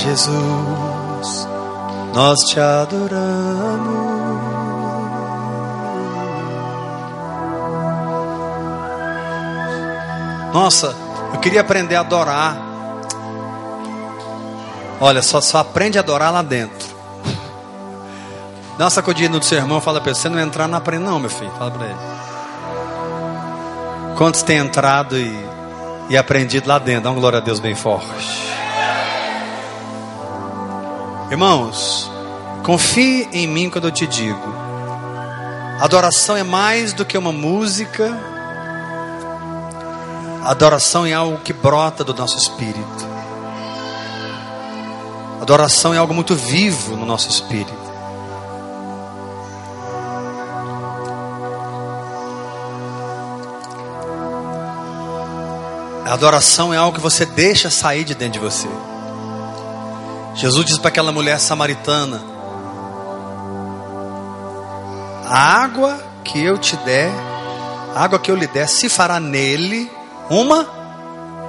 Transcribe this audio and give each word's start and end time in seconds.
Jesus, 0.00 1.48
nós 2.14 2.38
te 2.48 2.58
adoramos. 2.58 4.10
Nossa, 10.54 10.96
eu 11.32 11.38
queria 11.38 11.60
aprender 11.60 11.96
a 11.96 12.00
adorar. 12.00 12.56
Olha, 15.00 15.22
só, 15.22 15.40
só 15.40 15.58
aprende 15.58 15.98
a 15.98 16.00
adorar 16.00 16.32
lá 16.32 16.42
dentro. 16.42 16.88
Dá 18.76 18.84
uma 18.84 18.90
sacudida 18.90 19.36
no 19.36 19.42
seu 19.42 19.58
irmão 19.58 19.80
fala 19.80 20.00
para 20.00 20.10
ele: 20.10 20.18
você 20.18 20.28
não 20.28 20.40
entrar, 20.40 20.66
não 20.66 20.78
aprende, 20.78 21.04
não, 21.04 21.18
meu 21.18 21.30
filho. 21.30 21.52
Fala 21.58 21.70
para 21.70 21.86
ele. 21.86 21.98
Quantos 24.16 24.42
têm 24.42 24.56
entrado 24.58 25.18
e, 25.18 25.46
e 26.08 26.16
aprendido 26.16 26.66
lá 26.66 26.78
dentro? 26.78 27.04
Dá 27.04 27.10
uma 27.10 27.20
glória 27.20 27.38
a 27.38 27.42
Deus 27.42 27.60
bem 27.60 27.74
forte. 27.74 28.39
Irmãos, 31.30 32.10
confie 32.64 33.28
em 33.32 33.46
mim 33.46 33.70
quando 33.70 33.86
eu 33.86 33.92
te 33.92 34.04
digo: 34.04 34.52
adoração 35.80 36.36
é 36.36 36.42
mais 36.42 36.92
do 36.92 37.04
que 37.04 37.16
uma 37.16 37.30
música, 37.30 38.18
adoração 40.44 41.06
é 41.06 41.12
algo 41.12 41.38
que 41.38 41.52
brota 41.52 42.02
do 42.02 42.12
nosso 42.12 42.36
espírito, 42.36 43.06
adoração 45.40 45.94
é 45.94 45.98
algo 45.98 46.12
muito 46.12 46.34
vivo 46.34 46.96
no 46.96 47.06
nosso 47.06 47.28
espírito. 47.28 47.90
A 56.04 56.12
adoração 56.12 56.74
é 56.74 56.76
algo 56.76 56.96
que 56.96 57.00
você 57.00 57.24
deixa 57.24 57.70
sair 57.70 58.02
de 58.02 58.16
dentro 58.16 58.32
de 58.32 58.38
você. 58.40 58.68
Jesus 60.40 60.64
disse 60.64 60.80
para 60.80 60.88
aquela 60.88 61.12
mulher 61.12 61.38
samaritana: 61.38 62.22
A 65.26 65.62
água 65.62 66.02
que 66.24 66.42
eu 66.42 66.56
te 66.56 66.78
der, 66.78 67.12
a 67.94 68.02
água 68.02 68.18
que 68.18 68.30
eu 68.30 68.36
lhe 68.36 68.46
der, 68.46 68.66
se 68.66 68.88
fará 68.88 69.20
nele 69.20 69.92
uma 70.30 70.66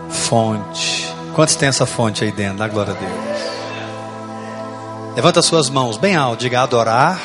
fonte. 0.09 1.07
Quantos 1.33 1.55
tem 1.55 1.69
essa 1.69 1.85
fonte 1.85 2.25
aí 2.25 2.33
dentro? 2.33 2.57
Dá 2.57 2.67
glória 2.67 2.93
a 2.93 2.97
Deus. 2.97 3.41
Levanta 5.15 5.41
suas 5.41 5.69
mãos 5.69 5.95
bem 5.95 6.17
alto, 6.17 6.41
diga: 6.41 6.61
adorar 6.61 7.17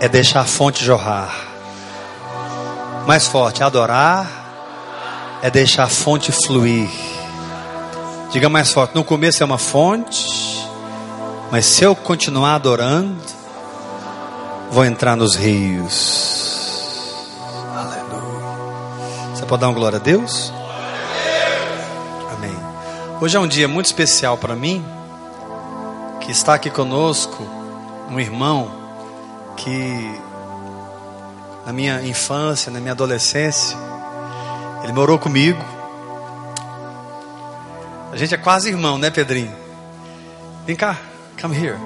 é 0.00 0.08
deixar 0.08 0.40
a 0.40 0.44
fonte 0.44 0.84
jorrar. 0.84 1.32
Mais 3.06 3.28
forte, 3.28 3.62
adorar 3.62 4.26
é 5.40 5.48
deixar 5.48 5.84
a 5.84 5.88
fonte 5.88 6.32
fluir. 6.32 7.15
Diga 8.36 8.50
mais 8.50 8.70
forte: 8.70 8.94
no 8.94 9.02
começo 9.02 9.42
é 9.42 9.46
uma 9.46 9.56
fonte, 9.56 10.68
mas 11.50 11.64
se 11.64 11.82
eu 11.82 11.96
continuar 11.96 12.56
adorando, 12.56 13.16
vou 14.70 14.84
entrar 14.84 15.16
nos 15.16 15.34
rios. 15.34 17.14
Aleluia. 17.74 19.30
Você 19.34 19.46
pode 19.46 19.62
dar 19.62 19.68
uma 19.68 19.74
glória 19.74 19.96
a 19.96 20.02
Deus? 20.02 20.52
Amém. 22.34 22.54
Hoje 23.22 23.38
é 23.38 23.40
um 23.40 23.48
dia 23.48 23.66
muito 23.66 23.86
especial 23.86 24.36
para 24.36 24.54
mim, 24.54 24.84
que 26.20 26.30
está 26.30 26.52
aqui 26.52 26.68
conosco 26.68 27.42
um 28.10 28.20
irmão 28.20 28.70
que 29.56 30.20
na 31.64 31.72
minha 31.72 32.02
infância, 32.02 32.70
na 32.70 32.80
minha 32.80 32.92
adolescência, 32.92 33.78
ele 34.84 34.92
morou 34.92 35.18
comigo. 35.18 35.75
A 38.16 38.18
gente 38.18 38.34
é 38.34 38.38
quase 38.38 38.70
irmão, 38.70 38.96
né, 38.96 39.10
Pedrinho? 39.10 39.54
Vem 40.66 40.74
cá, 40.74 40.96
come 41.38 41.54
here. 41.54 41.76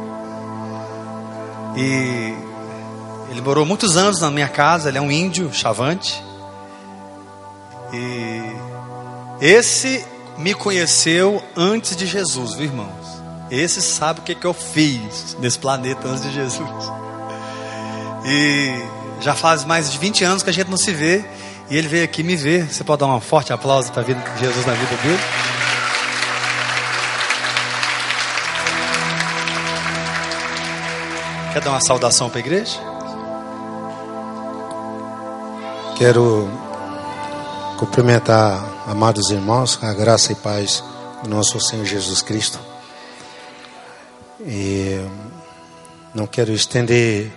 E 1.77 2.33
ele 3.33 3.41
morou 3.41 3.67
muitos 3.67 3.97
anos 3.97 4.21
na 4.21 4.31
minha 4.31 4.47
casa, 4.47 4.91
ele 4.91 4.99
é 4.99 5.01
um 5.01 5.11
índio, 5.11 5.53
chavante. 5.53 6.23
E 7.93 8.43
esse 9.41 10.07
me 10.39 10.55
conheceu 10.55 11.43
antes 11.57 11.97
de 11.97 12.07
Jesus, 12.07 12.55
viu, 12.55 12.67
irmãos? 12.67 13.21
Esse 13.51 13.83
sabe 13.83 14.21
o 14.21 14.23
que, 14.23 14.37
que 14.37 14.47
eu 14.47 14.55
fiz 14.55 15.37
nesse 15.41 15.59
planeta 15.59 16.07
antes 16.07 16.23
de 16.23 16.33
Jesus. 16.33 16.93
E 18.25 18.81
já 19.21 19.35
faz 19.35 19.65
mais 19.65 19.91
de 19.91 19.99
20 19.99 20.23
anos 20.23 20.43
que 20.45 20.51
a 20.51 20.53
gente 20.53 20.71
não 20.71 20.79
se 20.79 20.93
vê. 20.93 21.25
E 21.69 21.77
ele 21.77 21.89
veio 21.89 22.05
aqui 22.05 22.23
me 22.23 22.37
ver. 22.37 22.73
Você 22.73 22.85
pode 22.85 23.01
dar 23.01 23.09
um 23.09 23.21
forte 23.21 23.53
aplauso 23.53 23.91
para 23.91 24.05
Jesus 24.05 24.65
na 24.65 24.75
vida 24.75 24.95
dele? 25.03 25.50
Quer 31.53 31.61
dar 31.63 31.71
uma 31.71 31.81
saudação 31.81 32.31
para 32.31 32.39
a 32.39 32.41
igreja? 32.41 32.79
Quero 35.99 36.49
cumprimentar 37.77 38.63
amados 38.87 39.31
irmãos, 39.31 39.77
a 39.83 39.93
graça 39.93 40.31
e 40.31 40.37
paz 40.37 40.85
do 41.25 41.29
nosso 41.29 41.61
Senhor 41.61 41.85
Jesus 41.85 42.23
Cristo. 42.23 42.61
E 44.43 45.05
não 46.15 46.25
quero 46.25 46.53
estender 46.53 47.33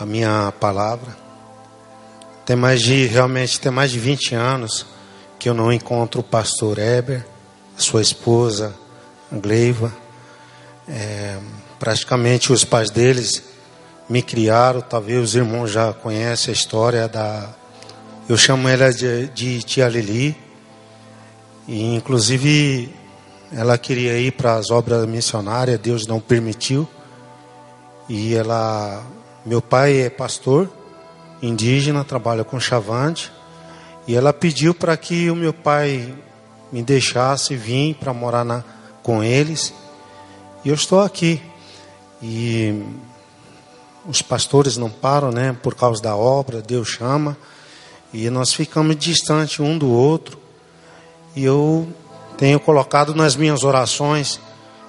a 0.00 0.06
minha 0.06 0.50
palavra. 0.58 1.14
Tem 2.46 2.56
mais 2.56 2.80
de, 2.80 3.04
realmente, 3.08 3.60
tem 3.60 3.70
mais 3.70 3.90
de 3.90 3.98
20 3.98 4.34
anos 4.36 4.86
que 5.38 5.50
eu 5.50 5.54
não 5.54 5.70
encontro 5.70 6.22
o 6.22 6.24
pastor 6.24 6.78
Eber, 6.78 7.26
sua 7.76 8.00
esposa, 8.00 8.74
Gleiva. 9.30 9.92
É, 10.88 11.38
praticamente 11.78 12.52
os 12.52 12.64
pais 12.64 12.90
deles 12.90 13.42
me 14.08 14.22
criaram, 14.22 14.80
talvez 14.80 15.22
os 15.22 15.34
irmãos 15.34 15.70
já 15.70 15.92
conhecem 15.92 16.52
a 16.52 16.56
história 16.56 17.08
da. 17.08 17.50
Eu 18.28 18.36
chamo 18.36 18.68
ela 18.68 18.92
de, 18.92 19.28
de 19.28 19.62
tia 19.62 19.88
Lili. 19.88 20.36
E 21.66 21.94
inclusive 21.94 22.94
ela 23.52 23.76
queria 23.76 24.18
ir 24.18 24.32
para 24.32 24.54
as 24.54 24.70
obras 24.70 25.06
missionárias, 25.06 25.78
Deus 25.78 26.06
não 26.06 26.20
permitiu. 26.20 26.88
E 28.08 28.34
ela, 28.34 29.04
meu 29.44 29.60
pai 29.60 30.00
é 30.00 30.10
pastor 30.10 30.70
indígena, 31.42 32.04
trabalha 32.04 32.44
com 32.44 32.58
chavante, 32.58 33.32
e 34.06 34.14
ela 34.14 34.32
pediu 34.32 34.74
para 34.74 34.96
que 34.96 35.30
o 35.30 35.36
meu 35.36 35.52
pai 35.52 36.14
me 36.72 36.82
deixasse 36.82 37.54
vir 37.54 37.94
para 37.94 38.12
morar 38.12 38.44
na, 38.44 38.64
com 39.02 39.22
eles. 39.22 39.72
E 40.64 40.68
eu 40.68 40.74
estou 40.74 41.00
aqui. 41.00 41.40
E 42.22 42.82
os 44.06 44.22
pastores 44.22 44.76
não 44.76 44.90
param, 44.90 45.30
né? 45.30 45.56
Por 45.62 45.74
causa 45.74 46.02
da 46.02 46.16
obra, 46.16 46.60
Deus 46.60 46.88
chama. 46.88 47.36
E 48.12 48.30
nós 48.30 48.52
ficamos 48.52 48.96
distantes 48.96 49.60
um 49.60 49.76
do 49.76 49.90
outro. 49.90 50.38
E 51.36 51.44
eu 51.44 51.86
tenho 52.36 52.58
colocado 52.58 53.14
nas 53.14 53.36
minhas 53.36 53.64
orações, 53.64 54.40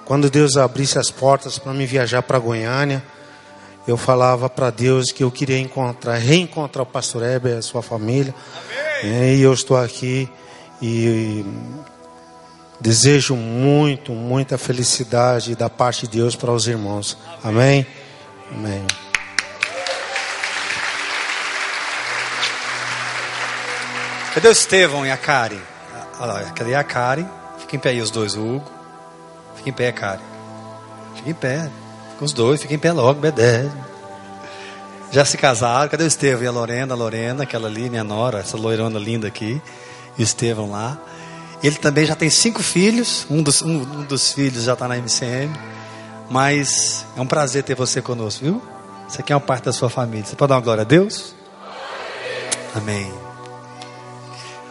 quando 0.04 0.30
Deus 0.30 0.56
abrisse 0.56 0.98
as 0.98 1.10
portas 1.10 1.58
para 1.58 1.72
me 1.72 1.86
viajar 1.86 2.22
para 2.22 2.38
Goiânia, 2.38 3.02
eu 3.86 3.96
falava 3.96 4.48
para 4.48 4.70
Deus 4.70 5.10
que 5.10 5.24
eu 5.24 5.30
queria 5.30 5.58
encontrar, 5.58 6.16
reencontrar 6.16 6.82
o 6.82 6.86
pastor 6.86 7.22
Heber 7.22 7.54
e 7.54 7.58
a 7.58 7.62
sua 7.62 7.82
família. 7.82 8.34
Né? 9.02 9.34
E 9.34 9.40
eu 9.42 9.52
estou 9.52 9.76
aqui 9.76 10.28
e 10.80 11.44
Desejo 12.80 13.36
muito, 13.36 14.12
muita 14.12 14.56
felicidade 14.56 15.54
da 15.54 15.68
parte 15.68 16.08
de 16.08 16.18
Deus 16.18 16.34
para 16.34 16.50
os 16.50 16.66
irmãos. 16.66 17.18
Amém? 17.44 17.86
Amém. 18.50 18.86
Cadê 24.34 24.48
o 24.48 24.52
Estevão 24.52 25.04
e 25.04 25.10
a 25.10 25.16
Karen? 25.16 25.60
Cadê 26.54 26.74
a 26.74 26.82
Karen? 26.82 27.26
Fica 27.58 27.76
em 27.76 27.78
pé 27.78 27.90
aí 27.90 28.00
os 28.00 28.10
dois, 28.10 28.34
o 28.34 28.40
Hugo. 28.40 28.70
Fica 29.56 29.68
em 29.68 29.72
pé, 29.72 29.92
Karen. 29.92 30.22
Fica 31.16 31.30
em 31.30 31.34
pé. 31.34 31.70
Fica 32.12 32.24
os 32.24 32.32
dois, 32.32 32.62
fica 32.62 32.72
em 32.72 32.78
pé 32.78 32.92
logo, 32.92 33.18
obedece. 33.18 33.70
Já 35.10 35.24
se 35.24 35.36
casaram. 35.36 35.88
Cadê 35.88 36.04
o 36.04 36.06
Estevão 36.06 36.44
e 36.44 36.46
a 36.46 36.50
Lorena? 36.50 36.94
A 36.94 36.96
Lorena, 36.96 37.42
aquela 37.42 37.68
ali, 37.68 37.90
minha 37.90 38.04
nora, 38.04 38.38
essa 38.38 38.56
loirona 38.56 38.98
linda 38.98 39.28
aqui. 39.28 39.60
E 40.16 40.22
o 40.22 40.24
Estevão 40.24 40.70
lá. 40.70 40.96
Ele 41.62 41.76
também 41.76 42.06
já 42.06 42.14
tem 42.14 42.30
cinco 42.30 42.62
filhos, 42.62 43.26
um 43.30 43.42
dos, 43.42 43.60
um, 43.60 43.82
um 43.82 44.04
dos 44.04 44.32
filhos 44.32 44.64
já 44.64 44.72
está 44.72 44.88
na 44.88 44.96
MCM. 44.96 45.52
Mas 46.30 47.04
é 47.16 47.20
um 47.20 47.26
prazer 47.26 47.64
ter 47.64 47.74
você 47.74 48.00
conosco, 48.00 48.44
viu? 48.44 48.62
Você 49.08 49.20
aqui 49.20 49.32
é 49.32 49.36
uma 49.36 49.40
parte 49.40 49.64
da 49.64 49.72
sua 49.72 49.90
família. 49.90 50.24
Você 50.24 50.36
pode 50.36 50.48
dar 50.48 50.54
uma 50.54 50.60
glória 50.60 50.82
a 50.82 50.84
Deus? 50.84 51.34
Amém. 52.74 53.12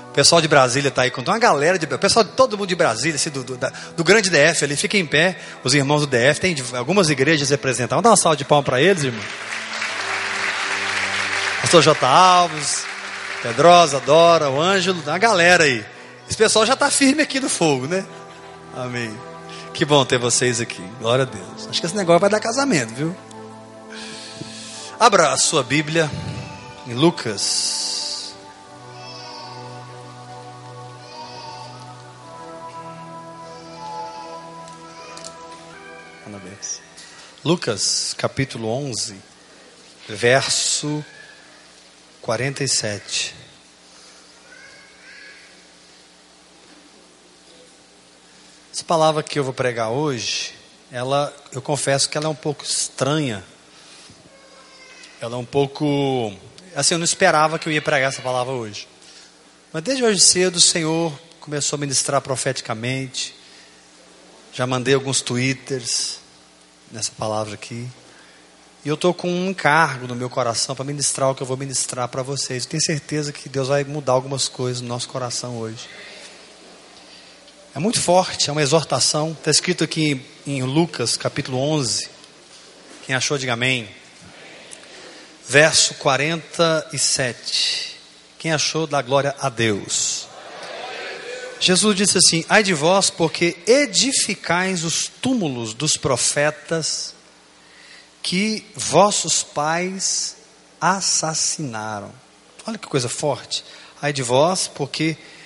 O 0.09 0.13
pessoal 0.13 0.41
de 0.41 0.47
Brasília 0.47 0.87
está 0.87 1.03
aí 1.03 1.11
uma 1.15 1.37
galera 1.37 1.77
de. 1.77 1.85
O 1.85 1.99
pessoal 1.99 2.23
de 2.23 2.31
todo 2.31 2.57
mundo 2.57 2.67
de 2.67 2.75
Brasília, 2.75 3.15
assim, 3.15 3.29
do, 3.29 3.43
do, 3.43 3.57
da, 3.57 3.71
do, 3.95 4.03
grande 4.03 4.29
DF 4.29 4.63
ali, 4.63 4.75
fica 4.75 4.97
em 4.97 5.05
pé. 5.05 5.37
Os 5.63 5.73
irmãos 5.73 6.01
do 6.01 6.07
DF, 6.07 6.39
tem 6.39 6.55
algumas 6.73 7.09
igrejas 7.09 7.49
representadas. 7.49 7.89
Vamos 7.97 8.03
dar 8.03 8.09
uma 8.11 8.17
salva 8.17 8.37
de 8.37 8.45
palmas 8.45 8.65
para 8.65 8.81
eles, 8.81 9.03
irmão. 9.03 9.23
Pastor 11.61 11.83
J. 11.83 12.07
Alves, 12.07 12.85
Pedrosa, 13.43 13.99
Dora, 13.99 14.49
o 14.49 14.59
Ângelo, 14.59 15.03
a 15.05 15.17
galera 15.17 15.65
aí. 15.65 15.85
Esse 16.29 16.37
pessoal 16.37 16.65
já 16.65 16.73
está 16.73 16.89
firme 16.91 17.23
aqui 17.23 17.39
no 17.39 17.49
fogo, 17.49 17.87
né? 17.87 18.05
Amém. 18.75 19.17
Que 19.73 19.83
bom 19.83 20.05
ter 20.05 20.19
vocês 20.19 20.61
aqui. 20.61 20.81
Glória 20.99 21.23
a 21.23 21.25
Deus. 21.25 21.67
Acho 21.67 21.79
que 21.81 21.87
esse 21.87 21.95
negócio 21.95 22.19
vai 22.19 22.29
dar 22.29 22.39
casamento, 22.39 22.93
viu? 22.93 23.15
Abra 24.99 25.31
a 25.31 25.37
sua 25.37 25.63
Bíblia 25.63 26.09
em 26.87 26.93
Lucas. 26.93 27.89
Lucas, 37.43 38.13
capítulo 38.17 38.67
11, 38.67 39.15
verso 40.09 41.03
47. 42.21 43.33
Essa 48.79 48.85
palavra 48.85 49.21
que 49.21 49.37
eu 49.37 49.43
vou 49.43 49.51
pregar 49.51 49.89
hoje, 49.89 50.53
ela, 50.89 51.35
eu 51.51 51.61
confesso 51.61 52.09
que 52.09 52.17
ela 52.17 52.27
é 52.27 52.29
um 52.29 52.33
pouco 52.33 52.63
estranha. 52.63 53.43
Ela 55.19 55.35
é 55.35 55.37
um 55.37 55.43
pouco, 55.43 56.33
assim, 56.73 56.93
eu 56.93 56.97
não 56.97 57.03
esperava 57.03 57.59
que 57.59 57.67
eu 57.67 57.73
ia 57.73 57.81
pregar 57.81 58.07
essa 58.07 58.21
palavra 58.21 58.53
hoje. 58.53 58.87
Mas 59.73 59.83
desde 59.83 60.01
hoje 60.01 60.21
cedo 60.21 60.55
o 60.55 60.61
Senhor 60.61 61.11
começou 61.41 61.75
a 61.75 61.79
ministrar 61.81 62.21
profeticamente. 62.21 63.35
Já 64.53 64.65
mandei 64.65 64.93
alguns 64.93 65.19
twitters 65.19 66.19
nessa 66.89 67.11
palavra 67.11 67.55
aqui. 67.55 67.85
E 68.85 68.87
eu 68.87 68.95
estou 68.95 69.13
com 69.13 69.29
um 69.29 69.49
encargo 69.49 70.07
no 70.07 70.15
meu 70.15 70.29
coração 70.29 70.73
para 70.73 70.85
ministrar 70.85 71.29
o 71.29 71.35
que 71.35 71.43
eu 71.43 71.47
vou 71.47 71.57
ministrar 71.57 72.07
para 72.07 72.23
vocês. 72.23 72.65
Tenho 72.65 72.81
certeza 72.81 73.33
que 73.33 73.49
Deus 73.49 73.67
vai 73.67 73.83
mudar 73.83 74.13
algumas 74.13 74.47
coisas 74.47 74.81
no 74.81 74.87
nosso 74.87 75.09
coração 75.09 75.57
hoje. 75.57 75.85
É 77.75 77.77
muito 77.77 78.01
forte, 78.01 78.49
é 78.49 78.51
uma 78.51 78.63
exortação. 78.63 79.33
Está 79.33 79.51
escrito 79.51 79.83
aqui 79.83 80.19
em 80.45 80.63
Lucas, 80.63 81.15
capítulo 81.15 81.59
11. 81.59 82.09
Quem 83.05 83.15
achou, 83.15 83.37
diga 83.37 83.53
amém. 83.53 83.87
Verso 85.47 85.93
47. 85.95 87.95
Quem 88.39 88.51
achou, 88.51 88.87
dá 88.87 89.03
glória 89.03 89.35
a 89.39 89.49
Deus. 89.49 90.27
Jesus 91.59 91.95
disse 91.95 92.17
assim: 92.17 92.43
Ai 92.49 92.63
de 92.63 92.73
vós, 92.73 93.11
porque 93.11 93.55
edificais 93.67 94.83
os 94.83 95.03
túmulos 95.21 95.75
dos 95.75 95.95
profetas 95.95 97.13
que 98.23 98.65
vossos 98.75 99.43
pais 99.43 100.37
assassinaram. 100.81 102.11
Olha 102.65 102.79
que 102.79 102.87
coisa 102.87 103.07
forte. 103.07 103.63
Ai 104.01 104.11
de 104.11 104.23
vós, 104.23 104.67
porque 104.67 105.09
edificais 105.09 105.38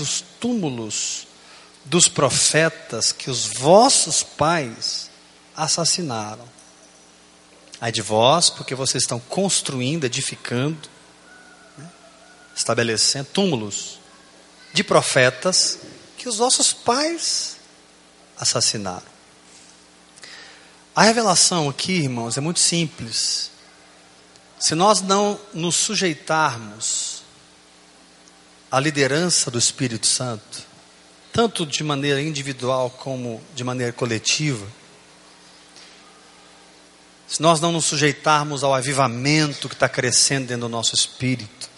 os 0.00 0.24
túmulos 0.40 1.28
dos 1.84 2.08
profetas 2.08 3.12
que 3.12 3.30
os 3.30 3.46
vossos 3.46 4.22
pais 4.22 5.10
assassinaram. 5.56 6.48
Ai 7.80 7.92
de 7.92 8.02
vós, 8.02 8.50
porque 8.50 8.74
vocês 8.74 9.04
estão 9.04 9.20
construindo, 9.20 10.04
edificando, 10.04 10.88
né, 11.78 11.88
estabelecendo 12.56 13.28
túmulos 13.32 14.00
de 14.72 14.82
profetas 14.82 15.78
que 16.16 16.28
os 16.28 16.38
vossos 16.38 16.72
pais 16.72 17.56
assassinaram. 18.36 19.14
A 20.96 21.02
revelação 21.02 21.68
aqui, 21.68 21.92
irmãos, 21.92 22.36
é 22.36 22.40
muito 22.40 22.60
simples. 22.60 23.50
Se 24.58 24.74
nós 24.74 25.00
não 25.00 25.38
nos 25.52 25.76
sujeitarmos 25.76 27.13
a 28.74 28.80
liderança 28.80 29.52
do 29.52 29.58
Espírito 29.58 30.04
Santo, 30.04 30.66
tanto 31.32 31.64
de 31.64 31.84
maneira 31.84 32.20
individual 32.20 32.90
como 32.90 33.40
de 33.54 33.62
maneira 33.62 33.92
coletiva, 33.92 34.66
se 37.28 37.40
nós 37.40 37.60
não 37.60 37.70
nos 37.70 37.84
sujeitarmos 37.84 38.64
ao 38.64 38.74
avivamento 38.74 39.68
que 39.68 39.76
está 39.76 39.88
crescendo 39.88 40.48
dentro 40.48 40.62
do 40.62 40.68
nosso 40.68 40.92
espírito, 40.92 41.70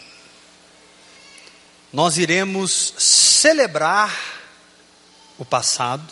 nós 1.93 2.17
iremos 2.17 2.95
celebrar 2.97 4.19
o 5.37 5.45
passado 5.45 6.11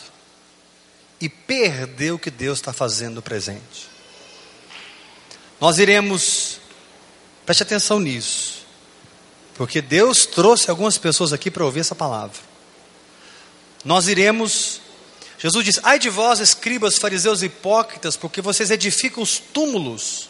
e 1.19 1.27
perder 1.27 2.11
o 2.11 2.19
que 2.19 2.29
Deus 2.29 2.59
está 2.59 2.71
fazendo 2.71 3.15
no 3.15 3.21
presente. 3.23 3.89
Nós 5.59 5.79
iremos, 5.79 6.59
preste 7.43 7.63
atenção 7.63 7.99
nisso, 7.99 8.64
porque 9.55 9.81
Deus 9.81 10.25
trouxe 10.25 10.69
algumas 10.69 10.97
pessoas 10.97 11.31
aqui 11.33 11.49
para 11.49 11.65
ouvir 11.65 11.79
essa 11.79 11.95
palavra. 11.95 12.37
Nós 13.83 14.07
iremos. 14.07 14.81
Jesus 15.39 15.65
diz: 15.65 15.79
Ai 15.83 15.97
de 15.97 16.09
vós, 16.09 16.39
escribas, 16.39 16.97
fariseus 16.97 17.41
e 17.41 17.45
hipócritas, 17.45 18.17
porque 18.17 18.41
vocês 18.41 18.69
edificam 18.69 19.23
os 19.23 19.39
túmulos 19.39 20.29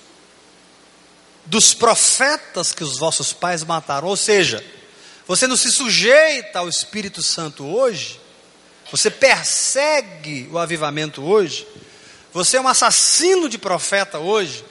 dos 1.46 1.74
profetas 1.74 2.72
que 2.72 2.84
os 2.84 3.00
vossos 3.00 3.34
pais 3.34 3.64
mataram. 3.64 4.08
Ou 4.08 4.16
seja, 4.16 4.64
você 5.28 5.48
não 5.48 5.58
se 5.58 5.72
sujeita 5.72 6.60
ao 6.60 6.70
Espírito 6.70 7.22
Santo 7.22 7.66
hoje, 7.66 8.20
você 8.92 9.10
persegue 9.10 10.48
o 10.52 10.60
avivamento 10.60 11.24
hoje, 11.24 11.68
você 12.32 12.58
é 12.58 12.62
um 12.62 12.68
assassino 12.68 13.50
de 13.50 13.58
profeta 13.58 14.20
hoje, 14.20 14.64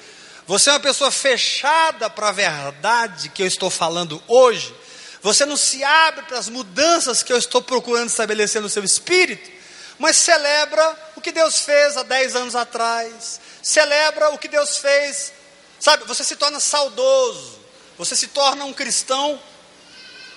você 0.46 0.69
é 0.69 0.73
uma 0.75 0.81
pessoa 0.81 1.11
fechada 1.11 2.11
para 2.11 2.29
a 2.29 2.32
verdade 2.32 3.31
que 3.31 3.43
eu 3.43 3.46
estou 3.46 3.70
falando 3.70 4.23
hoje. 4.29 4.75
Você 5.23 5.46
não 5.46 5.56
se 5.56 5.82
abre 5.82 6.26
para 6.26 6.38
as 6.38 6.50
mudanças 6.50 7.23
que 7.23 7.32
eu 7.32 7.38
estou 7.38 7.62
procurando 7.62 8.08
estabelecer 8.08 8.61
no 8.61 8.69
seu 8.69 8.85
espírito, 8.85 9.50
mas 9.99 10.17
celebra 10.17 11.12
o 11.17 11.20
que 11.20 11.32
Deus 11.32 11.61
fez 11.61 11.96
há 11.96 12.02
10 12.02 12.37
anos 12.37 12.55
atrás. 12.55 13.41
Celebra 13.62 14.31
o 14.31 14.38
que 14.38 14.49
Deus 14.49 14.76
fez. 14.76 15.32
Sabe, 15.81 16.05
você 16.05 16.23
se 16.23 16.37
torna 16.37 16.61
saudoso. 16.61 17.58
Você 17.97 18.14
se 18.14 18.26
torna 18.26 18.67
um 18.67 18.73
cristão 18.73 19.40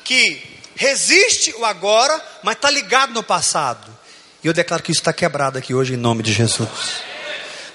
que 0.06 0.42
resiste 0.76 1.54
o 1.58 1.66
agora, 1.66 2.24
mas 2.44 2.56
está 2.56 2.70
ligado 2.70 3.14
no 3.14 3.24
passado. 3.24 3.92
E 4.42 4.48
eu 4.48 4.54
declaro 4.54 4.84
que 4.84 4.92
isso 4.92 5.02
está 5.02 5.12
quebrado 5.12 5.58
aqui 5.58 5.74
hoje 5.74 5.96
em 5.96 5.98
nome 5.98 6.24
de 6.24 6.32
Jesus. 6.32 6.70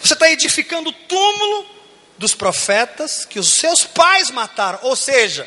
Você 0.03 0.15
está 0.15 0.31
edificando 0.31 0.89
o 0.89 0.93
túmulo 0.93 1.72
dos 2.23 2.35
profetas 2.37 3.25
que 3.25 3.41
os 3.41 3.49
seus 3.49 3.85
pais 3.85 4.31
mataram. 4.31 4.79
Ou 4.83 4.95
seja, 4.95 5.47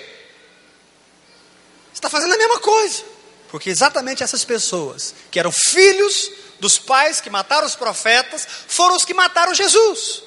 está 1.94 2.10
fazendo 2.10 2.34
a 2.34 2.38
mesma 2.38 2.60
coisa. 2.60 3.04
Porque 3.48 3.70
exatamente 3.70 4.22
essas 4.22 4.44
pessoas, 4.44 5.16
que 5.32 5.40
eram 5.40 5.52
filhos 5.52 6.30
dos 6.60 6.78
pais 6.78 7.22
que 7.22 7.30
mataram 7.30 7.66
os 7.66 7.76
profetas, 7.76 8.46
foram 8.68 8.96
os 8.96 9.06
que 9.06 9.14
mataram 9.14 9.54
Jesus. 9.54 10.24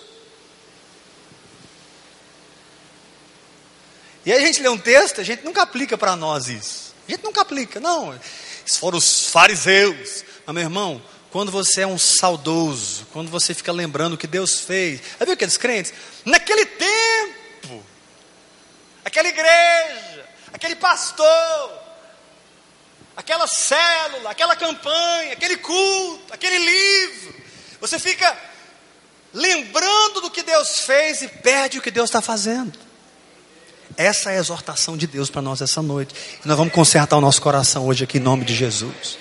E 4.24 4.32
aí 4.32 4.42
a 4.42 4.46
gente 4.46 4.62
lê 4.62 4.68
um 4.68 4.78
texto, 4.78 5.20
a 5.20 5.24
gente 5.24 5.44
nunca 5.44 5.62
aplica 5.62 5.98
para 5.98 6.16
nós 6.16 6.48
isso. 6.48 6.94
A 7.06 7.10
gente 7.10 7.22
nunca 7.22 7.42
aplica, 7.42 7.78
não. 7.78 8.18
Esses 8.66 8.78
foram 8.78 8.96
os 8.96 9.26
fariseus. 9.26 10.24
Mas, 10.46 10.54
meu 10.54 10.64
irmão, 10.64 11.02
quando 11.30 11.52
você 11.52 11.82
é 11.82 11.86
um 11.86 11.98
saudoso, 11.98 13.06
quando 13.12 13.30
você 13.30 13.52
fica 13.52 13.70
lembrando 13.70 14.14
o 14.14 14.18
que 14.18 14.26
Deus 14.26 14.60
fez. 14.60 15.00
Já 15.18 15.24
viu 15.24 15.34
aqueles 15.34 15.56
crentes? 15.56 15.92
Naquele 16.24 16.64
tempo, 16.64 17.84
aquela 19.04 19.28
igreja, 19.28 20.26
aquele 20.52 20.76
pastor, 20.76 21.72
aquela 23.16 23.46
célula, 23.46 24.30
aquela 24.30 24.56
campanha, 24.56 25.32
aquele 25.32 25.58
culto, 25.58 26.32
aquele 26.32 26.58
livro. 26.58 27.34
Você 27.80 27.98
fica 27.98 28.36
lembrando 29.34 30.22
do 30.22 30.30
que 30.30 30.42
Deus 30.42 30.80
fez 30.80 31.20
e 31.20 31.28
perde 31.28 31.78
o 31.78 31.82
que 31.82 31.90
Deus 31.90 32.08
está 32.08 32.22
fazendo. 32.22 32.78
Essa 33.96 34.30
é 34.30 34.36
a 34.36 34.40
exortação 34.40 34.96
de 34.96 35.06
Deus 35.06 35.28
para 35.28 35.42
nós 35.42 35.60
essa 35.60 35.82
noite. 35.82 36.14
E 36.42 36.48
nós 36.48 36.56
vamos 36.56 36.72
consertar 36.72 37.16
o 37.16 37.20
nosso 37.20 37.42
coração 37.42 37.86
hoje 37.86 38.04
aqui 38.04 38.16
em 38.16 38.20
nome 38.20 38.44
de 38.44 38.54
Jesus. 38.54 39.18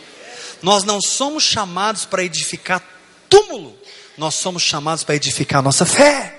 Nós 0.62 0.84
não 0.84 1.00
somos 1.02 1.44
chamados 1.44 2.06
para 2.06 2.24
edificar 2.24 2.82
túmulo, 3.30 3.78
nós 4.18 4.36
somos 4.36 4.64
chamados 4.64 5.04
para 5.04 5.16
edificar 5.16 5.62
nossa 5.62 5.86
fé. 5.86 6.34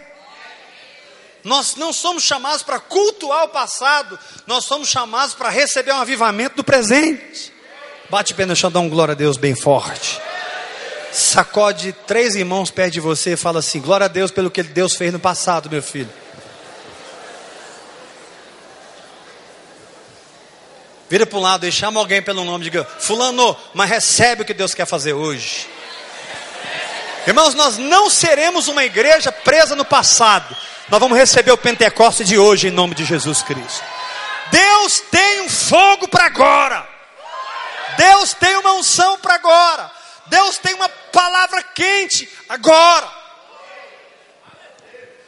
Nós 1.44 1.76
não 1.76 1.92
somos 1.92 2.24
chamados 2.24 2.62
para 2.62 2.80
cultuar 2.80 3.44
o 3.44 3.48
passado, 3.48 4.18
nós 4.46 4.64
somos 4.64 4.88
chamados 4.88 5.34
para 5.34 5.48
receber 5.48 5.92
um 5.92 6.00
avivamento 6.00 6.56
do 6.56 6.64
presente. 6.64 7.52
Bate 8.10 8.34
pé 8.34 8.44
no 8.44 8.56
chão, 8.56 8.70
dá 8.70 8.80
um 8.80 8.88
glória 8.88 9.12
a 9.12 9.14
Deus 9.14 9.36
bem 9.36 9.54
forte. 9.54 10.20
Sacode 11.12 11.92
três 12.06 12.34
irmãos 12.34 12.70
perto 12.70 12.94
de 12.94 13.00
você 13.00 13.32
e 13.32 13.36
fala 13.36 13.60
assim: 13.60 13.80
Glória 13.80 14.06
a 14.06 14.08
Deus 14.08 14.30
pelo 14.30 14.50
que 14.50 14.62
Deus 14.62 14.94
fez 14.94 15.12
no 15.12 15.18
passado, 15.18 15.70
meu 15.70 15.82
filho. 15.82 16.10
Vira 21.08 21.24
para 21.24 21.38
um 21.38 21.42
lado 21.42 21.66
e 21.66 21.72
chama 21.72 21.98
alguém 21.98 22.20
pelo 22.20 22.44
nome, 22.44 22.64
diga, 22.64 22.84
fulano, 22.84 23.56
mas 23.72 23.88
recebe 23.88 24.42
o 24.42 24.44
que 24.44 24.52
Deus 24.52 24.74
quer 24.74 24.86
fazer 24.86 25.14
hoje. 25.14 25.66
Irmãos, 27.26 27.54
nós 27.54 27.78
não 27.78 28.10
seremos 28.10 28.68
uma 28.68 28.84
igreja 28.84 29.32
presa 29.32 29.74
no 29.74 29.84
passado. 29.84 30.54
Nós 30.88 31.00
vamos 31.00 31.18
receber 31.18 31.50
o 31.50 31.58
Pentecoste 31.58 32.24
de 32.24 32.38
hoje 32.38 32.68
em 32.68 32.70
nome 32.70 32.94
de 32.94 33.04
Jesus 33.04 33.42
Cristo. 33.42 33.84
Deus 34.50 35.00
tem 35.10 35.42
um 35.42 35.48
fogo 35.48 36.08
para 36.08 36.26
agora. 36.26 36.88
Deus 37.96 38.34
tem 38.34 38.56
uma 38.56 38.74
unção 38.74 39.18
para 39.18 39.34
agora. 39.34 39.90
Deus 40.26 40.58
tem 40.58 40.74
uma 40.74 40.88
palavra 40.88 41.62
quente 41.62 42.28
agora. 42.48 43.08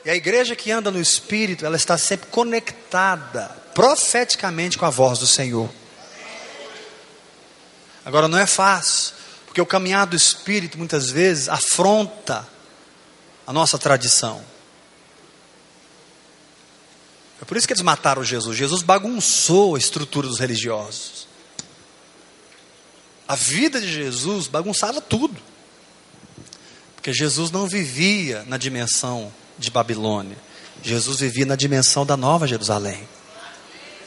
E 0.05 0.11
a 0.11 0.15
igreja 0.15 0.57
que 0.57 0.71
anda 0.71 0.91
no 0.91 1.01
Espírito, 1.01 1.67
ela 1.67 1.77
está 1.77 1.99
sempre 1.99 2.29
conectada 2.31 3.60
profeticamente 3.75 4.79
com 4.79 4.87
a 4.87 4.91
voz 4.91 5.19
do 5.19 5.27
Senhor. 5.27 5.69
Agora 8.05 8.29
não 8.29 8.39
é 8.39 8.47
fácil, 8.47 9.15
porque 9.47 9.61
o 9.61 9.67
caminhar 9.67 10.07
do 10.07 10.17
Espírito 10.17 10.79
muitas 10.79 11.11
vezes 11.11 11.49
afronta 11.49 12.49
a 13.47 13.53
nossa 13.53 13.79
tradição. 13.79 14.45
É 17.41 17.45
por 17.45 17.57
isso 17.57 17.67
que 17.67 17.73
eles 17.73 17.83
mataram 17.83 18.23
Jesus. 18.23 18.57
Jesus 18.57 18.83
bagunçou 18.83 19.75
a 19.75 19.79
estrutura 19.79 20.29
dos 20.29 20.39
religiosos. 20.39 21.27
A 23.27 23.35
vida 23.35 23.81
de 23.81 23.91
Jesus 23.91 24.47
bagunçava 24.47 25.01
tudo. 25.01 25.41
Porque 26.95 27.13
Jesus 27.15 27.51
não 27.51 27.67
vivia 27.67 28.45
na 28.47 28.59
dimensão 28.59 29.33
de 29.59 29.71
Babilônia. 29.71 30.37
Jesus 30.83 31.21
vivia 31.21 31.47
na 31.47 31.57
dimensão 31.57 32.05
da 32.05 32.17
Nova 32.17 32.47
Jerusalém. 32.47 33.09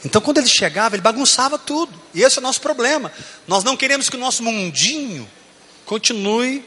Então, 0.04 0.20
quando 0.20 0.38
ele 0.38 0.48
chegava, 0.48 0.94
ele 0.94 1.02
bagunçava 1.02 1.58
tudo. 1.58 1.92
E 2.12 2.22
esse 2.22 2.38
é 2.38 2.40
o 2.40 2.42
nosso 2.42 2.60
problema. 2.60 3.10
Nós 3.46 3.64
não 3.64 3.76
queremos 3.76 4.10
que 4.10 4.16
o 4.16 4.20
nosso 4.20 4.42
mundinho 4.42 5.28
continue, 5.86 6.64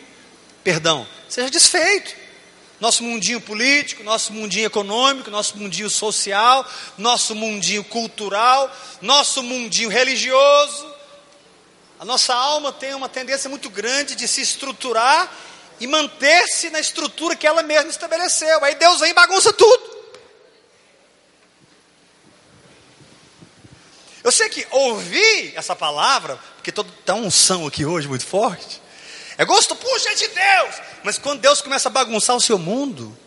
perdão, 0.63 1.07
seja 1.29 1.49
desfeito. 1.49 2.15
Nosso 2.79 3.03
mundinho 3.03 3.41
político, 3.41 4.03
nosso 4.03 4.31
mundinho 4.33 4.65
econômico, 4.65 5.31
nosso 5.31 5.57
mundinho 5.57 5.89
social, 5.89 6.67
nosso 6.97 7.33
mundinho 7.33 7.83
cultural, 7.83 8.71
nosso 9.01 9.41
mundinho 9.41 9.89
religioso. 9.89 10.87
A 11.99 12.05
nossa 12.05 12.33
alma 12.35 12.71
tem 12.71 12.93
uma 12.93 13.09
tendência 13.09 13.49
muito 13.49 13.69
grande 13.69 14.15
de 14.15 14.27
se 14.27 14.41
estruturar 14.41 15.31
e 15.79 15.87
manter-se 15.87 16.69
na 16.69 16.79
estrutura 16.79 17.35
que 17.35 17.47
ela 17.47 17.63
mesma 17.63 17.89
estabeleceu. 17.89 18.63
Aí 18.63 18.75
Deus 18.75 18.99
vem 18.99 19.09
e 19.09 19.13
bagunça 19.13 19.51
tudo. 19.51 19.97
Sei 24.37 24.49
que 24.49 24.67
ouvir 24.69 25.53
essa 25.55 25.75
palavra, 25.75 26.37
porque 26.57 26.69
está 26.69 26.85
tá 27.03 27.15
um 27.15 27.25
unção 27.25 27.65
aqui 27.65 27.83
hoje 27.83 28.07
muito 28.07 28.23
forte, 28.23 28.79
é 29.35 29.43
gosto, 29.43 29.75
puxa, 29.75 30.11
é 30.11 30.13
de 30.13 30.27
Deus. 30.27 30.75
Mas 31.03 31.17
quando 31.17 31.41
Deus 31.41 31.59
começa 31.59 31.89
a 31.89 31.91
bagunçar 31.91 32.35
o 32.35 32.39
seu 32.39 32.59
mundo, 32.59 33.17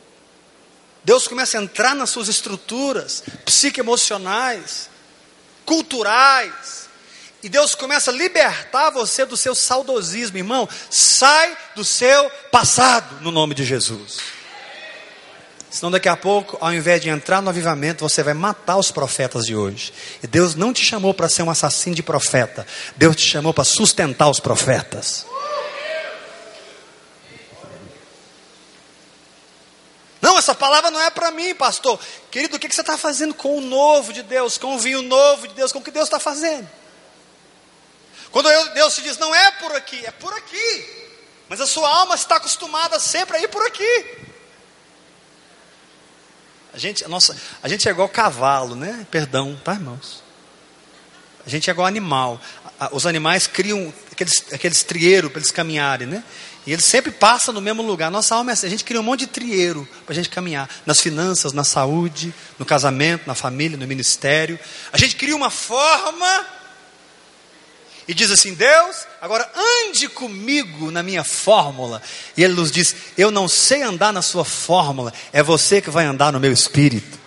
Deus 1.02 1.26
começa 1.26 1.58
a 1.58 1.62
entrar 1.62 1.96
nas 1.96 2.10
suas 2.10 2.28
estruturas 2.28 3.24
psicoemocionais, 3.44 4.88
culturais, 5.66 6.88
e 7.42 7.48
Deus 7.48 7.74
começa 7.74 8.12
a 8.12 8.14
libertar 8.14 8.90
você 8.90 9.24
do 9.24 9.36
seu 9.36 9.52
saudosismo, 9.52 10.38
irmão. 10.38 10.68
Sai 10.88 11.58
do 11.74 11.84
seu 11.84 12.30
passado, 12.52 13.20
no 13.20 13.32
nome 13.32 13.56
de 13.56 13.64
Jesus. 13.64 14.20
Senão 15.70 15.90
daqui 15.90 16.08
a 16.08 16.16
pouco, 16.16 16.58
ao 16.60 16.74
invés 16.74 17.00
de 17.00 17.08
entrar 17.08 17.40
no 17.40 17.48
avivamento, 17.48 18.06
você 18.06 18.24
vai 18.24 18.34
matar 18.34 18.76
os 18.76 18.90
profetas 18.90 19.46
de 19.46 19.54
hoje. 19.54 19.92
E 20.20 20.26
Deus 20.26 20.56
não 20.56 20.72
te 20.72 20.84
chamou 20.84 21.14
para 21.14 21.28
ser 21.28 21.44
um 21.44 21.50
assassino 21.50 21.94
de 21.94 22.02
profeta. 22.02 22.66
Deus 22.96 23.14
te 23.14 23.22
chamou 23.22 23.54
para 23.54 23.62
sustentar 23.62 24.28
os 24.28 24.40
profetas. 24.40 25.24
Não, 30.20 30.36
essa 30.36 30.54
palavra 30.54 30.90
não 30.90 31.00
é 31.00 31.08
para 31.08 31.30
mim, 31.30 31.54
pastor. 31.54 31.98
Querido, 32.32 32.56
o 32.56 32.58
que 32.58 32.68
você 32.68 32.80
está 32.80 32.98
fazendo 32.98 33.32
com 33.32 33.56
o 33.56 33.60
novo 33.60 34.12
de 34.12 34.24
Deus, 34.24 34.58
com 34.58 34.74
o 34.74 34.78
vinho 34.78 35.02
novo 35.02 35.46
de 35.46 35.54
Deus, 35.54 35.70
com 35.72 35.78
o 35.78 35.82
que 35.82 35.92
Deus 35.92 36.06
está 36.06 36.18
fazendo? 36.18 36.68
Quando 38.32 38.48
Deus 38.74 38.94
te 38.94 39.02
diz, 39.02 39.18
não 39.18 39.32
é 39.32 39.52
por 39.52 39.74
aqui, 39.76 40.04
é 40.04 40.10
por 40.10 40.32
aqui. 40.34 41.00
Mas 41.48 41.60
a 41.60 41.66
sua 41.66 41.88
alma 41.88 42.16
está 42.16 42.36
acostumada 42.36 42.98
sempre 42.98 43.36
a 43.36 43.40
ir 43.40 43.48
por 43.48 43.64
aqui. 43.66 44.30
A 46.72 46.78
gente, 46.78 47.06
nossa, 47.08 47.36
a 47.62 47.68
gente 47.68 47.88
é 47.88 47.90
igual 47.90 48.08
cavalo, 48.08 48.74
né? 48.74 49.06
Perdão, 49.10 49.58
tá, 49.64 49.74
irmãos? 49.74 50.22
A 51.44 51.50
gente 51.50 51.68
é 51.68 51.72
igual 51.72 51.86
animal. 51.86 52.40
Os 52.92 53.06
animais 53.06 53.46
criam 53.46 53.92
aqueles, 54.12 54.44
aqueles 54.52 54.82
trieiros 54.82 55.30
para 55.30 55.40
eles 55.40 55.50
caminharem, 55.50 56.06
né? 56.06 56.22
E 56.66 56.72
eles 56.72 56.84
sempre 56.84 57.10
passam 57.10 57.52
no 57.54 57.60
mesmo 57.60 57.82
lugar. 57.82 58.10
Nossa 58.10 58.34
alma 58.34 58.52
é 58.52 58.54
assim. 58.54 58.66
A 58.66 58.70
gente 58.70 58.84
cria 58.84 59.00
um 59.00 59.04
monte 59.04 59.20
de 59.20 59.26
trieiro 59.28 59.88
para 60.04 60.12
a 60.12 60.14
gente 60.14 60.28
caminhar. 60.28 60.68
Nas 60.84 61.00
finanças, 61.00 61.52
na 61.52 61.64
saúde, 61.64 62.32
no 62.58 62.66
casamento, 62.66 63.26
na 63.26 63.34
família, 63.34 63.78
no 63.78 63.86
ministério. 63.86 64.58
A 64.92 64.98
gente 64.98 65.16
cria 65.16 65.34
uma 65.34 65.50
forma 65.50 66.46
e 68.06 68.14
diz 68.14 68.30
assim: 68.30 68.54
Deus, 68.54 69.06
agora 69.20 69.50
ande 69.54 70.08
comigo 70.08 70.90
na 70.90 71.02
minha 71.02 71.22
fórmula. 71.24 72.02
E 72.36 72.42
Ele 72.42 72.54
nos 72.54 72.70
diz: 72.70 72.94
Eu 73.16 73.30
não 73.30 73.48
sei 73.48 73.82
andar 73.82 74.12
na 74.12 74.22
sua 74.22 74.44
fórmula, 74.44 75.12
é 75.32 75.42
você 75.42 75.80
que 75.80 75.90
vai 75.90 76.04
andar 76.04 76.32
no 76.32 76.40
meu 76.40 76.52
espírito. 76.52 77.18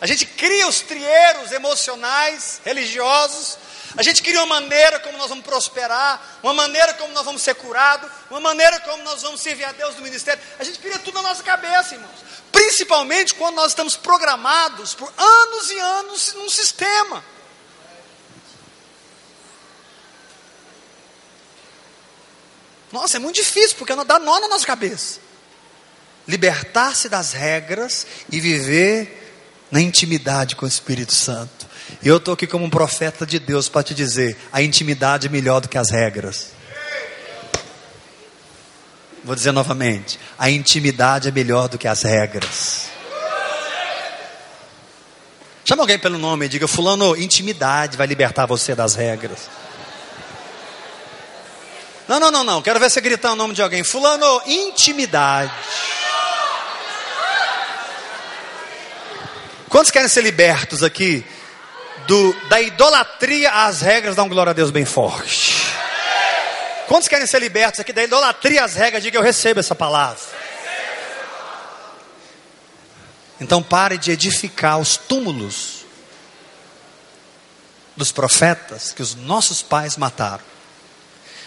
A 0.00 0.06
gente 0.06 0.24
cria 0.24 0.66
os 0.66 0.80
trieiros 0.80 1.52
emocionais, 1.52 2.60
religiosos, 2.64 3.58
a 3.96 4.02
gente 4.02 4.22
cria 4.22 4.38
uma 4.38 4.60
maneira 4.60 5.00
como 5.00 5.18
nós 5.18 5.28
vamos 5.28 5.44
prosperar, 5.44 6.38
uma 6.42 6.54
maneira 6.54 6.94
como 6.94 7.12
nós 7.12 7.24
vamos 7.24 7.42
ser 7.42 7.54
curados, 7.56 8.08
uma 8.30 8.40
maneira 8.40 8.78
como 8.80 9.02
nós 9.02 9.22
vamos 9.22 9.40
servir 9.40 9.64
a 9.64 9.72
Deus 9.72 9.96
no 9.96 10.02
ministério. 10.02 10.40
A 10.58 10.64
gente 10.64 10.78
cria 10.78 10.98
tudo 11.00 11.14
na 11.14 11.28
nossa 11.28 11.42
cabeça, 11.42 11.94
irmãos. 11.94 12.20
Principalmente 12.52 13.34
quando 13.34 13.56
nós 13.56 13.72
estamos 13.72 13.96
programados 13.96 14.94
por 14.94 15.12
anos 15.16 15.70
e 15.70 15.78
anos 15.78 16.34
num 16.34 16.48
sistema. 16.48 17.24
Nossa, 22.92 23.16
é 23.16 23.20
muito 23.20 23.36
difícil, 23.36 23.76
porque 23.76 23.94
dá 24.04 24.18
nó 24.18 24.40
na 24.40 24.48
nossa 24.48 24.66
cabeça. 24.66 25.20
Libertar-se 26.26 27.08
das 27.08 27.32
regras 27.32 28.06
e 28.30 28.40
viver 28.40 29.20
na 29.70 29.80
intimidade 29.80 30.56
com 30.56 30.64
o 30.64 30.68
Espírito 30.68 31.14
Santo. 31.14 31.66
E 32.02 32.08
eu 32.08 32.16
estou 32.16 32.34
aqui 32.34 32.46
como 32.46 32.64
um 32.64 32.70
profeta 32.70 33.24
de 33.24 33.38
Deus 33.38 33.68
para 33.68 33.82
te 33.82 33.94
dizer: 33.94 34.36
a 34.52 34.62
intimidade 34.62 35.28
é 35.28 35.30
melhor 35.30 35.60
do 35.60 35.68
que 35.68 35.78
as 35.78 35.90
regras. 35.90 36.48
Vou 39.24 39.34
dizer 39.34 39.52
novamente: 39.52 40.18
a 40.38 40.50
intimidade 40.50 41.28
é 41.28 41.30
melhor 41.30 41.68
do 41.68 41.78
que 41.78 41.86
as 41.86 42.02
regras. 42.02 42.88
Chama 45.64 45.82
alguém 45.84 45.98
pelo 45.98 46.18
nome 46.18 46.46
e 46.46 46.48
diga: 46.48 46.66
Fulano, 46.66 47.16
intimidade 47.16 47.96
vai 47.96 48.06
libertar 48.06 48.46
você 48.46 48.74
das 48.74 48.94
regras. 48.94 49.48
Não, 52.10 52.18
não, 52.18 52.30
não, 52.32 52.42
não. 52.42 52.60
Quero 52.60 52.80
ver 52.80 52.90
você 52.90 53.00
gritar 53.00 53.30
o 53.30 53.36
nome 53.36 53.54
de 53.54 53.62
alguém. 53.62 53.84
Fulano, 53.84 54.42
intimidade. 54.44 55.52
Quantos 59.68 59.92
querem 59.92 60.08
ser 60.08 60.22
libertos 60.22 60.82
aqui 60.82 61.24
do, 62.08 62.32
da 62.48 62.60
idolatria 62.60 63.52
às 63.52 63.80
regras, 63.80 64.16
dá 64.16 64.24
um 64.24 64.28
glória 64.28 64.50
a 64.50 64.52
Deus 64.52 64.72
bem 64.72 64.84
forte. 64.84 65.54
Quantos 66.88 67.06
querem 67.06 67.28
ser 67.28 67.38
libertos 67.38 67.78
aqui 67.78 67.92
da 67.92 68.02
idolatria 68.02 68.64
às 68.64 68.74
regras? 68.74 69.04
Diga 69.04 69.16
eu 69.16 69.22
recebo 69.22 69.60
essa 69.60 69.76
palavra. 69.76 70.20
Então 73.40 73.62
pare 73.62 73.96
de 73.96 74.10
edificar 74.10 74.80
os 74.80 74.96
túmulos 74.96 75.86
dos 77.96 78.10
profetas 78.10 78.90
que 78.90 79.00
os 79.00 79.14
nossos 79.14 79.62
pais 79.62 79.96
mataram. 79.96 80.49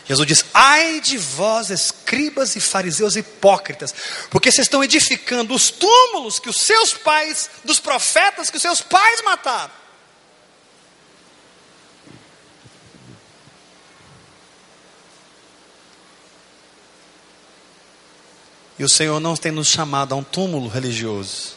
Jesus 0.05 0.27
diz: 0.27 0.45
Ai 0.53 0.99
de 0.99 1.17
vós, 1.17 1.69
escribas 1.69 2.55
e 2.55 2.59
fariseus 2.59 3.15
hipócritas, 3.15 3.93
porque 4.29 4.51
vocês 4.51 4.65
estão 4.65 4.83
edificando 4.83 5.53
os 5.53 5.69
túmulos 5.71 6.39
que 6.39 6.49
os 6.49 6.57
seus 6.57 6.93
pais, 6.93 7.49
dos 7.63 7.79
profetas 7.79 8.49
que 8.49 8.57
os 8.57 8.61
seus 8.61 8.81
pais 8.81 9.21
mataram. 9.23 9.83
E 18.77 18.83
o 18.83 18.89
Senhor 18.89 19.19
não 19.19 19.35
tem 19.35 19.51
nos 19.51 19.67
chamado 19.67 20.13
a 20.13 20.17
um 20.17 20.23
túmulo 20.23 20.67
religioso. 20.67 21.55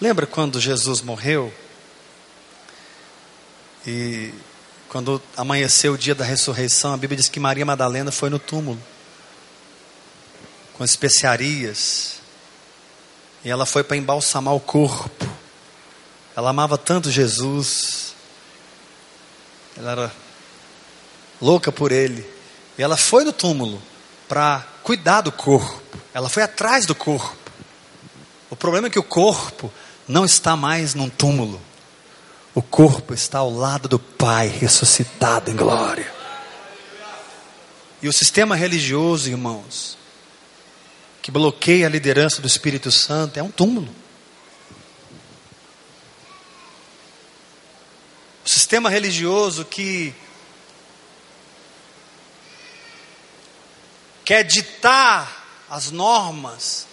Lembra 0.00 0.26
quando 0.26 0.58
Jesus 0.58 1.00
morreu? 1.00 1.52
E 3.86 4.32
quando 4.94 5.20
amanheceu 5.36 5.94
o 5.94 5.98
dia 5.98 6.14
da 6.14 6.24
ressurreição, 6.24 6.94
a 6.94 6.96
Bíblia 6.96 7.16
diz 7.16 7.28
que 7.28 7.40
Maria 7.40 7.66
Madalena 7.66 8.12
foi 8.12 8.30
no 8.30 8.38
túmulo 8.38 8.80
com 10.74 10.84
especiarias. 10.84 12.20
E 13.44 13.50
ela 13.50 13.66
foi 13.66 13.82
para 13.82 13.96
embalsamar 13.96 14.54
o 14.54 14.60
corpo. 14.60 15.28
Ela 16.36 16.50
amava 16.50 16.78
tanto 16.78 17.10
Jesus. 17.10 18.14
Ela 19.76 19.90
era 19.90 20.12
louca 21.42 21.72
por 21.72 21.90
ele. 21.90 22.24
E 22.78 22.82
ela 22.84 22.96
foi 22.96 23.24
no 23.24 23.32
túmulo 23.32 23.82
para 24.28 24.64
cuidar 24.84 25.22
do 25.22 25.32
corpo. 25.32 25.82
Ela 26.14 26.28
foi 26.28 26.44
atrás 26.44 26.86
do 26.86 26.94
corpo. 26.94 27.36
O 28.48 28.54
problema 28.54 28.86
é 28.86 28.90
que 28.90 29.00
o 29.00 29.02
corpo 29.02 29.72
não 30.06 30.24
está 30.24 30.54
mais 30.54 30.94
num 30.94 31.10
túmulo. 31.10 31.60
O 32.54 32.62
corpo 32.62 33.12
está 33.12 33.38
ao 33.38 33.50
lado 33.50 33.88
do 33.88 33.98
Pai 33.98 34.46
ressuscitado 34.46 35.50
em 35.50 35.56
glória. 35.56 36.12
E 38.00 38.06
o 38.06 38.12
sistema 38.12 38.54
religioso, 38.54 39.28
irmãos, 39.28 39.98
que 41.20 41.30
bloqueia 41.30 41.86
a 41.86 41.90
liderança 41.90 42.40
do 42.40 42.46
Espírito 42.46 42.92
Santo, 42.92 43.38
é 43.38 43.42
um 43.42 43.50
túmulo. 43.50 43.92
O 48.44 48.48
sistema 48.48 48.88
religioso 48.88 49.64
que 49.64 50.14
quer 54.24 54.44
ditar 54.44 55.64
as 55.68 55.90
normas 55.90 56.86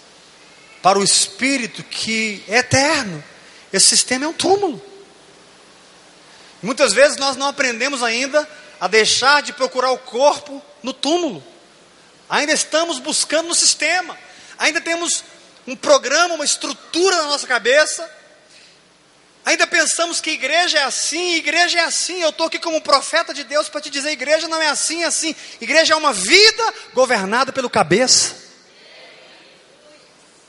para 0.82 0.98
o 0.98 1.04
Espírito 1.04 1.84
que 1.84 2.42
é 2.48 2.58
eterno. 2.58 3.22
Esse 3.72 3.88
sistema 3.88 4.24
é 4.24 4.28
um 4.28 4.32
túmulo. 4.32 4.91
Muitas 6.62 6.92
vezes 6.92 7.16
nós 7.16 7.36
não 7.36 7.48
aprendemos 7.48 8.02
ainda 8.02 8.48
a 8.80 8.86
deixar 8.86 9.42
de 9.42 9.52
procurar 9.52 9.90
o 9.90 9.98
corpo 9.98 10.62
no 10.82 10.92
túmulo. 10.92 11.42
Ainda 12.28 12.52
estamos 12.52 12.98
buscando 12.98 13.48
no 13.48 13.54
sistema. 13.54 14.16
Ainda 14.58 14.80
temos 14.80 15.24
um 15.66 15.74
programa, 15.74 16.34
uma 16.34 16.44
estrutura 16.44 17.16
na 17.16 17.24
nossa 17.24 17.46
cabeça. 17.46 18.08
Ainda 19.44 19.66
pensamos 19.66 20.20
que 20.20 20.30
igreja 20.30 20.78
é 20.78 20.84
assim, 20.84 21.34
igreja 21.34 21.80
é 21.80 21.82
assim. 21.82 22.22
Eu 22.22 22.30
estou 22.30 22.46
aqui 22.46 22.60
como 22.60 22.80
profeta 22.80 23.34
de 23.34 23.42
Deus 23.42 23.68
para 23.68 23.80
te 23.80 23.90
dizer: 23.90 24.10
igreja 24.10 24.46
não 24.46 24.62
é 24.62 24.68
assim, 24.68 25.02
é 25.02 25.06
assim. 25.06 25.34
Igreja 25.60 25.94
é 25.94 25.96
uma 25.96 26.12
vida 26.12 26.74
governada 26.94 27.52
pelo 27.52 27.68
cabeça. 27.68 28.36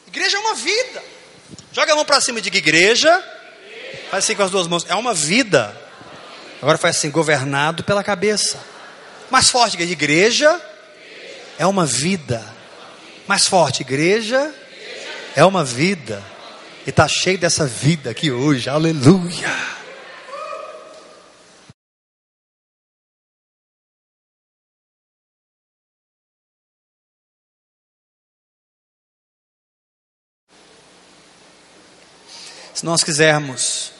Igreja 0.07 0.37
é 0.37 0.39
uma 0.39 0.53
vida. 0.53 1.03
Joga 1.71 1.93
a 1.93 1.95
mão 1.95 2.05
para 2.05 2.21
cima 2.21 2.37
e 2.37 2.41
diga: 2.41 2.57
igreja. 2.57 3.11
Faz 4.11 4.23
assim 4.23 4.35
com 4.35 4.43
as 4.43 4.51
duas 4.51 4.67
mãos. 4.67 4.85
É 4.87 4.93
uma 4.93 5.13
vida. 5.13 5.82
Agora 6.63 6.77
faz 6.77 6.95
assim: 6.95 7.11
governado 7.11 7.83
pela 7.83 8.01
cabeça. 8.01 8.57
Mais 9.29 9.49
forte, 9.49 9.75
diga: 9.75 9.91
igreja 9.91 10.61
é 11.59 11.67
uma 11.67 11.85
vida. 11.85 12.41
Mais 13.27 13.45
forte, 13.45 13.81
igreja 13.81 14.55
é 15.35 15.43
uma 15.43 15.61
vida. 15.65 16.23
E 16.87 16.89
está 16.89 17.05
cheio 17.05 17.37
dessa 17.37 17.65
vida 17.67 18.09
aqui 18.09 18.31
hoje. 18.31 18.69
Aleluia. 18.69 19.49
Se 32.73 32.85
nós 32.85 33.03
quisermos 33.03 33.92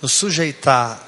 nos 0.00 0.12
sujeitar 0.12 1.02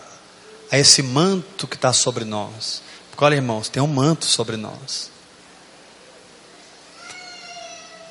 a 0.71 0.79
esse 0.79 1.03
manto 1.03 1.67
que 1.67 1.77
está 1.77 1.93
sobre 1.93 2.25
nós, 2.25 2.83
porque 3.11 3.25
olha, 3.25 3.35
irmãos, 3.35 3.69
tem 3.69 3.83
um 3.83 3.87
manto 3.87 4.25
sobre 4.25 4.57
nós. 4.57 5.11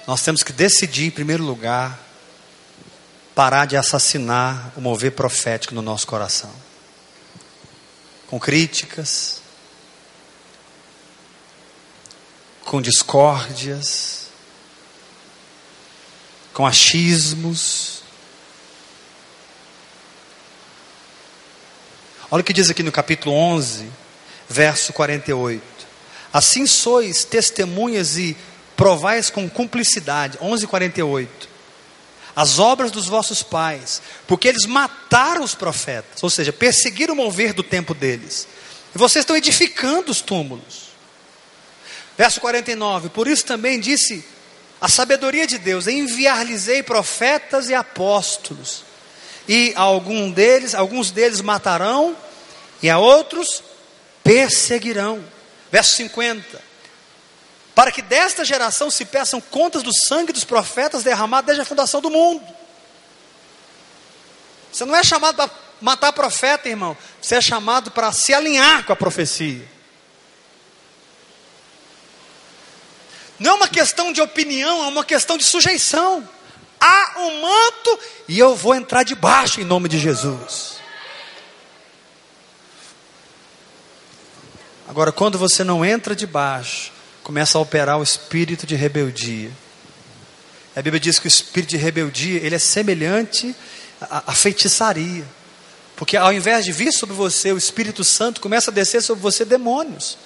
Nós 0.08 0.22
temos 0.22 0.42
que 0.42 0.54
decidir, 0.54 1.06
em 1.06 1.12
primeiro 1.12 1.44
lugar, 1.44 2.00
parar 3.36 3.66
de 3.66 3.78
assassinar 3.78 4.72
o 4.76 4.82
mover 4.82 5.12
profético 5.12 5.76
no 5.76 5.82
nosso 5.82 6.08
coração. 6.08 6.52
Com 8.28 8.40
críticas, 8.40 9.42
com 12.66 12.82
discórdias, 12.82 14.28
com 16.54 16.66
achismos. 16.66 17.97
Olha 22.30 22.42
o 22.42 22.44
que 22.44 22.54
diz 22.54 22.70
aqui 22.70 22.84
no 22.84 22.92
capítulo 22.92 23.34
11, 23.34 23.90
verso 24.50 24.92
48. 24.92 25.64
Assim 26.34 26.68
sois 26.68 27.24
testemunhas 27.24 28.18
e 28.18 28.36
provais 28.76 29.30
com 29.30 29.50
cumplicidade. 29.50 30.38
11:48. 30.40 31.48
As 32.36 32.60
obras 32.60 32.92
dos 32.92 33.08
vossos 33.08 33.42
pais, 33.42 34.02
porque 34.28 34.48
eles 34.48 34.66
mataram 34.66 35.44
os 35.44 35.56
profetas, 35.56 36.22
ou 36.22 36.30
seja, 36.30 36.54
perseguiram 36.54 37.14
o 37.14 37.18
mover 37.18 37.54
do 37.54 37.64
tempo 37.64 37.96
deles. 37.96 38.48
E 38.94 38.98
vocês 38.98 39.24
estão 39.24 39.36
edificando 39.36 40.12
os 40.12 40.22
túmulos. 40.22 40.88
Verso 42.18 42.42
49. 42.42 43.10
Por 43.10 43.28
isso 43.28 43.46
também 43.46 43.80
disse 43.80 44.24
a 44.82 44.90
sabedoria 44.90 45.48
de 45.48 45.58
Deus: 45.58 45.88
enviar-lhes-ei 45.88 46.84
profetas 46.84 47.70
e 47.70 47.74
apóstolos. 47.74 48.87
E 49.48 49.74
algum 49.76 50.30
deles, 50.30 50.76
alguns 50.76 51.12
deles 51.12 51.42
matarão 51.42 52.16
e 52.82 52.90
a 52.90 52.98
outros 52.98 53.64
perseguirão. 54.24 55.24
Verso 55.72 55.96
50 55.96 56.68
para 57.78 57.92
que 57.92 58.02
desta 58.02 58.44
geração 58.44 58.90
se 58.90 59.06
peçam 59.06 59.40
contas 59.40 59.84
do 59.84 59.94
sangue 59.94 60.34
dos 60.34 60.44
profetas 60.44 61.04
derramado 61.04 61.46
desde 61.46 61.62
a 61.62 61.66
fundação 61.66 62.02
do 62.02 62.10
mundo. 62.10 62.44
Você 64.72 64.84
não 64.84 64.96
é 64.96 65.04
chamado 65.04 65.36
para 65.36 65.52
matar 65.80 66.12
profeta, 66.12 66.68
irmão. 66.68 66.98
Você 67.22 67.36
é 67.36 67.42
chamado 67.42 67.92
para 67.92 68.12
se 68.12 68.34
alinhar 68.34 68.84
com 68.84 68.94
a 68.94 68.96
profecia. 68.96 69.64
Não 73.38 73.52
é 73.52 73.54
uma 73.54 73.68
questão 73.68 74.12
de 74.12 74.24
opinião, 74.24 74.84
é 74.84 74.88
uma 74.88 75.06
questão 75.06 75.38
de 75.38 75.44
sujeição. 75.44 76.28
Há 76.80 77.20
um 77.20 77.42
manto 77.42 78.00
e 78.28 78.38
eu 78.38 78.56
vou 78.56 78.76
entrar 78.76 79.04
debaixo 79.04 79.62
em 79.62 79.64
nome 79.64 79.90
de 79.90 80.00
Jesus. 80.00 80.78
Agora, 84.88 85.12
quando 85.12 85.38
você 85.38 85.64
não 85.64 85.84
entra 85.84 86.16
debaixo, 86.16 86.92
começa 87.24 87.58
a 87.58 87.62
operar 87.62 88.00
o 88.00 88.04
espírito 88.04 88.66
de 88.66 88.76
rebeldia. 88.76 89.52
A 90.76 90.82
Bíblia 90.82 91.00
diz 91.00 91.20
que 91.20 91.26
o 91.26 91.28
espírito 91.28 91.72
de 91.72 91.78
rebeldia 91.78 92.40
ele 92.42 92.56
é 92.56 92.60
semelhante 92.60 93.56
à, 94.00 94.24
à 94.28 94.32
feitiçaria, 94.34 95.26
porque 95.96 96.16
ao 96.16 96.32
invés 96.32 96.64
de 96.64 96.72
vir 96.72 96.92
sobre 96.94 97.16
você 97.16 97.52
o 97.52 97.58
Espírito 97.58 98.04
Santo, 98.04 98.40
começa 98.40 98.70
a 98.70 98.74
descer 98.74 99.02
sobre 99.02 99.22
você 99.22 99.44
demônios. 99.44 100.18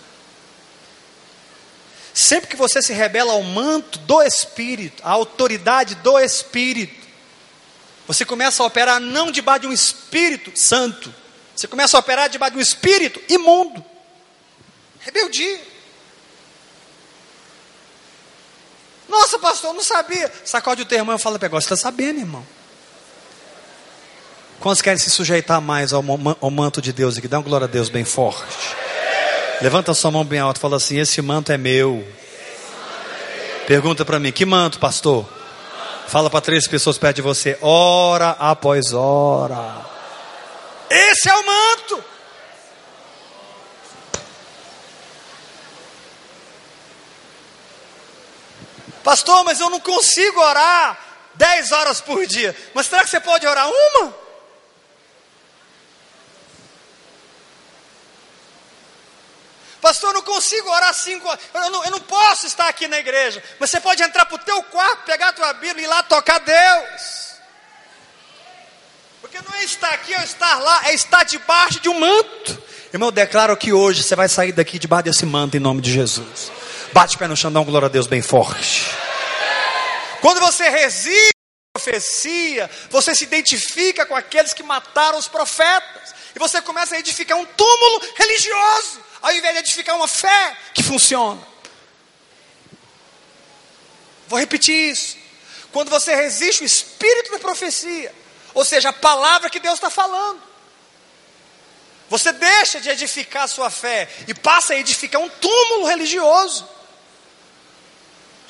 Sempre 2.14 2.50
que 2.50 2.56
você 2.56 2.82
se 2.82 2.94
rebela 2.94 3.34
ao 3.34 3.44
manto 3.44 3.98
do 4.00 4.22
Espírito, 4.22 5.02
à 5.04 5.12
autoridade 5.12 5.96
do 5.96 6.20
Espírito, 6.20 7.08
você 8.08 8.26
começa 8.26 8.62
a 8.62 8.66
operar 8.66 9.00
não 9.00 9.32
debaixo 9.32 9.62
de 9.62 9.68
um 9.68 9.74
Espírito 9.74 10.52
Santo, 10.56 11.14
você 11.56 11.68
começa 11.68 11.96
a 11.96 12.00
operar 12.00 12.30
debaixo 12.30 12.54
de 12.54 12.60
um 12.60 12.62
Espírito 12.62 13.22
imundo. 13.30 13.84
Rebeldia. 15.00 15.62
Nossa, 19.08 19.38
pastor, 19.40 19.72
eu 19.72 19.74
não 19.74 19.84
sabia. 19.84 20.32
Sacode 20.46 20.82
o 20.82 20.86
teu 20.86 20.98
irmão 20.98 21.16
e 21.16 21.20
fala, 21.20 21.38
pegou, 21.38 21.60
você 21.60 21.66
está 21.66 21.76
sabendo, 21.76 22.20
irmão. 22.20 22.46
Quantos 24.60 24.82
querem 24.82 25.00
se 25.00 25.10
sujeitar 25.10 25.60
mais 25.60 25.92
ao, 25.92 26.04
manto 26.04 26.82
de 26.82 26.94
Deus 26.94 27.18
aqui? 27.18 27.28
Dá 27.28 27.40
uma 27.40 27.44
glória 27.44 27.66
a 27.66 27.68
Deus 27.68 27.90
bem 27.90 28.06
forte. 28.06 28.46
Levanta 29.62 29.94
sua 29.94 30.10
mão 30.10 30.26
bem 30.26 30.40
alta 30.40 30.58
e 30.58 30.62
fala 30.62 30.78
assim: 30.78 31.00
Esse 31.00 31.22
manto 31.22 31.52
é 31.52 31.58
meu. 31.58 32.06
Pergunta 33.68 34.04
para 34.04 34.20
mim: 34.20 34.32
Que 34.32 34.46
manto, 34.46 34.80
pastor? 34.80 35.28
Fala 36.08 36.30
para 36.30 36.42
três 36.42 36.68
pessoas 36.68 36.98
perto 36.98 37.18
de 37.18 37.22
você, 37.22 37.58
hora 37.62 38.32
após 38.32 38.92
hora. 38.92 39.86
Esse 40.90 41.30
é 41.30 41.36
o 41.36 41.46
manto. 41.46 42.04
Pastor, 49.04 49.44
mas 49.44 49.60
eu 49.60 49.70
não 49.70 49.80
consigo 49.80 50.40
orar 50.42 51.00
dez 51.36 51.72
horas 51.72 52.02
por 52.02 52.26
dia. 52.26 52.56
Mas 52.74 52.88
será 52.88 53.04
que 53.04 53.10
você 53.10 53.20
pode 53.20 53.46
orar 53.48 53.68
uma? 53.68 54.21
Pastor, 59.92 60.12
eu 60.12 60.14
não 60.14 60.22
consigo 60.22 60.70
orar 60.70 60.94
cinco 60.94 61.28
horas. 61.28 61.42
Eu 61.54 61.70
não, 61.70 61.84
eu 61.84 61.92
não 61.92 62.00
posso 62.00 62.48
estar 62.48 62.70
aqui 62.70 62.88
na 62.88 62.98
igreja. 62.98 63.44
Mas 63.60 63.70
você 63.70 63.82
pode 63.82 64.02
entrar 64.02 64.26
para 64.26 64.36
o 64.36 64.40
teu 64.40 64.64
quarto, 64.64 65.04
pegar 65.04 65.28
a 65.28 65.34
tua 65.34 65.52
Bíblia 65.52 65.82
e 65.82 65.84
ir 65.84 65.88
lá 65.88 66.02
tocar 66.02 66.40
Deus. 66.40 67.32
Porque 69.20 69.38
não 69.46 69.54
é 69.60 69.66
estar 69.66 69.90
aqui 69.90 70.16
ou 70.16 70.22
estar 70.22 70.60
lá, 70.60 70.88
é 70.88 70.94
estar 70.94 71.26
debaixo 71.26 71.82
de 71.82 71.90
um 71.90 72.00
manto. 72.00 72.64
Irmão, 72.94 73.10
eu 73.10 73.12
declaro 73.12 73.58
que 73.58 73.74
hoje 73.74 74.02
você 74.02 74.16
vai 74.16 74.30
sair 74.30 74.54
daqui 74.54 74.80
debaixo 74.80 75.04
desse 75.04 75.26
manto 75.26 75.58
em 75.58 75.60
nome 75.60 75.82
de 75.82 75.92
Jesus. 75.92 76.50
Bate 76.94 77.18
o 77.18 77.20
pé 77.20 77.28
no 77.28 77.36
chão, 77.36 77.52
dá 77.52 77.60
um 77.60 77.66
glória 77.66 77.88
a 77.88 77.90
Deus 77.90 78.08
bem 78.08 78.22
forte. 78.22 78.86
Quando 80.22 80.40
você 80.40 80.70
resiste 80.70 81.41
profecia, 81.82 82.70
você 82.90 83.16
se 83.16 83.24
identifica 83.24 84.06
com 84.06 84.16
aqueles 84.16 84.54
que 84.54 84.62
mataram 84.64 85.18
os 85.18 85.28
profetas. 85.28 86.14
E 86.36 86.40
você 86.40 86.62
começa 86.62 86.96
a 86.96 87.00
edificar 87.00 87.38
um 87.38 87.46
túmulo 87.46 88.02
religioso, 88.16 89.02
ao 89.22 89.34
invés 89.34 89.54
de 89.54 89.60
edificar 89.60 89.96
uma 89.96 90.08
fé 90.08 90.58
que 90.74 90.84
funciona. 90.84 91.42
Vou 94.28 94.40
repetir 94.40 94.92
isso. 94.92 95.18
Quando 95.72 95.90
você 95.90 96.16
resiste 96.16 96.64
o 96.64 96.66
espírito 96.66 97.32
da 97.32 97.40
profecia, 97.40 98.14
ou 98.54 98.64
seja, 98.64 98.90
a 98.90 98.94
palavra 98.94 99.50
que 99.50 99.60
Deus 99.60 99.76
está 99.76 99.90
falando, 99.90 100.52
Você 102.12 102.34
deixa 102.34 102.82
de 102.82 102.90
edificar 102.90 103.44
a 103.44 103.48
sua 103.48 103.70
fé 103.70 104.06
e 104.28 104.34
passa 104.34 104.74
a 104.74 104.76
edificar 104.78 105.22
um 105.22 105.30
túmulo 105.30 105.86
religioso. 105.86 106.68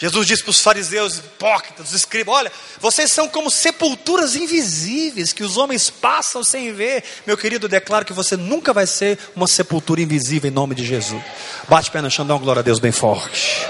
Jesus 0.02 0.26
disse 0.26 0.42
para 0.42 0.50
os 0.50 0.60
fariseus, 0.60 1.20
hipócritas, 1.20 1.90
os 1.90 1.94
escribas: 1.94 2.34
Olha, 2.34 2.52
vocês 2.80 3.12
são 3.12 3.30
como 3.30 3.52
sepulturas 3.52 4.36
invisíveis 4.36 5.32
que 5.32 5.44
os 5.44 5.58
homens 5.58 5.92
passam 5.92 6.44
sem 6.44 6.74
ver. 6.74 7.04
Meu 7.28 7.38
querido, 7.38 7.68
eu 7.68 7.70
declaro 7.70 8.04
que 8.04 8.12
você 8.12 8.36
nunca 8.36 8.74
vai 8.74 8.88
ser 8.88 9.20
uma 9.36 9.46
sepultura 9.46 10.02
invisível 10.02 10.50
em 10.50 10.54
nome 10.54 10.74
de 10.74 10.84
Jesus. 10.84 11.22
Bate 11.70 11.92
pé 11.92 12.02
no 12.02 12.10
chão, 12.10 12.26
dá 12.26 12.34
uma 12.34 12.40
glória 12.40 12.62
a 12.62 12.64
Deus 12.64 12.80
bem 12.80 12.92
forte. 12.92 13.64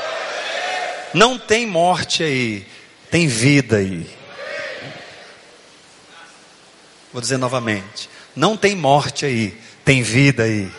Não 1.13 1.37
tem 1.37 1.67
morte 1.67 2.23
aí, 2.23 2.65
tem 3.09 3.27
vida 3.27 3.75
aí. 3.75 4.09
Vou 7.11 7.21
dizer 7.21 7.39
novamente: 7.39 8.09
não 8.33 8.55
tem 8.55 8.73
morte 8.73 9.25
aí, 9.25 9.53
tem 9.83 10.01
vida 10.01 10.43
aí. 10.43 10.71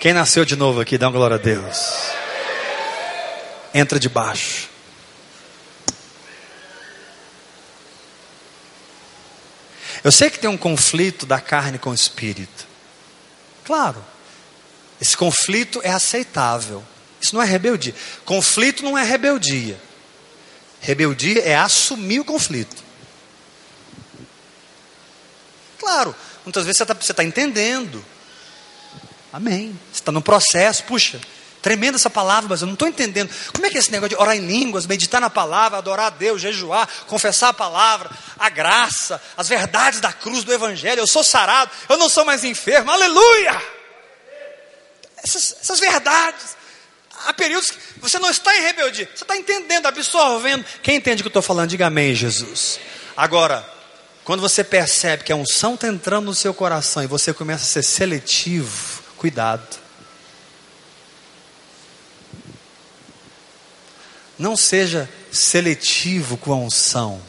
Quem 0.00 0.12
nasceu 0.12 0.44
de 0.44 0.56
novo 0.56 0.80
aqui, 0.80 0.98
dá 0.98 1.06
uma 1.06 1.16
glória 1.16 1.36
a 1.36 1.38
Deus 1.38 2.18
entra 3.78 3.98
debaixo. 3.98 4.68
Eu 10.02 10.12
sei 10.12 10.30
que 10.30 10.38
tem 10.38 10.48
um 10.48 10.56
conflito 10.56 11.26
da 11.26 11.40
carne 11.40 11.78
com 11.78 11.90
o 11.90 11.94
espírito. 11.94 12.66
Claro. 13.64 14.04
Esse 15.00 15.16
conflito 15.16 15.80
é 15.82 15.90
aceitável. 15.90 16.84
Isso 17.20 17.34
não 17.34 17.42
é 17.42 17.46
rebeldia. 17.46 17.94
Conflito 18.24 18.82
não 18.82 18.96
é 18.96 19.02
rebeldia. 19.02 19.78
Rebeldia 20.80 21.40
é 21.40 21.56
assumir 21.56 22.20
o 22.20 22.24
conflito. 22.24 22.82
Claro, 25.78 26.14
muitas 26.44 26.64
vezes 26.64 26.78
você 26.78 26.84
está 26.84 27.14
tá 27.14 27.24
entendendo. 27.24 28.04
Amém. 29.32 29.78
Você 29.92 30.00
está 30.00 30.12
no 30.12 30.22
processo. 30.22 30.84
Puxa, 30.84 31.20
Tremenda 31.68 31.96
essa 31.96 32.08
palavra, 32.08 32.48
mas 32.48 32.62
eu 32.62 32.66
não 32.66 32.72
estou 32.72 32.88
entendendo. 32.88 33.30
Como 33.52 33.66
é 33.66 33.68
que 33.68 33.76
é 33.76 33.80
esse 33.80 33.92
negócio 33.92 34.16
de 34.16 34.22
orar 34.22 34.34
em 34.34 34.46
línguas, 34.46 34.86
meditar 34.86 35.20
na 35.20 35.28
palavra, 35.28 35.76
adorar 35.76 36.06
a 36.06 36.10
Deus, 36.10 36.40
jejuar, 36.40 36.88
confessar 37.06 37.50
a 37.50 37.52
palavra, 37.52 38.10
a 38.38 38.48
graça, 38.48 39.20
as 39.36 39.50
verdades 39.50 40.00
da 40.00 40.10
cruz 40.10 40.44
do 40.44 40.50
Evangelho? 40.50 41.00
Eu 41.00 41.06
sou 41.06 41.22
sarado, 41.22 41.70
eu 41.86 41.98
não 41.98 42.08
sou 42.08 42.24
mais 42.24 42.42
enfermo, 42.42 42.90
aleluia! 42.90 43.62
Essas, 45.22 45.56
essas 45.60 45.78
verdades. 45.78 46.56
Há 47.26 47.34
períodos 47.34 47.70
que 47.70 47.78
você 48.00 48.18
não 48.18 48.30
está 48.30 48.56
em 48.56 48.62
rebeldia, 48.62 49.06
você 49.14 49.24
está 49.24 49.36
entendendo, 49.36 49.84
absorvendo. 49.84 50.64
Quem 50.82 50.96
entende 50.96 51.20
o 51.20 51.22
que 51.22 51.28
eu 51.28 51.30
estou 51.38 51.42
falando, 51.42 51.68
diga 51.68 51.88
amém, 51.88 52.14
Jesus. 52.14 52.80
Agora, 53.14 53.62
quando 54.24 54.40
você 54.40 54.64
percebe 54.64 55.22
que 55.22 55.32
a 55.32 55.36
unção 55.36 55.74
está 55.74 55.86
entrando 55.86 56.24
no 56.24 56.34
seu 56.34 56.54
coração 56.54 57.02
e 57.02 57.06
você 57.06 57.34
começa 57.34 57.64
a 57.64 57.66
ser 57.66 57.82
seletivo, 57.82 59.02
cuidado. 59.18 59.87
Não 64.38 64.56
seja 64.56 65.08
seletivo 65.32 66.36
com 66.36 66.52
a 66.52 66.56
unção. 66.56 67.20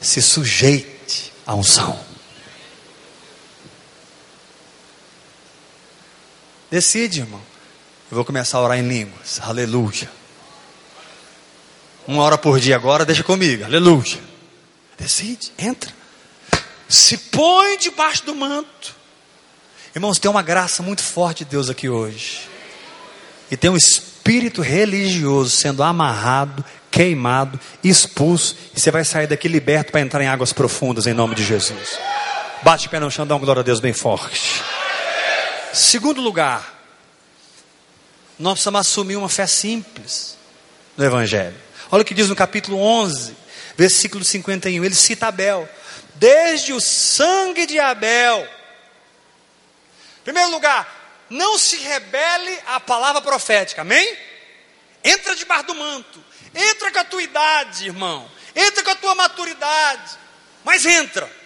Se 0.00 0.22
sujeite 0.22 1.32
à 1.46 1.54
unção. 1.54 1.98
Decide, 6.70 7.20
irmão. 7.20 7.40
Eu 8.10 8.14
vou 8.14 8.24
começar 8.24 8.58
a 8.58 8.62
orar 8.62 8.78
em 8.78 8.88
línguas. 8.88 9.40
Aleluia. 9.42 10.10
Uma 12.06 12.22
hora 12.22 12.38
por 12.38 12.58
dia 12.58 12.76
agora, 12.76 13.04
deixa 13.04 13.22
comigo. 13.22 13.64
Aleluia. 13.64 14.18
Decide, 14.98 15.52
entra. 15.58 15.92
Se 16.88 17.18
põe 17.18 17.76
debaixo 17.76 18.24
do 18.24 18.34
manto. 18.34 18.96
Irmãos, 19.94 20.18
tem 20.18 20.30
uma 20.30 20.42
graça 20.42 20.82
muito 20.82 21.02
forte 21.02 21.44
de 21.44 21.50
Deus 21.50 21.68
aqui 21.68 21.88
hoje. 21.88 22.48
E 23.50 23.56
tem 23.56 23.70
um 23.70 23.76
espírito 23.76 24.17
espírito 24.28 24.60
religioso 24.60 25.48
sendo 25.48 25.82
amarrado, 25.82 26.62
queimado, 26.90 27.58
expulso, 27.82 28.54
e 28.76 28.80
você 28.80 28.90
vai 28.90 29.02
sair 29.02 29.26
daqui 29.26 29.48
liberto 29.48 29.90
para 29.90 30.02
entrar 30.02 30.22
em 30.22 30.26
águas 30.26 30.52
profundas 30.52 31.06
em 31.06 31.14
nome 31.14 31.34
de 31.34 31.42
Jesus. 31.42 31.98
Bate 32.62 32.88
o 32.88 32.90
pé 32.90 33.00
no 33.00 33.10
chão, 33.10 33.26
dá 33.26 33.34
uma 33.34 33.40
glória 33.40 33.60
a 33.60 33.62
Deus 33.62 33.80
bem 33.80 33.94
forte. 33.94 34.62
Segundo 35.72 36.20
lugar, 36.20 36.78
nós 38.38 38.54
precisamos 38.54 38.80
assumir 38.80 39.16
uma 39.16 39.30
fé 39.30 39.46
simples 39.46 40.36
no 40.94 41.06
Evangelho. 41.06 41.56
Olha 41.90 42.02
o 42.02 42.04
que 42.04 42.12
diz 42.12 42.28
no 42.28 42.36
capítulo 42.36 42.78
11, 42.78 43.34
versículo 43.78 44.22
51. 44.22 44.84
Ele 44.84 44.94
cita 44.94 45.28
Abel. 45.28 45.66
Desde 46.16 46.74
o 46.74 46.80
sangue 46.82 47.64
de 47.64 47.78
Abel. 47.78 48.46
Primeiro 50.22 50.50
lugar, 50.50 50.97
não 51.30 51.58
se 51.58 51.76
rebele 51.76 52.58
à 52.66 52.80
palavra 52.80 53.20
profética, 53.20 53.82
amém? 53.82 54.16
Entra 55.04 55.34
debaixo 55.34 55.66
do 55.66 55.74
manto, 55.74 56.22
entra 56.54 56.90
com 56.90 56.98
a 56.98 57.04
tua 57.04 57.22
idade, 57.22 57.86
irmão, 57.86 58.28
entra 58.54 58.82
com 58.82 58.90
a 58.90 58.96
tua 58.96 59.14
maturidade, 59.14 60.18
mas 60.64 60.84
entra. 60.84 61.38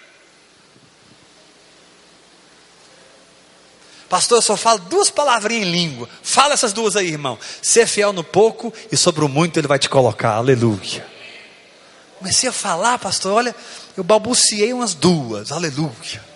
Pastor, 4.09 4.39
eu 4.39 4.43
só 4.43 4.59
falo 4.59 4.79
duas 4.79 5.09
palavrinhas 5.09 5.67
em 5.67 5.71
língua. 5.71 6.07
Fala 6.23 6.53
essas 6.53 6.75
duas 6.75 6.97
aí, 6.97 7.09
irmão. 7.09 7.39
Ser 7.63 7.87
fiel 7.87 8.13
no 8.13 8.23
pouco 8.23 8.71
e 8.91 8.97
sobre 8.97 9.25
o 9.25 9.29
muito 9.29 9.59
ele 9.59 9.67
vai 9.67 9.79
te 9.79 9.89
colocar. 9.89 10.35
Aleluia. 10.35 11.07
Comecei 12.19 12.47
a 12.47 12.53
falar, 12.53 12.99
pastor, 12.99 13.33
olha, 13.33 13.57
eu 13.97 14.05
balbuciei 14.05 14.71
umas 14.75 14.93
duas. 14.93 15.51
Aleluia. 15.51 16.32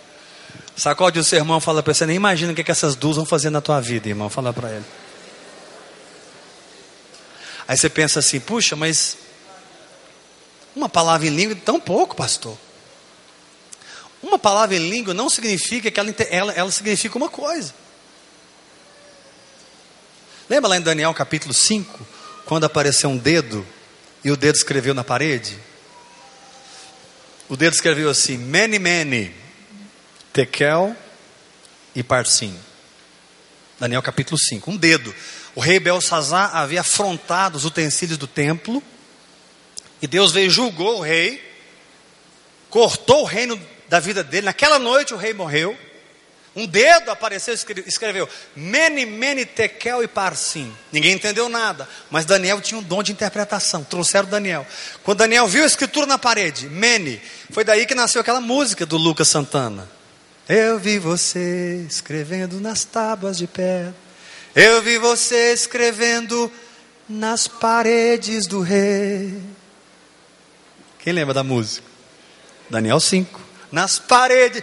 Sacode 0.77 1.19
o 1.19 1.25
seu 1.25 1.39
irmão, 1.39 1.59
fala 1.59 1.83
para 1.83 1.95
você, 1.95 2.05
nem 2.05 2.17
imagina 2.17 2.53
o 2.53 2.55
que, 2.55 2.61
é 2.61 2.65
que 2.65 2.71
essas 2.71 2.95
duas 2.95 3.17
vão 3.17 3.25
fazer 3.25 3.49
na 3.49 3.63
tua 3.63 3.81
vida, 3.81 4.11
irmão. 4.11 4.29
Fala 4.29 4.53
para 4.53 4.71
ele. 4.71 4.85
Aí 7.67 7.77
você 7.77 7.89
pensa 7.89 8.19
assim, 8.19 8.39
puxa, 8.39 8.77
mas 8.77 9.17
uma 10.75 10.89
palavra 10.89 11.27
em 11.27 11.31
língua 11.31 11.57
tão 11.65 11.81
pouco, 11.81 12.15
pastor. 12.15 12.57
Uma 14.23 14.39
palavra 14.39 14.77
em 14.77 14.91
língua 14.91 15.15
não 15.15 15.31
significa 15.31 15.91
que 15.91 15.99
ela, 15.99 16.15
ela, 16.31 16.53
ela 16.53 16.71
significa 16.71 17.17
uma 17.17 17.31
coisa. 17.31 17.75
Lembra 20.49 20.69
lá 20.69 20.77
em 20.77 20.83
Daniel 20.83 21.13
capítulo 21.15 21.55
5, 21.55 22.07
quando 22.45 22.65
apareceu 22.65 23.09
um 23.09 23.17
dedo 23.17 23.67
e 24.23 24.31
o 24.31 24.37
dedo 24.37 24.57
escreveu 24.57 24.93
na 24.93 25.03
parede? 25.03 25.59
O 27.49 27.57
dedo 27.57 27.73
escreveu 27.73 28.11
assim: 28.11 28.37
Many, 28.37 28.79
many. 28.79 29.46
Tekel 30.37 30.95
e 31.95 32.03
Parsim. 32.03 32.55
Daniel 33.81 34.03
capítulo 34.03 34.39
5. 34.39 34.71
Um 34.71 34.77
dedo. 34.77 35.15
O 35.55 35.61
rei 35.63 35.81
Belsazar 35.81 36.55
havia 36.55 36.83
afrontado 36.83 37.57
os 37.57 37.65
utensílios 37.65 38.19
do 38.19 38.27
templo. 38.27 38.83
E 40.03 40.07
Deus 40.07 40.33
veio, 40.33 40.51
julgou 40.51 40.99
o 40.99 41.01
rei. 41.01 41.43
Cortou 42.69 43.23
o 43.23 43.25
reino 43.25 43.59
da 43.89 43.99
vida 43.99 44.23
dele. 44.23 44.45
Naquela 44.45 44.79
noite 44.79 45.15
o 45.15 45.17
rei 45.17 45.33
morreu. 45.33 45.75
Um 46.55 46.67
dedo 46.67 47.11
apareceu 47.11 47.55
e 47.55 47.89
escreveu: 47.89 48.29
Mene, 48.55 49.07
Mene, 49.07 49.47
Tekel 49.47 50.03
e 50.03 50.09
Parsim. 50.09 50.71
Ninguém 50.93 51.15
entendeu 51.15 51.49
nada, 51.49 51.89
mas 52.11 52.27
Daniel 52.27 52.61
tinha 52.61 52.79
um 52.79 52.83
dom 52.83 53.03
de 53.03 53.11
interpretação. 53.11 53.83
Trouxeram 53.83 54.29
Daniel. 54.29 54.67
Quando 55.03 55.19
Daniel 55.19 55.47
viu 55.49 55.65
a 55.65 55.67
escritura 55.67 56.05
na 56.05 56.19
parede, 56.19 56.69
Mene, 56.69 57.23
foi 57.51 57.65
daí 57.65 57.87
que 57.87 57.95
nasceu 57.95 58.21
aquela 58.21 58.41
música 58.41 58.85
do 58.85 58.99
Lucas 58.99 59.29
Santana. 59.29 59.96
Eu 60.49 60.79
vi 60.79 60.99
você 60.99 61.85
escrevendo 61.89 62.61
nas 62.61 62.85
tábuas 62.85 63.37
de 63.37 63.49
pedra. 63.49 63.93
Eu 64.55 64.81
vi 64.81 64.97
você 64.97 65.53
escrevendo 65.53 66.51
nas 67.09 67.49
paredes 67.49 68.47
do 68.47 68.61
rei. 68.61 69.43
Quem 71.01 71.13
lembra 71.13 71.35
da 71.35 71.43
música? 71.43 71.85
Daniel 72.71 73.01
5. 73.01 73.41
Nas 73.73 73.99
paredes. 73.99 74.63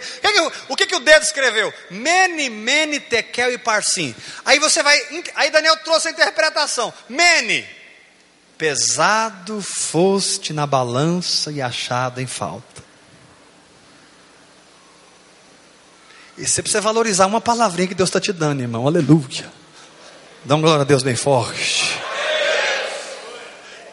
O 0.68 0.74
que, 0.74 0.86
que 0.86 0.96
o 0.96 1.00
dedo 1.00 1.22
escreveu? 1.22 1.72
Mene, 1.90 2.48
Mene, 2.48 2.98
Tekel 2.98 3.52
e 3.52 3.58
Parsim. 3.58 4.14
Aí 4.42 4.58
você 4.58 4.82
vai. 4.82 4.98
Aí 5.34 5.50
Daniel 5.50 5.76
trouxe 5.78 6.08
a 6.08 6.12
interpretação. 6.12 6.94
Mene. 7.10 7.66
Pesado 8.56 9.60
foste 9.60 10.54
na 10.54 10.66
balança 10.66 11.52
e 11.52 11.60
achado 11.60 12.22
em 12.22 12.26
falta. 12.26 12.83
E 16.36 16.46
você 16.46 16.62
precisa 16.62 16.80
valorizar 16.80 17.26
uma 17.26 17.40
palavrinha 17.40 17.88
que 17.88 17.94
Deus 17.94 18.08
está 18.08 18.20
te 18.20 18.32
dando, 18.32 18.60
irmão. 18.60 18.86
Aleluia. 18.86 19.50
Dá 20.44 20.56
uma 20.56 20.62
glória 20.62 20.82
a 20.82 20.84
Deus 20.84 21.02
bem 21.02 21.16
forte. 21.16 21.98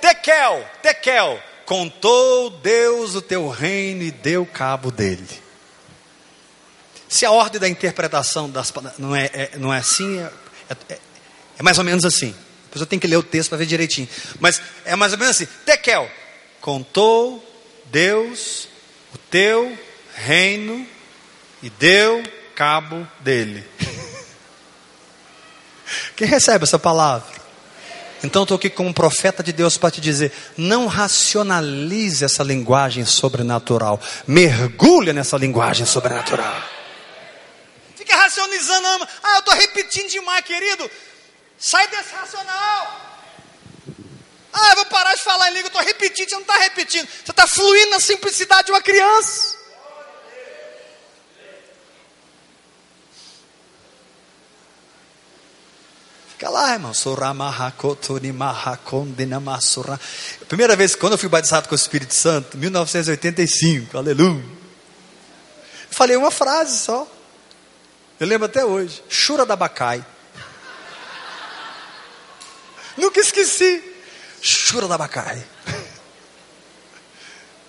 Tekel, 0.02 0.66
Tekel. 0.82 1.40
Contou 1.66 2.50
Deus 2.50 3.16
o 3.16 3.22
teu 3.22 3.48
reino 3.48 4.04
e 4.04 4.12
deu 4.12 4.46
cabo 4.46 4.92
dele. 4.92 5.42
Se 7.08 7.26
a 7.26 7.32
ordem 7.32 7.62
da 7.62 7.70
interpretação 7.70 8.50
das 8.50 8.74
não 8.98 9.16
é, 9.16 9.30
é 9.34 9.52
não 9.58 9.74
é 9.74 9.78
assim, 9.78 10.20
é, 10.20 10.32
é, 10.90 11.00
é, 11.60 11.64
mais 11.64 11.78
ou 11.78 11.84
menos 11.84 12.04
assim. 12.04 12.36
Depois 12.66 12.82
eu 12.82 12.86
tenho 12.86 13.00
que 13.00 13.08
ler 13.08 13.18
o 13.18 13.24
texto 13.24 13.50
para 13.50 13.60
ver 13.60 13.66
direitinho. 13.66 14.10
Mas 14.40 14.62
é 14.84 14.96
mais 14.96 15.14
ou 15.14 15.20
menos 15.20 15.36
assim. 15.36 15.48
Tekel, 15.66 16.10
contou 16.60 17.46
Deus 17.86 18.68
o 19.14 19.18
teu 19.18 19.78
reino 20.16 20.86
e 21.62 21.70
deu 21.70 22.24
cabo 22.56 23.08
dele. 23.20 23.68
Quem 26.16 26.28
recebe 26.28 26.64
essa 26.64 26.80
palavra? 26.80 27.42
Então 28.24 28.44
estou 28.44 28.56
aqui 28.56 28.70
como 28.70 28.90
um 28.90 28.94
profeta 28.94 29.42
de 29.42 29.52
Deus 29.52 29.78
para 29.78 29.92
te 29.92 30.00
dizer: 30.00 30.32
não 30.56 30.86
racionalize 30.86 32.24
essa 32.24 32.44
linguagem 32.44 33.06
sobrenatural, 33.06 34.00
mergulhe 34.28 35.12
nessa 35.12 35.38
linguagem 35.38 35.86
sobrenatural. 35.86 36.64
Fica 37.96 38.16
racionalizando, 38.16 39.08
ah, 39.24 39.36
eu 39.36 39.40
estou 39.40 39.56
repetindo 39.56 40.10
demais, 40.10 40.46
querido. 40.46 40.90
Sai 41.58 41.88
desse 41.88 42.14
racional. 42.14 43.10
Ah, 44.54 44.70
eu 44.72 44.76
vou 44.76 44.86
parar 44.86 45.16
de 45.16 45.24
falar 45.24 45.50
em 45.50 45.54
língua, 45.54 45.68
eu 45.68 45.68
estou 45.68 45.82
repetindo, 45.82 46.30
você 46.30 46.36
não 46.36 46.42
está 46.42 46.58
repetindo, 46.58 47.08
você 47.08 47.32
está 47.32 47.48
fluindo 47.48 47.92
na 47.92 48.00
simplicidade 48.00 48.66
de 48.66 48.72
uma 48.72 48.82
criança. 48.82 49.61
Fica 56.42 56.50
lá, 56.50 56.74
irmão. 56.74 56.92
Primeira 60.48 60.76
vez, 60.76 60.96
quando 60.96 61.14
eu 61.14 61.18
fui 61.20 61.30
batizado 61.30 61.70
com 61.70 61.76
o 61.76 61.78
Espírito 61.78 62.16
Santo, 62.16 62.58
1985, 62.58 63.96
aleluia. 63.96 64.44
Falei 65.92 66.18
uma 66.18 66.32
frase 66.32 66.80
só. 66.80 67.08
Eu 68.20 68.26
lembro 68.26 68.48
até 68.48 68.66
hoje. 68.66 69.04
Chura 69.08 69.46
da 69.46 69.56
Bacai. 69.56 70.04
Nunca 72.98 73.20
esqueci. 73.20 73.84
Chura 74.42 74.88
da 74.88 74.98
Bacai. 74.98 75.46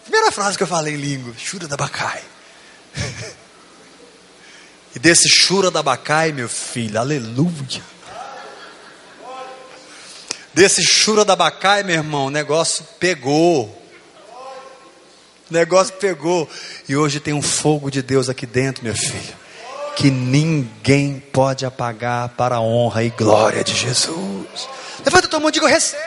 Primeira 0.05 0.33
frase 0.33 0.57
que 0.57 0.63
eu 0.63 0.67
falei 0.67 0.95
em 0.95 0.97
língua. 0.97 1.35
Chura 1.37 1.69
da 1.69 1.77
Bacai. 1.77 2.25
E 4.95 4.99
desse 4.99 5.29
chura 5.29 5.71
da 5.71 5.83
Bacai, 5.83 6.33
meu 6.33 6.49
filho, 6.49 6.99
aleluia 6.99 7.93
desse 10.55 10.83
chura 10.83 11.25
da 11.25 11.35
bacai, 11.35 11.83
meu 11.83 11.97
irmão, 11.97 12.27
o 12.27 12.31
negócio 12.31 12.85
pegou. 12.99 13.65
O 15.51 15.53
negócio 15.53 15.95
pegou. 15.95 16.49
E 16.89 16.97
hoje 16.97 17.21
tem 17.21 17.35
um 17.35 17.43
fogo 17.43 17.91
de 17.91 18.03
Deus 18.03 18.29
aqui 18.29 18.47
dentro, 18.47 18.85
meu 18.85 18.95
filho. 18.95 19.43
Que 19.97 20.11
ninguém 20.11 21.23
pode 21.33 21.67
apagar 21.67 22.31
para 22.31 22.57
a 22.57 22.61
honra 22.61 23.05
e 23.05 23.11
glória 23.11 23.63
de 23.63 23.75
Jesus. 23.75 24.69
Levanta 25.05 25.29
tua 25.29 25.39
mão 25.39 25.51
e 25.51 25.53
diga: 25.53 25.67
Eu 25.67 25.71
recebo. 25.71 26.03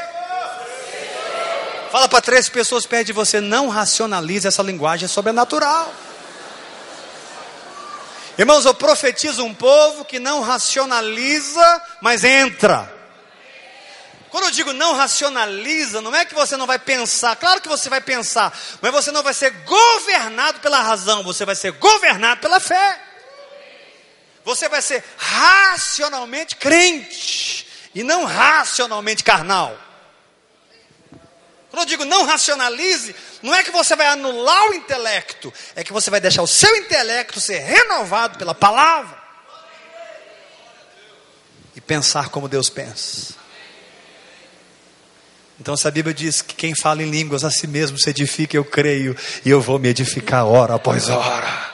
Fala 1.91 2.09
para 2.09 2.21
três 2.21 2.49
pessoas 2.49 2.85
perto 2.85 3.07
de 3.07 3.13
você: 3.13 3.39
Não 3.39 3.69
racionalize 3.69 4.47
essa 4.47 4.63
linguagem 4.63 5.07
sobrenatural. 5.07 5.93
Irmãos, 8.37 8.65
eu 8.65 8.73
profetizo 8.73 9.45
um 9.45 9.53
povo 9.53 10.03
que 10.03 10.19
não 10.19 10.41
racionaliza, 10.41 11.81
mas 12.01 12.23
entra. 12.23 12.94
Quando 14.35 14.47
eu 14.47 14.51
digo 14.51 14.73
não 14.73 14.91
racionaliza, 14.91 16.01
não 16.01 16.13
é 16.13 16.25
que 16.25 16.35
você 16.35 16.57
não 16.57 16.67
vai 16.67 16.77
pensar, 16.77 17.37
claro 17.37 17.61
que 17.61 17.69
você 17.69 17.87
vai 17.87 18.01
pensar, 18.01 18.53
mas 18.81 18.91
você 18.91 19.09
não 19.09 19.23
vai 19.23 19.33
ser 19.33 19.49
governado 19.49 20.59
pela 20.59 20.81
razão, 20.81 21.23
você 21.23 21.45
vai 21.45 21.55
ser 21.55 21.71
governado 21.71 22.41
pela 22.41 22.59
fé. 22.59 23.01
Você 24.43 24.67
vai 24.67 24.81
ser 24.81 25.01
racionalmente 25.15 26.57
crente 26.57 27.65
e 27.95 28.03
não 28.03 28.25
racionalmente 28.25 29.23
carnal. 29.23 29.79
Quando 31.69 31.83
eu 31.83 31.85
digo 31.85 32.03
não 32.03 32.25
racionalize, 32.25 33.15
não 33.41 33.55
é 33.55 33.63
que 33.63 33.71
você 33.71 33.95
vai 33.95 34.07
anular 34.07 34.69
o 34.69 34.73
intelecto, 34.73 35.53
é 35.77 35.83
que 35.85 35.93
você 35.93 36.11
vai 36.11 36.19
deixar 36.19 36.41
o 36.41 36.47
seu 36.47 36.75
intelecto 36.75 37.39
ser 37.39 37.59
renovado 37.59 38.37
pela 38.37 38.53
palavra 38.53 39.17
e 41.73 41.79
pensar 41.79 42.27
como 42.27 42.49
Deus 42.49 42.69
pensa. 42.69 43.44
Então, 45.59 45.75
se 45.77 45.87
a 45.87 45.91
Bíblia 45.91 46.13
diz 46.13 46.41
que 46.41 46.53
quem 46.53 46.75
fala 46.75 47.01
em 47.01 47.09
línguas 47.09 47.45
a 47.45 47.49
si 47.49 47.65
mesmo 47.65 47.97
se 47.97 48.09
edifica, 48.09 48.57
eu 48.57 48.65
creio, 48.65 49.15
e 49.45 49.49
eu 49.49 49.61
vou 49.61 49.79
me 49.79 49.87
edificar 49.87 50.45
hora 50.45 50.75
após 50.75 51.07
hora. 51.07 51.47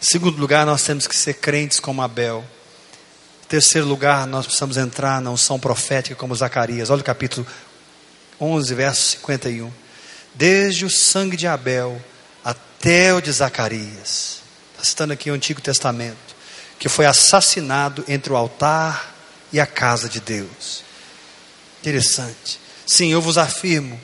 Segundo 0.00 0.38
lugar, 0.38 0.64
nós 0.64 0.82
temos 0.82 1.06
que 1.06 1.14
ser 1.14 1.34
crentes 1.34 1.78
como 1.78 2.00
Abel. 2.00 2.42
Terceiro 3.48 3.86
lugar, 3.86 4.26
nós 4.26 4.46
precisamos 4.46 4.76
entrar 4.76 5.20
na 5.20 5.30
unção 5.30 5.60
profética 5.60 6.16
como 6.16 6.34
Zacarias. 6.34 6.90
Olha 6.90 7.02
o 7.02 7.04
capítulo 7.04 7.46
11, 8.40 8.74
verso 8.74 9.02
51. 9.18 9.72
Desde 10.34 10.84
o 10.84 10.90
sangue 10.90 11.36
de 11.36 11.46
Abel 11.46 12.00
até 12.44 13.14
o 13.14 13.20
de 13.20 13.32
Zacarias. 13.32 14.40
Está 14.72 14.84
citando 14.84 15.12
aqui 15.12 15.30
o 15.30 15.34
Antigo 15.34 15.60
Testamento. 15.60 16.36
Que 16.78 16.88
foi 16.88 17.06
assassinado 17.06 18.04
entre 18.06 18.32
o 18.32 18.36
altar 18.36 19.14
e 19.52 19.58
a 19.58 19.66
casa 19.66 20.08
de 20.08 20.20
Deus. 20.20 20.84
Interessante. 21.80 22.60
Sim, 22.86 23.12
eu 23.12 23.22
vos 23.22 23.38
afirmo: 23.38 23.98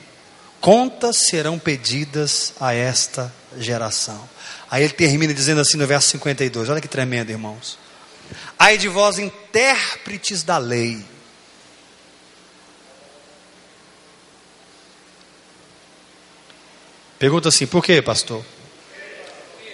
contas 0.59 1.27
serão 1.29 1.59
pedidas 1.59 2.53
a 2.59 2.73
esta 2.73 3.31
geração. 3.57 4.27
Aí 4.71 4.83
ele 4.83 4.93
termina 4.93 5.33
dizendo 5.33 5.61
assim 5.61 5.77
no 5.77 5.85
verso 5.85 6.09
52. 6.09 6.69
Olha 6.69 6.81
que 6.81 6.87
tremendo, 6.87 7.29
irmãos. 7.29 7.77
Ai 8.57 8.77
de 8.77 8.87
vós, 8.87 9.19
intérpretes 9.19 10.41
da 10.41 10.57
lei 10.57 11.05
Pergunta 17.23 17.47
assim: 17.47 17.65
por 17.65 17.81
quê, 17.81 18.01
pastor? 18.01 18.43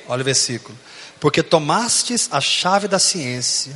Olha 0.07 0.21
o 0.21 0.23
versículo. 0.23 0.77
Porque 1.19 1.41
tomastes 1.41 2.29
a 2.31 2.39
chave 2.39 2.88
da 2.88 2.99
ciência, 2.99 3.73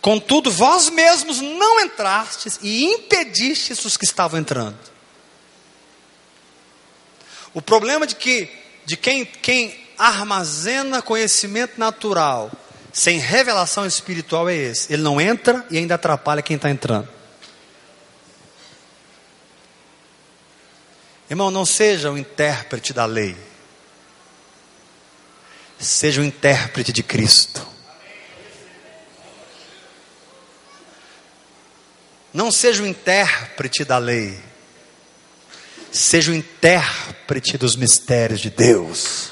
contudo 0.00 0.50
vós 0.50 0.90
mesmos 0.90 1.40
não 1.40 1.78
entrastes 1.78 2.58
e 2.60 2.86
impedistes 2.86 3.84
os 3.84 3.96
que 3.96 4.04
estavam 4.04 4.40
entrando. 4.40 4.76
O 7.54 7.62
problema 7.62 8.04
de 8.04 8.16
que 8.16 8.50
de 8.84 8.96
quem, 8.96 9.24
quem 9.24 9.78
armazena 9.96 11.00
conhecimento 11.00 11.78
natural 11.78 12.50
sem 12.92 13.20
revelação 13.20 13.86
espiritual 13.86 14.48
é 14.48 14.56
esse. 14.56 14.92
Ele 14.92 15.02
não 15.02 15.20
entra 15.20 15.64
e 15.70 15.78
ainda 15.78 15.94
atrapalha 15.94 16.42
quem 16.42 16.56
está 16.56 16.68
entrando. 16.68 17.08
Irmão, 21.30 21.50
não 21.50 21.66
seja 21.66 22.10
o 22.10 22.16
intérprete 22.16 22.92
da 22.92 23.04
lei. 23.04 23.36
Seja 25.78 26.22
o 26.22 26.24
intérprete 26.24 26.90
de 26.90 27.02
Cristo. 27.02 27.66
Não 32.32 32.50
seja 32.50 32.82
o 32.82 32.86
intérprete 32.86 33.84
da 33.84 33.98
lei. 33.98 34.38
Seja 35.92 36.32
o 36.32 36.34
intérprete 36.34 37.58
dos 37.58 37.76
mistérios 37.76 38.40
de 38.40 38.50
Deus. 38.50 39.30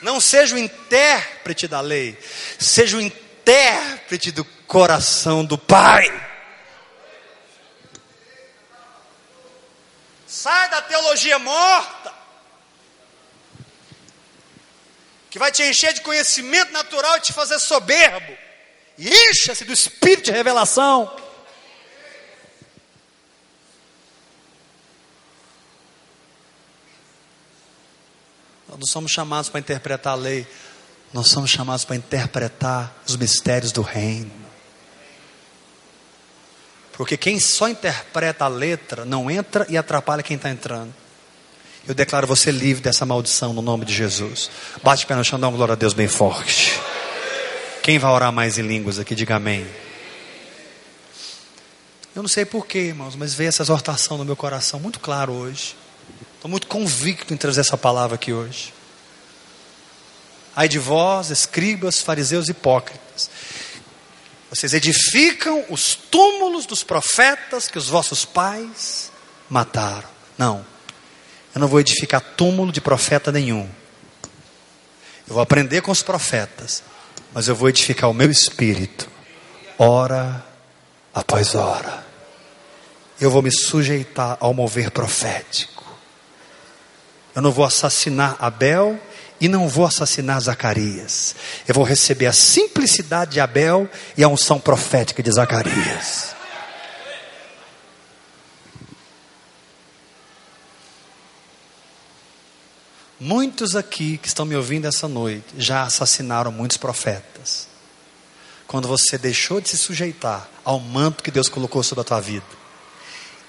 Não 0.00 0.20
seja 0.20 0.54
o 0.54 0.58
intérprete 0.58 1.66
da 1.66 1.80
lei. 1.80 2.16
Seja 2.58 2.96
o 2.96 3.00
intérprete 3.00 4.30
do 4.30 4.44
coração 4.44 5.44
do 5.44 5.58
Pai. 5.58 6.35
Sai 10.36 10.68
da 10.68 10.82
teologia 10.82 11.38
morta, 11.38 12.12
que 15.30 15.38
vai 15.38 15.50
te 15.50 15.62
encher 15.62 15.94
de 15.94 16.02
conhecimento 16.02 16.72
natural 16.72 17.16
e 17.16 17.20
te 17.22 17.32
fazer 17.32 17.58
soberbo. 17.58 18.36
Encha-se 18.98 19.64
do 19.64 19.72
espírito 19.72 20.26
de 20.26 20.32
revelação. 20.32 21.10
Nós 28.68 28.78
não 28.78 28.86
somos 28.86 29.10
chamados 29.10 29.48
para 29.48 29.60
interpretar 29.60 30.12
a 30.12 30.16
lei, 30.16 30.46
nós 31.14 31.28
somos 31.28 31.48
chamados 31.48 31.86
para 31.86 31.96
interpretar 31.96 32.94
os 33.06 33.16
mistérios 33.16 33.72
do 33.72 33.80
reino. 33.80 34.45
Porque 36.96 37.16
quem 37.16 37.38
só 37.38 37.68
interpreta 37.68 38.46
a 38.46 38.48
letra 38.48 39.04
não 39.04 39.30
entra 39.30 39.66
e 39.68 39.76
atrapalha 39.76 40.22
quem 40.22 40.36
está 40.36 40.48
entrando. 40.50 40.92
Eu 41.86 41.94
declaro 41.94 42.26
você 42.26 42.50
livre 42.50 42.82
dessa 42.82 43.04
maldição 43.04 43.52
no 43.52 43.62
nome 43.62 43.84
de 43.84 43.94
Jesus. 43.94 44.50
Bate 44.82 45.04
o 45.04 45.08
pé 45.08 45.14
no 45.14 45.24
chão, 45.24 45.38
dá 45.38 45.46
uma 45.46 45.56
glória 45.56 45.72
a 45.72 45.76
Deus 45.76 45.92
bem 45.92 46.08
forte. 46.08 46.80
Quem 47.82 47.98
vai 47.98 48.10
orar 48.10 48.32
mais 48.32 48.58
em 48.58 48.62
línguas 48.62 48.98
aqui, 48.98 49.14
diga 49.14 49.36
amém. 49.36 49.66
Eu 52.14 52.22
não 52.22 52.28
sei 52.28 52.46
porquê, 52.46 52.78
irmãos, 52.78 53.14
mas 53.14 53.34
veio 53.34 53.48
essa 53.48 53.62
exortação 53.62 54.16
no 54.16 54.24
meu 54.24 54.34
coração 54.34 54.80
muito 54.80 54.98
claro 54.98 55.32
hoje. 55.32 55.76
Estou 56.34 56.50
muito 56.50 56.66
convicto 56.66 57.34
em 57.34 57.36
trazer 57.36 57.60
essa 57.60 57.76
palavra 57.76 58.14
aqui 58.14 58.32
hoje. 58.32 58.72
Ai 60.56 60.66
de 60.66 60.78
vós, 60.78 61.30
escribas, 61.30 62.00
fariseus 62.00 62.48
hipócritas. 62.48 63.30
Vocês 64.56 64.72
edificam 64.72 65.66
os 65.68 65.94
túmulos 65.94 66.64
dos 66.64 66.82
profetas 66.82 67.68
que 67.68 67.76
os 67.76 67.90
vossos 67.90 68.24
pais 68.24 69.12
mataram. 69.50 70.08
Não, 70.38 70.64
eu 71.54 71.60
não 71.60 71.68
vou 71.68 71.78
edificar 71.78 72.22
túmulo 72.22 72.72
de 72.72 72.80
profeta 72.80 73.30
nenhum. 73.30 73.68
Eu 75.28 75.34
vou 75.34 75.42
aprender 75.42 75.82
com 75.82 75.90
os 75.90 76.02
profetas, 76.02 76.82
mas 77.34 77.48
eu 77.48 77.54
vou 77.54 77.68
edificar 77.68 78.08
o 78.08 78.14
meu 78.14 78.30
espírito, 78.30 79.10
hora 79.76 80.42
após 81.12 81.54
hora. 81.54 82.06
Eu 83.20 83.30
vou 83.30 83.42
me 83.42 83.52
sujeitar 83.52 84.38
ao 84.40 84.54
mover 84.54 84.90
profético. 84.90 85.84
Eu 87.34 87.42
não 87.42 87.52
vou 87.52 87.66
assassinar 87.66 88.36
Abel 88.38 88.98
e 89.40 89.48
não 89.48 89.68
vou 89.68 89.86
assassinar 89.86 90.40
Zacarias. 90.40 91.34
Eu 91.66 91.74
vou 91.74 91.84
receber 91.84 92.26
a 92.26 92.32
simplicidade 92.32 93.32
de 93.32 93.40
Abel 93.40 93.88
e 94.16 94.24
a 94.24 94.28
unção 94.28 94.58
profética 94.58 95.22
de 95.22 95.30
Zacarias. 95.30 96.34
Muitos 103.18 103.74
aqui 103.74 104.18
que 104.18 104.28
estão 104.28 104.44
me 104.44 104.54
ouvindo 104.54 104.86
essa 104.86 105.08
noite 105.08 105.46
já 105.56 105.84
assassinaram 105.84 106.52
muitos 106.52 106.76
profetas. 106.76 107.66
Quando 108.66 108.88
você 108.88 109.16
deixou 109.16 109.60
de 109.60 109.70
se 109.70 109.78
sujeitar 109.78 110.48
ao 110.64 110.78
manto 110.78 111.22
que 111.22 111.30
Deus 111.30 111.48
colocou 111.48 111.82
sobre 111.82 112.02
a 112.02 112.04
tua 112.04 112.20
vida 112.20 112.44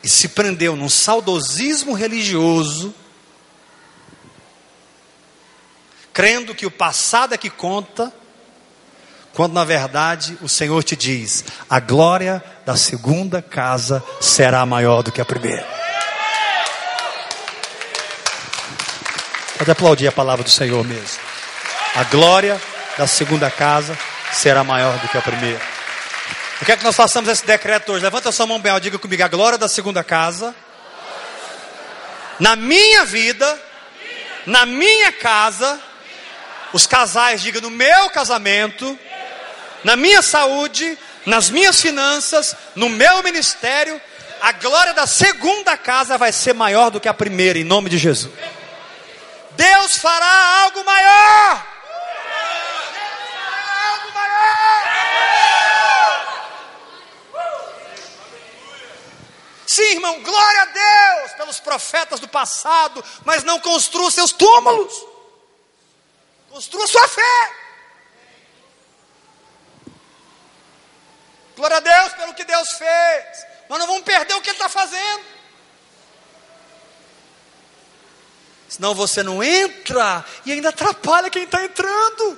e 0.03 0.07
se 0.07 0.29
prendeu 0.29 0.75
num 0.75 0.87
saudosismo 0.87 1.93
religioso, 1.93 2.93
crendo 6.17 6.55
que 6.55 6.65
o 6.65 6.71
passado 6.71 7.35
é 7.35 7.37
que 7.37 7.47
conta, 7.47 8.11
quando 9.35 9.53
na 9.53 9.63
verdade 9.63 10.35
o 10.41 10.49
Senhor 10.49 10.83
te 10.83 10.95
diz: 10.95 11.45
a 11.69 11.79
glória 11.79 12.43
da 12.65 12.75
segunda 12.75 13.39
casa 13.39 14.03
será 14.19 14.65
maior 14.65 15.03
do 15.03 15.11
que 15.11 15.21
a 15.21 15.25
primeira. 15.25 15.63
Pode 19.59 19.69
aplaudir 19.69 20.07
a 20.07 20.11
palavra 20.11 20.43
do 20.43 20.49
Senhor 20.49 20.83
mesmo. 20.83 21.19
A 21.93 22.03
glória 22.05 22.59
da 22.97 23.05
segunda 23.05 23.51
casa 23.51 23.95
será 24.33 24.63
maior 24.63 24.97
do 24.97 25.07
que 25.09 25.19
a 25.19 25.21
primeira. 25.21 25.61
O 26.59 26.65
que 26.65 26.71
é 26.71 26.77
que 26.77 26.83
nós 26.83 26.95
façamos 26.95 27.29
esse 27.29 27.45
decreto 27.45 27.91
hoje? 27.91 28.03
Levanta 28.03 28.29
a 28.29 28.31
sua 28.31 28.47
mão 28.47 28.59
bem, 28.59 28.79
diga 28.79 28.97
comigo: 28.97 29.21
a 29.21 29.27
glória 29.27 29.59
da 29.59 29.67
segunda 29.67 30.03
casa, 30.03 30.55
na 32.39 32.55
minha 32.55 33.05
vida, 33.05 33.61
na 34.47 34.65
minha 34.65 35.11
casa, 35.11 35.79
os 36.73 36.85
casais 36.85 37.41
digam 37.41 37.61
no 37.61 37.69
meu 37.69 38.09
casamento, 38.09 38.97
na 39.83 39.95
minha 39.95 40.21
saúde, 40.21 40.97
nas 41.25 41.49
minhas 41.49 41.81
finanças, 41.81 42.55
no 42.75 42.89
meu 42.89 43.21
ministério, 43.23 44.01
a 44.41 44.51
glória 44.51 44.93
da 44.93 45.07
segunda 45.07 45.75
casa 45.77 46.17
vai 46.17 46.31
ser 46.31 46.53
maior 46.53 46.89
do 46.89 46.99
que 46.99 47.07
a 47.07 47.13
primeira, 47.13 47.57
em 47.59 47.63
nome 47.63 47.89
de 47.89 47.97
Jesus. 47.97 48.33
Deus 49.51 49.97
fará 49.97 50.63
algo 50.63 50.83
maior. 50.85 51.67
Algo 53.89 54.13
maior. 54.13 54.97
Sim, 59.65 59.93
irmão, 59.93 60.21
glória 60.21 60.61
a 60.61 60.65
Deus 60.65 61.31
pelos 61.33 61.59
profetas 61.59 62.19
do 62.19 62.27
passado, 62.27 63.03
mas 63.25 63.43
não 63.43 63.59
construa 63.59 64.11
seus 64.11 64.31
túmulos. 64.31 65.16
Construa 66.49 66.87
sua 66.87 67.07
fé. 67.07 67.55
Glória 71.55 71.77
a 71.77 71.79
Deus 71.79 72.13
pelo 72.13 72.33
que 72.33 72.43
Deus 72.43 72.69
fez. 72.77 73.45
Mas 73.67 73.79
não 73.79 73.87
vamos 73.87 74.03
perder 74.03 74.35
o 74.35 74.41
que 74.41 74.49
Ele 74.49 74.57
está 74.57 74.69
fazendo. 74.69 75.25
Senão 78.69 78.93
você 78.93 79.23
não 79.23 79.43
entra 79.43 80.23
e 80.45 80.51
ainda 80.51 80.69
atrapalha 80.69 81.29
quem 81.29 81.43
está 81.43 81.63
entrando. 81.63 82.37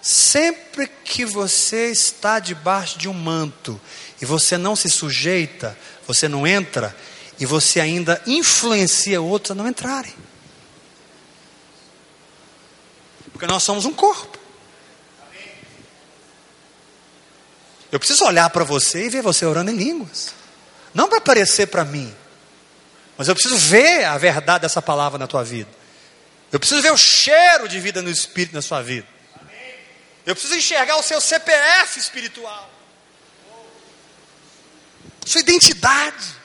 Sempre 0.00 0.86
que 0.86 1.24
você 1.24 1.90
está 1.90 2.38
debaixo 2.38 2.98
de 2.98 3.08
um 3.08 3.12
manto 3.12 3.80
e 4.20 4.24
você 4.24 4.56
não 4.56 4.74
se 4.74 4.88
sujeita, 4.88 5.76
você 6.06 6.28
não 6.28 6.46
entra, 6.46 6.96
e 7.38 7.44
você 7.44 7.80
ainda 7.80 8.20
influencia 8.26 9.20
outros 9.20 9.50
a 9.50 9.54
não 9.54 9.68
entrarem. 9.68 10.14
Porque 13.32 13.46
nós 13.46 13.62
somos 13.62 13.84
um 13.84 13.92
corpo. 13.92 14.38
Eu 17.92 17.98
preciso 17.98 18.24
olhar 18.24 18.48
para 18.50 18.64
você 18.64 19.06
e 19.06 19.10
ver 19.10 19.22
você 19.22 19.44
orando 19.44 19.70
em 19.70 19.76
línguas. 19.76 20.34
Não 20.94 21.08
para 21.08 21.18
aparecer 21.18 21.66
para 21.66 21.84
mim, 21.84 22.14
mas 23.18 23.28
eu 23.28 23.34
preciso 23.34 23.56
ver 23.56 24.04
a 24.04 24.16
verdade 24.16 24.62
dessa 24.62 24.80
palavra 24.80 25.18
na 25.18 25.26
tua 25.26 25.44
vida. 25.44 25.68
Eu 26.50 26.58
preciso 26.58 26.80
ver 26.80 26.92
o 26.92 26.96
cheiro 26.96 27.68
de 27.68 27.78
vida 27.78 28.00
no 28.00 28.10
Espírito 28.10 28.54
na 28.54 28.62
sua 28.62 28.80
vida. 28.80 29.06
Eu 30.24 30.34
preciso 30.34 30.56
enxergar 30.56 30.96
o 30.96 31.02
seu 31.02 31.20
CPF 31.20 31.98
espiritual 31.98 32.75
sua 35.26 35.40
identidade. 35.40 36.36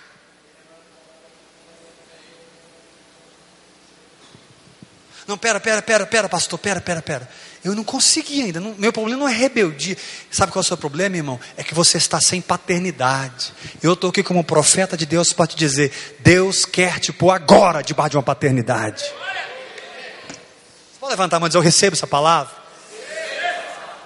Não, 5.27 5.37
pera, 5.37 5.59
pera, 5.59 5.81
pera, 5.81 6.05
pera, 6.05 6.27
pastor, 6.27 6.57
pera, 6.59 6.81
pera, 6.81 7.01
pera. 7.01 7.29
Eu 7.63 7.75
não 7.75 7.83
consegui 7.83 8.41
ainda. 8.41 8.59
Não, 8.59 8.73
meu 8.77 8.91
problema 8.91 9.19
não 9.19 9.29
é 9.29 9.33
rebeldia. 9.33 9.95
Sabe 10.31 10.51
qual 10.51 10.61
é 10.61 10.65
o 10.65 10.67
seu 10.67 10.75
problema, 10.75 11.15
irmão? 11.15 11.39
É 11.55 11.63
que 11.63 11.75
você 11.75 11.97
está 11.97 12.19
sem 12.19 12.41
paternidade. 12.41 13.53
Eu 13.83 13.93
estou 13.93 14.09
aqui 14.09 14.23
como 14.23 14.43
profeta 14.43 14.97
de 14.97 15.05
Deus 15.05 15.31
para 15.31 15.45
te 15.45 15.55
dizer: 15.55 16.17
Deus 16.19 16.65
quer 16.65 16.99
te 16.99 17.13
pôr 17.13 17.31
agora 17.31 17.83
debaixo 17.83 18.09
de 18.09 18.17
uma 18.17 18.23
paternidade. 18.23 19.03
Você 19.03 20.99
pode 20.99 21.11
levantar 21.11 21.37
a 21.37 21.39
mão 21.39 21.45
e 21.45 21.49
dizer: 21.49 21.59
Eu 21.59 21.63
recebo 21.63 21.95
essa 21.95 22.07
palavra? 22.07 22.53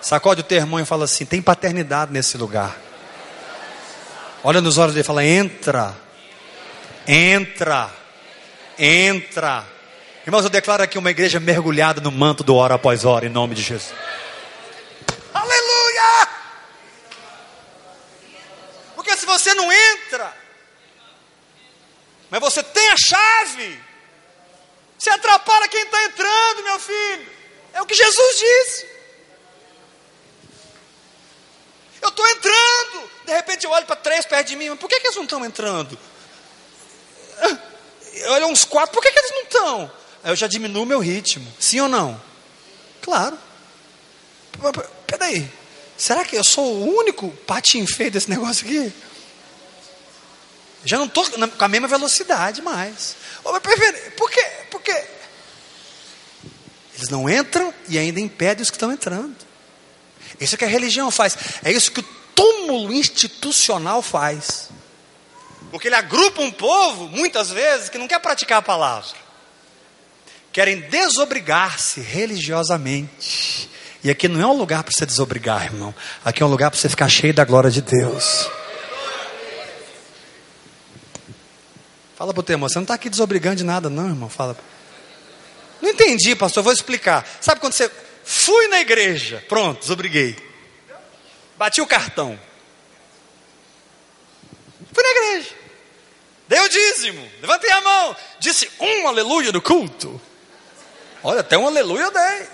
Sacode 0.01 0.41
o 0.41 0.43
teu 0.43 0.57
irmão 0.57 0.81
e 0.81 0.85
fala 0.85 1.05
assim: 1.05 1.25
Tem 1.25 1.41
paternidade 1.41 2.11
nesse 2.11 2.37
lugar. 2.37 2.84
Olha 4.47 4.61
nos 4.61 4.77
olhos 4.77 4.93
dele 4.93 5.03
e 5.03 5.07
fala: 5.07 5.25
entra, 5.25 5.97
entra, 7.07 7.89
entra. 8.77 9.65
Irmãos, 10.23 10.43
eu 10.43 10.51
declaro 10.51 10.83
aqui 10.83 10.99
uma 10.99 11.09
igreja 11.09 11.39
mergulhada 11.39 11.99
no 11.99 12.11
manto 12.11 12.43
do 12.43 12.55
hora 12.55 12.75
após 12.75 13.05
hora, 13.05 13.25
em 13.25 13.29
nome 13.29 13.55
de 13.55 13.63
Jesus. 13.63 13.91
Aleluia! 15.33 16.29
Porque 18.93 19.17
se 19.17 19.25
você 19.25 19.51
não 19.55 19.73
entra, 19.73 20.31
mas 22.29 22.39
você 22.39 22.61
tem 22.61 22.87
a 22.91 22.95
chave, 22.97 23.79
você 24.95 25.09
atrapalha 25.09 25.67
quem 25.69 25.81
está 25.81 26.03
entrando, 26.03 26.63
meu 26.63 26.79
filho. 26.79 27.31
É 27.73 27.81
o 27.81 27.85
que 27.87 27.95
Jesus 27.95 28.37
disse. 28.37 28.94
Eu 32.05 32.09
estou 32.09 32.27
entrando. 32.27 33.09
De 33.25 33.33
repente 33.33 33.65
eu 33.65 33.71
olho 33.71 33.85
para 33.87 33.95
três 33.95 34.27
perto 34.27 34.47
de 34.47 34.55
mim, 34.55 34.69
mas 34.69 34.79
por 34.79 34.87
que, 34.87 34.99
que 34.99 35.07
eles 35.07 35.15
não 35.15 35.23
estão 35.23 35.43
entrando? 35.43 35.97
Eu 38.13 38.31
olho 38.33 38.47
uns 38.47 38.63
quatro, 38.63 38.93
por 38.93 39.01
que, 39.01 39.11
que 39.11 39.17
eles 39.17 39.31
não 39.31 39.41
estão? 39.41 39.91
Aí 40.23 40.31
eu 40.31 40.35
já 40.35 40.45
diminuo 40.45 40.83
o 40.83 40.85
meu 40.85 40.99
ritmo. 40.99 41.51
Sim 41.59 41.81
ou 41.81 41.89
não? 41.89 42.21
Claro. 43.01 43.37
Peraí. 45.07 45.51
Será 45.97 46.23
que 46.23 46.35
eu 46.35 46.43
sou 46.43 46.63
o 46.63 46.95
único 46.95 47.31
patinho 47.47 47.87
feio 47.87 48.11
desse 48.11 48.29
negócio 48.29 48.67
aqui? 48.67 48.93
Já 50.83 50.99
não 50.99 51.05
estou 51.05 51.25
com 51.31 51.65
a 51.65 51.67
mesma 51.67 51.87
velocidade 51.87 52.61
mais. 52.61 53.15
Por 54.15 54.29
quê? 54.29 54.45
Porque 54.69 54.91
eles 56.95 57.09
não 57.09 57.27
entram 57.27 57.73
e 57.87 57.97
ainda 57.97 58.19
impedem 58.19 58.61
os 58.61 58.69
que 58.69 58.75
estão 58.75 58.91
entrando. 58.91 59.35
Isso 60.39 60.55
é 60.55 60.57
que 60.57 60.65
a 60.65 60.67
religião 60.67 61.09
faz. 61.11 61.37
É 61.63 61.71
isso 61.71 61.91
que 61.91 61.99
o 62.01 62.05
túmulo 62.35 62.91
institucional 62.93 64.01
faz. 64.01 64.69
Porque 65.71 65.87
ele 65.87 65.95
agrupa 65.95 66.41
um 66.41 66.51
povo, 66.51 67.07
muitas 67.07 67.49
vezes, 67.49 67.89
que 67.89 67.97
não 67.97 68.07
quer 68.07 68.19
praticar 68.19 68.59
a 68.59 68.61
palavra. 68.61 69.09
Querem 70.51 70.81
desobrigar-se 70.81 71.99
religiosamente. 71.99 73.69
E 74.03 74.09
aqui 74.09 74.27
não 74.27 74.39
é 74.39 74.45
um 74.45 74.55
lugar 74.55 74.83
para 74.83 74.93
você 74.93 75.05
desobrigar, 75.05 75.65
irmão. 75.65 75.93
Aqui 76.23 76.43
é 76.43 76.45
um 76.45 76.49
lugar 76.49 76.69
para 76.69 76.79
você 76.79 76.87
ficar 76.87 77.09
cheio 77.09 77.33
da 77.33 77.43
glória 77.43 77.71
de 77.71 77.81
Deus. 77.81 78.47
Fala 82.15 82.33
para 82.33 82.39
o 82.39 82.43
teu 82.43 82.53
irmão, 82.53 82.69
você 82.69 82.75
não 82.75 82.83
está 82.83 82.93
aqui 82.93 83.09
desobrigando 83.09 83.57
de 83.57 83.63
nada, 83.63 83.89
não, 83.89 84.07
irmão. 84.07 84.29
Fala. 84.29 84.55
Não 85.81 85.89
entendi, 85.89 86.35
pastor, 86.35 86.63
vou 86.63 86.71
explicar. 86.71 87.27
Sabe 87.41 87.59
quando 87.59 87.73
você 87.73 87.91
Fui 88.25 88.67
na 88.69 88.81
igreja, 88.81 89.43
pronto, 89.47 89.81
desobriguei. 89.81 90.35
Bati 91.55 91.79
o 91.79 91.85
cartão. 91.85 92.39
Fui 94.91 95.03
na 95.03 95.09
igreja. 95.09 95.55
Dei 96.47 96.59
o 96.59 96.69
dízimo. 96.69 97.29
Levantei 97.39 97.71
a 97.71 97.81
mão. 97.81 98.15
Disse 98.39 98.69
um 98.79 99.07
aleluia 99.07 99.51
no 99.51 99.61
culto. 99.61 100.19
Olha, 101.23 101.41
até 101.41 101.57
um 101.57 101.67
aleluia 101.67 102.03
eu 102.03 102.11
dei. 102.11 102.47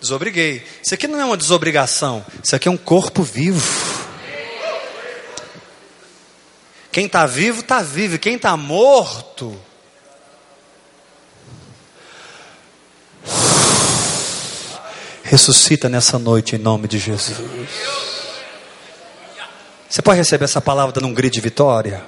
Desobriguei. 0.00 0.66
Isso 0.82 0.94
aqui 0.94 1.06
não 1.06 1.20
é 1.20 1.24
uma 1.24 1.36
desobrigação. 1.36 2.24
Isso 2.42 2.56
aqui 2.56 2.68
é 2.68 2.70
um 2.70 2.76
corpo 2.76 3.22
vivo. 3.22 4.06
Quem 6.90 7.06
está 7.06 7.26
vivo, 7.26 7.60
está 7.60 7.82
vivo. 7.82 8.18
Quem 8.18 8.36
está 8.36 8.56
morto, 8.56 9.60
ressuscita 15.26 15.88
nessa 15.88 16.18
noite 16.18 16.54
em 16.54 16.58
nome 16.58 16.86
de 16.86 16.98
Jesus. 16.98 17.38
Você 19.88 20.00
pode 20.00 20.18
receber 20.18 20.44
essa 20.44 20.60
palavra 20.60 20.92
dando 20.92 21.08
um 21.08 21.14
grito 21.14 21.34
de 21.34 21.40
vitória? 21.40 22.04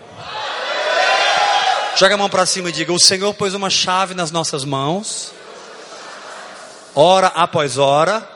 Joga 1.96 2.14
a 2.14 2.18
mão 2.18 2.30
para 2.30 2.46
cima 2.46 2.68
e 2.68 2.72
diga: 2.72 2.92
O 2.92 3.00
Senhor 3.00 3.34
pôs 3.34 3.54
uma 3.54 3.68
chave 3.68 4.14
nas 4.14 4.30
nossas 4.30 4.64
mãos, 4.64 5.32
hora 6.94 7.26
após 7.28 7.76
hora, 7.76 8.28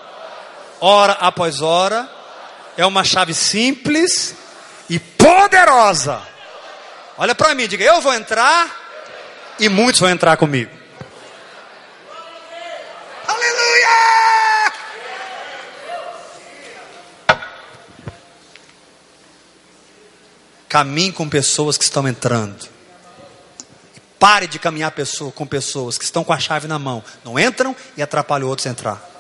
hora 0.81 1.13
após 1.13 1.61
hora. 1.61 2.11
É 2.77 2.85
uma 2.87 3.05
chave 3.05 3.35
simples 3.35 4.35
e 4.89 4.99
poderosa. 4.99 6.21
Olha 7.17 7.35
para 7.35 7.55
mim, 7.55 7.69
diga: 7.69 7.85
Eu 7.85 8.01
vou 8.01 8.15
entrar 8.15 8.69
e 9.61 9.69
muitos 9.69 10.01
vão 10.01 10.11
entrar 10.11 10.37
comigo. 10.37 10.83
Caminhe 20.73 21.13
com 21.13 21.29
pessoas 21.29 21.77
que 21.77 21.85
estão 21.85 22.09
entrando. 22.09 22.67
Pare 24.19 24.47
de 24.47 24.59
caminhar 24.59 24.91
pessoa, 24.93 25.31
com 25.31 25.47
pessoas 25.47 25.99
que 25.99 26.05
estão 26.05 26.25
com 26.25 26.33
a 26.33 26.39
chave 26.39 26.67
na 26.67 26.79
mão. 26.79 27.05
Não 27.23 27.39
entram 27.39 27.77
e 27.95 28.03
atrapalham 28.03 28.49
outros 28.49 28.67
a 28.67 28.71
entrar. 28.71 29.11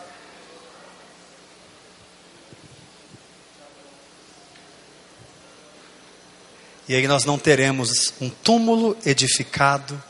E 6.89 6.95
aí 6.95 7.07
nós 7.07 7.27
não 7.27 7.39
teremos 7.39 8.15
um 8.19 8.31
túmulo 8.31 8.97
edificado 9.05 10.03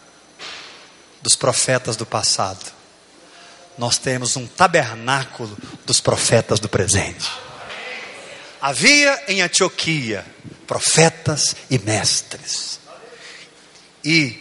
dos 1.20 1.34
profetas 1.34 1.96
do 1.96 2.06
passado. 2.06 2.70
Nós 3.76 3.98
temos 3.98 4.36
um 4.36 4.46
tabernáculo 4.46 5.58
dos 5.84 6.00
profetas 6.00 6.60
do 6.60 6.68
presente. 6.68 7.28
Havia 8.62 9.24
em 9.26 9.42
Antioquia 9.42 10.24
profetas 10.68 11.56
e 11.68 11.80
mestres. 11.80 12.78
E 14.04 14.40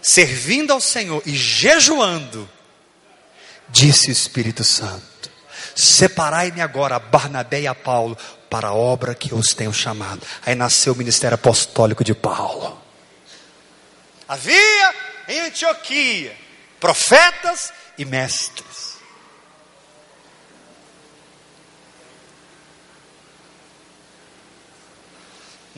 servindo 0.00 0.72
ao 0.72 0.80
Senhor 0.80 1.22
e 1.26 1.36
jejuando, 1.36 2.48
disse 3.68 4.08
o 4.08 4.12
Espírito 4.12 4.64
Santo: 4.64 5.30
Separai-me 5.76 6.62
agora 6.62 6.98
Barnabé 6.98 7.60
e 7.60 7.66
a 7.66 7.74
Paulo 7.74 8.16
para 8.48 8.68
a 8.68 8.74
obra 8.74 9.14
que 9.14 9.32
eu 9.32 9.36
os 9.36 9.48
tenho 9.48 9.74
chamado. 9.74 10.26
Aí 10.46 10.54
nasceu 10.54 10.94
o 10.94 10.96
ministério 10.96 11.34
apostólico 11.34 12.02
de 12.02 12.14
Paulo. 12.14 12.80
Havia 14.26 14.94
em 15.28 15.40
Antioquia 15.40 16.34
profetas 16.80 17.74
e 17.98 18.06
mestres. 18.06 18.87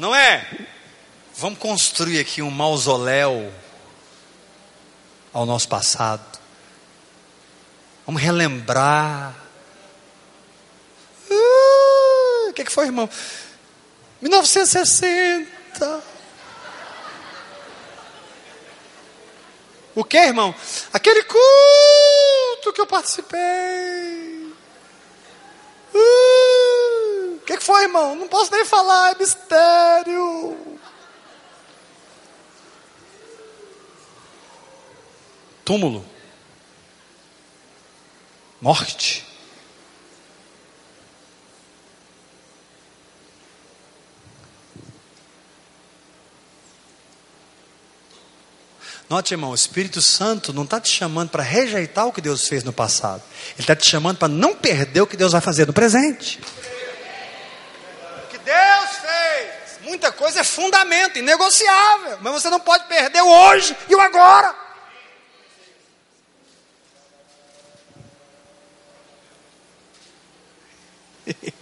Não 0.00 0.14
é? 0.14 0.48
Vamos 1.36 1.58
construir 1.58 2.20
aqui 2.20 2.40
um 2.40 2.50
mausoléu 2.50 3.52
ao 5.30 5.44
nosso 5.44 5.68
passado. 5.68 6.38
Vamos 8.06 8.22
relembrar. 8.22 9.36
Uh, 11.30 12.48
o 12.48 12.52
que, 12.54 12.64
que 12.64 12.72
foi, 12.72 12.86
irmão? 12.86 13.10
1960. 14.22 16.02
O 19.94 20.02
que, 20.02 20.16
irmão? 20.16 20.54
Aquele 20.94 21.24
culto 21.24 22.72
que 22.72 22.80
eu 22.80 22.86
participei. 22.86 24.50
Uh, 25.94 26.59
que, 27.50 27.58
que 27.58 27.64
foi, 27.64 27.82
irmão? 27.82 28.14
Não 28.14 28.28
posso 28.28 28.52
nem 28.52 28.64
falar, 28.64 29.12
é 29.12 29.18
mistério. 29.18 30.56
Túmulo. 35.64 36.04
Morte. 38.60 39.26
Note, 49.08 49.34
irmão, 49.34 49.50
o 49.50 49.54
Espírito 49.56 50.00
Santo 50.00 50.52
não 50.52 50.62
está 50.62 50.80
te 50.80 50.88
chamando 50.88 51.30
para 51.30 51.42
rejeitar 51.42 52.06
o 52.06 52.12
que 52.12 52.20
Deus 52.20 52.46
fez 52.46 52.62
no 52.62 52.72
passado. 52.72 53.24
Ele 53.54 53.62
está 53.62 53.74
te 53.74 53.88
chamando 53.88 54.18
para 54.18 54.28
não 54.28 54.54
perder 54.54 55.00
o 55.00 55.06
que 55.06 55.16
Deus 55.16 55.32
vai 55.32 55.40
fazer 55.40 55.66
no 55.66 55.72
presente. 55.72 56.38
Muita 60.00 60.10
coisa 60.12 60.40
é 60.40 60.44
fundamento, 60.44 61.18
inegociável. 61.18 62.18
Mas 62.22 62.32
você 62.32 62.48
não 62.48 62.58
pode 62.58 62.86
perder 62.86 63.20
o 63.22 63.28
hoje 63.28 63.76
e 63.86 63.94
o 63.94 64.00
agora. 64.00 64.56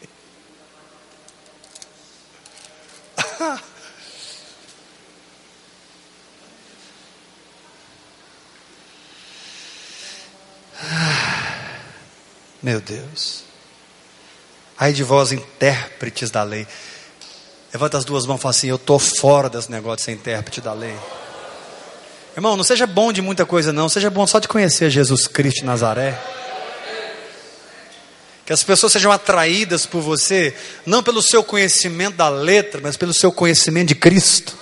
Meu 12.63 12.81
Deus. 12.81 13.43
Ai 14.77 14.93
de 14.93 15.03
vós, 15.03 15.33
intérpretes 15.33 16.31
da 16.31 16.45
lei. 16.45 16.69
Levanta 17.73 17.99
as 17.99 18.05
duas 18.05 18.25
mãos 18.25 18.39
e 18.39 18.43
fala 18.43 18.51
assim: 18.51 18.69
Eu 18.69 18.77
estou 18.77 18.99
fora 18.99 19.49
desse 19.49 19.71
negócio 19.71 19.99
de 19.99 20.03
ser 20.03 20.13
intérprete 20.13 20.61
da 20.61 20.73
lei. 20.73 20.97
Irmão, 22.35 22.57
não 22.57 22.65
seja 22.65 22.87
bom 22.87 23.13
de 23.13 23.21
muita 23.21 23.45
coisa, 23.45 23.73
não. 23.73 23.89
Seja 23.89 24.09
bom 24.09 24.27
só 24.27 24.39
de 24.39 24.49
conhecer 24.49 24.91
Jesus 24.91 25.27
Cristo 25.27 25.61
de 25.61 25.67
Nazaré. 25.67 26.19
Que 28.47 28.53
as 28.53 28.63
pessoas 28.63 28.93
sejam 28.93 29.13
atraídas 29.13 29.85
por 29.85 30.01
você, 30.01 30.57
não 30.87 31.03
pelo 31.03 31.21
seu 31.21 31.45
conhecimento 31.45 32.17
da 32.17 32.31
letra, 32.31 32.81
mas 32.81 32.97
pelo 32.97 33.13
seu 33.13 33.31
conhecimento 33.31 33.89
de 33.89 33.95
Cristo. 33.95 34.57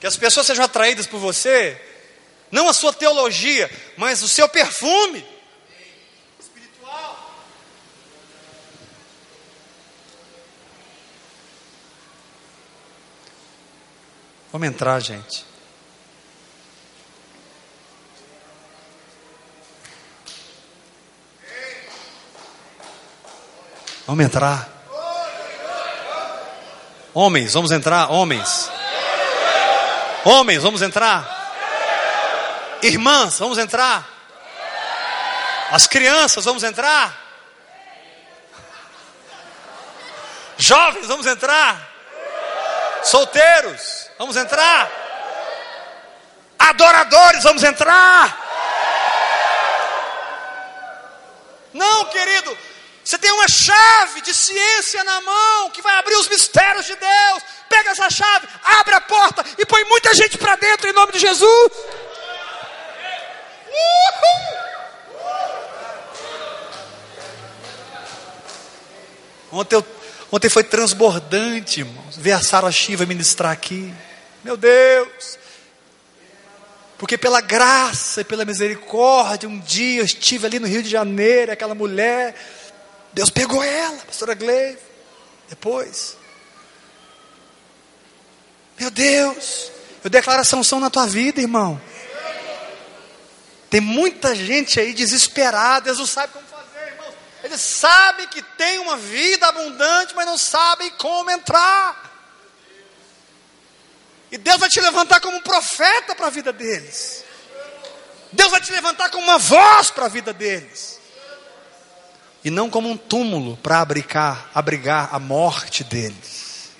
Que 0.00 0.06
as 0.06 0.16
pessoas 0.16 0.46
sejam 0.46 0.64
atraídas 0.64 1.06
por 1.06 1.20
você, 1.20 1.80
não 2.50 2.68
a 2.68 2.72
sua 2.72 2.92
teologia, 2.92 3.70
mas 3.96 4.22
o 4.22 4.28
seu 4.28 4.48
perfume. 4.48 5.24
Vamos 14.52 14.68
entrar, 14.68 15.00
gente. 15.00 15.44
Vamos 24.06 24.24
entrar. 24.24 24.68
Homens, 27.12 27.54
vamos 27.54 27.72
entrar, 27.72 28.12
homens. 28.12 28.70
Homens, 30.24 30.62
vamos 30.62 30.82
entrar. 30.82 31.36
Irmãs, 32.82 33.38
vamos 33.38 33.58
entrar. 33.58 34.06
As 35.70 35.86
crianças, 35.86 36.44
vamos 36.44 36.62
entrar. 36.62 37.16
Jovens, 40.56 41.06
vamos 41.06 41.26
entrar. 41.26 41.90
Solteiros, 43.02 44.05
vamos 44.18 44.36
entrar. 44.36 44.90
Adoradores, 46.58 47.42
vamos 47.42 47.62
entrar. 47.62 48.44
Não, 51.72 52.06
querido, 52.06 52.56
você 53.04 53.18
tem 53.18 53.30
uma 53.30 53.46
chave 53.48 54.20
de 54.22 54.34
ciência 54.34 55.04
na 55.04 55.20
mão 55.20 55.70
que 55.70 55.82
vai 55.82 55.96
abrir 55.98 56.16
os 56.16 56.28
mistérios 56.28 56.86
de 56.86 56.96
Deus. 56.96 57.42
Pega 57.68 57.90
essa 57.90 58.10
chave, 58.10 58.48
abre 58.80 58.94
a 58.94 59.00
porta 59.00 59.44
e 59.58 59.66
põe 59.66 59.84
muita 59.84 60.12
gente 60.14 60.36
para 60.38 60.56
dentro 60.56 60.88
em 60.88 60.92
nome 60.92 61.12
de 61.12 61.18
Jesus. 61.18 61.72
Uhul. 63.68 64.56
Ontem, 69.52 69.76
eu, 69.76 69.86
ontem 70.30 70.48
foi 70.48 70.64
transbordante, 70.64 71.80
irmãos. 71.80 72.16
Ver 72.16 72.32
a 72.32 72.42
Sara 72.42 72.70
Shiva 72.70 73.06
ministrar 73.06 73.52
aqui. 73.52 73.92
Meu 74.44 74.56
Deus. 74.56 75.38
Porque 76.98 77.18
pela 77.18 77.40
graça 77.40 78.22
e 78.22 78.24
pela 78.24 78.44
misericórdia, 78.44 79.48
um 79.48 79.58
dia 79.58 80.00
eu 80.00 80.04
estive 80.04 80.46
ali 80.46 80.58
no 80.58 80.66
Rio 80.66 80.82
de 80.82 80.88
Janeiro, 80.88 81.52
aquela 81.52 81.74
mulher, 81.74 82.34
Deus 83.12 83.28
pegou 83.28 83.62
ela, 83.62 83.98
pastora 83.98 84.34
Gleive, 84.34 84.78
depois. 85.48 86.16
Meu 88.78 88.90
Deus, 88.90 89.70
eu 90.04 90.10
declaro 90.10 90.40
a 90.40 90.44
sanção 90.44 90.80
na 90.80 90.90
tua 90.90 91.06
vida, 91.06 91.40
irmão. 91.40 91.80
Tem 93.68 93.80
muita 93.80 94.34
gente 94.34 94.78
aí 94.78 94.94
desesperada, 94.94 95.88
eles 95.88 95.98
não 95.98 96.06
sabem 96.06 96.30
como. 96.32 96.45
Eles 97.46 97.60
sabem 97.60 98.26
que 98.26 98.42
tem 98.42 98.78
uma 98.80 98.96
vida 98.96 99.46
abundante, 99.46 100.12
mas 100.16 100.26
não 100.26 100.36
sabem 100.36 100.90
como 100.98 101.30
entrar. 101.30 102.12
E 104.32 104.36
Deus 104.36 104.58
vai 104.58 104.68
te 104.68 104.80
levantar 104.80 105.20
como 105.20 105.36
um 105.36 105.40
profeta 105.40 106.12
para 106.16 106.26
a 106.26 106.30
vida 106.30 106.52
deles. 106.52 107.24
Deus 108.32 108.50
vai 108.50 108.60
te 108.60 108.72
levantar 108.72 109.10
como 109.10 109.22
uma 109.22 109.38
voz 109.38 109.90
para 109.90 110.06
a 110.06 110.08
vida 110.08 110.32
deles. 110.32 110.98
E 112.42 112.50
não 112.50 112.68
como 112.68 112.90
um 112.90 112.96
túmulo 112.96 113.56
para 113.58 113.80
abrigar, 113.80 114.50
abrigar 114.52 115.10
a 115.12 115.20
morte 115.20 115.84
deles. 115.84 116.70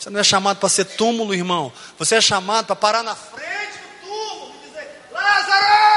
Você 0.00 0.10
não 0.10 0.18
é 0.18 0.24
chamado 0.24 0.58
para 0.58 0.68
ser 0.68 0.84
túmulo, 0.84 1.32
irmão. 1.32 1.72
Você 1.96 2.16
é 2.16 2.20
chamado 2.20 2.66
para 2.66 2.74
parar 2.74 3.04
na 3.04 3.14
frente 3.14 3.78
do 3.78 4.08
túmulo 4.08 4.54
e 4.64 4.68
dizer: 4.68 5.00
Lázaro! 5.12 5.91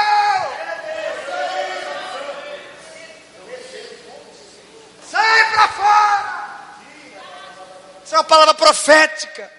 Para 5.56 5.68
fora! 5.68 6.36
Isso 8.04 8.14
é 8.14 8.18
uma 8.18 8.24
palavra 8.24 8.54
profética. 8.54 9.50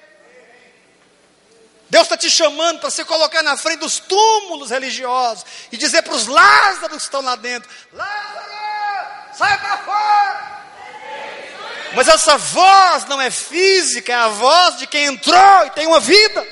Deus 1.90 2.04
está 2.04 2.18
te 2.18 2.30
chamando 2.30 2.80
para 2.80 2.90
se 2.90 3.04
colocar 3.06 3.42
na 3.42 3.58
frente 3.58 3.80
dos 3.80 3.98
túmulos 4.00 4.70
religiosos 4.70 5.46
e 5.72 5.78
dizer 5.78 6.02
para 6.04 6.14
os 6.14 6.28
Lázaros 6.28 6.98
que 6.98 7.04
estão 7.04 7.22
lá 7.22 7.36
dentro: 7.36 7.70
Lázaro, 7.94 9.34
sai 9.34 9.58
para 9.58 9.78
fora. 9.80 10.58
Mas 11.96 12.08
essa 12.10 12.38
voz 12.38 13.06
não 13.06 13.20
é 13.20 13.32
física, 13.32 14.12
é 14.12 14.16
a 14.16 14.28
voz 14.28 14.78
de 14.78 14.86
quem 14.86 15.06
entrou 15.06 15.66
e 15.66 15.70
tem 15.72 15.88
uma 15.88 16.00
vida. 16.00 16.46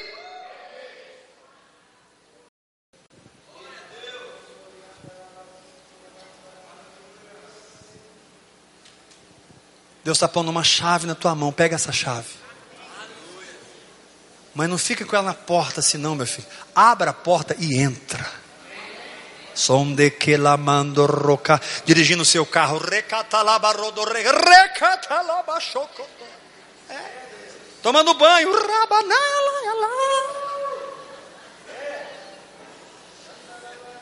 Deus 10.06 10.18
está 10.18 10.28
pondo 10.28 10.51
uma 10.51 10.64
chave 10.64 11.08
na 11.08 11.16
tua 11.16 11.34
mão, 11.34 11.51
pega 11.51 11.74
essa 11.74 11.91
chave. 11.91 12.28
Mas 14.53 14.70
não 14.70 14.78
fica 14.78 15.03
com 15.03 15.16
ela 15.16 15.26
na 15.26 15.34
porta 15.34 15.80
assim, 15.80 15.97
não, 15.97 16.14
meu 16.14 16.28
filho. 16.28 16.47
Abra 16.76 17.10
a 17.10 17.14
porta 17.14 17.56
e 17.58 17.82
entra. 17.82 18.24
Som 19.56 19.95
de 19.95 20.12
que 20.12 20.38
la 20.38 20.58
mando 20.58 21.08
roca. 21.08 21.60
Dirigindo 21.86 22.22
o 22.22 22.26
seu 22.26 22.45
carro. 22.45 22.78
Recatalaba 22.78 23.72
rodorre. 23.72 24.22
Recatalaba 24.22 25.60
chocoto. 25.60 26.24
É. 26.88 26.99
Tomando 27.82 28.14
banho. 28.14 28.51
Rabanala. 28.53 29.16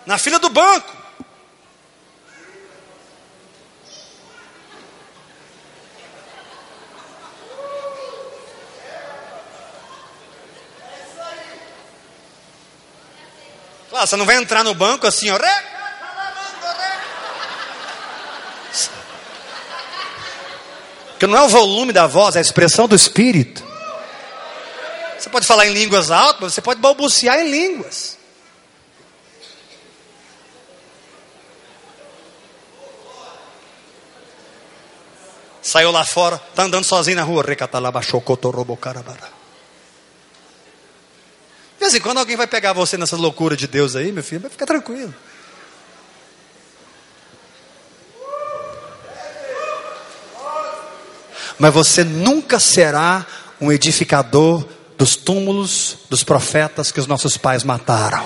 Na 0.05 0.17
fila 0.17 0.37
do 0.37 0.49
banco. 0.49 1.02
Você 14.07 14.15
não 14.15 14.25
vai 14.25 14.35
entrar 14.37 14.63
no 14.63 14.73
banco 14.73 15.07
assim, 15.07 15.29
ó. 15.29 15.39
Porque 21.11 21.27
não 21.27 21.37
é 21.37 21.41
o 21.41 21.47
volume 21.47 21.93
da 21.93 22.05
voz, 22.05 22.35
é 22.35 22.39
a 22.39 22.41
expressão 22.41 22.87
do 22.87 22.95
espírito. 22.95 23.63
Você 25.17 25.29
pode 25.29 25.47
falar 25.47 25.65
em 25.67 25.73
línguas 25.73 26.11
altas, 26.11 26.53
você 26.53 26.61
pode 26.61 26.81
balbuciar 26.81 27.39
em 27.39 27.49
línguas. 27.49 28.17
Saiu 35.61 35.91
lá 35.91 36.03
fora, 36.03 36.41
está 36.49 36.63
andando 36.63 36.83
sozinho 36.83 37.15
na 37.15 37.23
rua. 37.23 37.41
Recatalaba, 37.41 38.01
chocotorrobocarabara. 38.01 39.42
Vez 41.83 41.95
em 41.95 41.99
quando 41.99 42.19
alguém 42.19 42.37
vai 42.37 42.47
pegar 42.47 42.71
você 42.71 42.95
nessa 42.95 43.17
loucura 43.17 43.57
de 43.57 43.67
Deus 43.67 43.93
aí, 43.93 44.09
meu 44.09 44.23
filho, 44.23 44.39
vai 44.39 44.49
ficar 44.49 44.65
tranquilo. 44.65 45.13
Mas 51.59 51.73
você 51.73 52.05
nunca 52.05 52.57
será 52.57 53.25
um 53.59 53.69
edificador 53.69 54.65
dos 54.97 55.17
túmulos 55.17 55.97
dos 56.09 56.23
profetas 56.23 56.89
que 56.89 57.01
os 57.01 57.05
nossos 57.05 57.35
pais 57.35 57.65
mataram. 57.65 58.25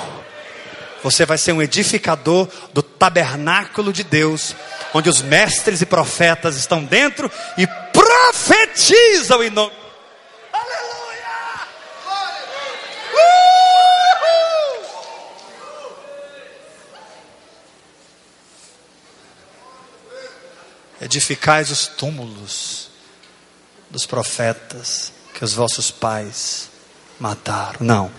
Você 1.01 1.25
vai 1.25 1.39
ser 1.39 1.53
um 1.53 1.61
edificador 1.61 2.47
do 2.75 2.83
tabernáculo 2.83 3.91
de 3.91 4.03
Deus, 4.03 4.55
onde 4.93 5.09
os 5.09 5.23
mestres 5.23 5.81
e 5.81 5.85
profetas 5.87 6.57
estão 6.57 6.83
dentro 6.83 7.31
e 7.57 7.65
profetizam 7.91 9.41
em 9.41 9.49
nome 9.49 9.86
edificais 21.01 21.71
os 21.71 21.87
túmulos 21.87 22.89
dos 23.89 24.05
profetas 24.05 25.11
que 25.33 25.43
os 25.43 25.53
vossos 25.53 25.91
pais 25.91 26.69
mataram. 27.19 27.79
Não. 27.81 28.11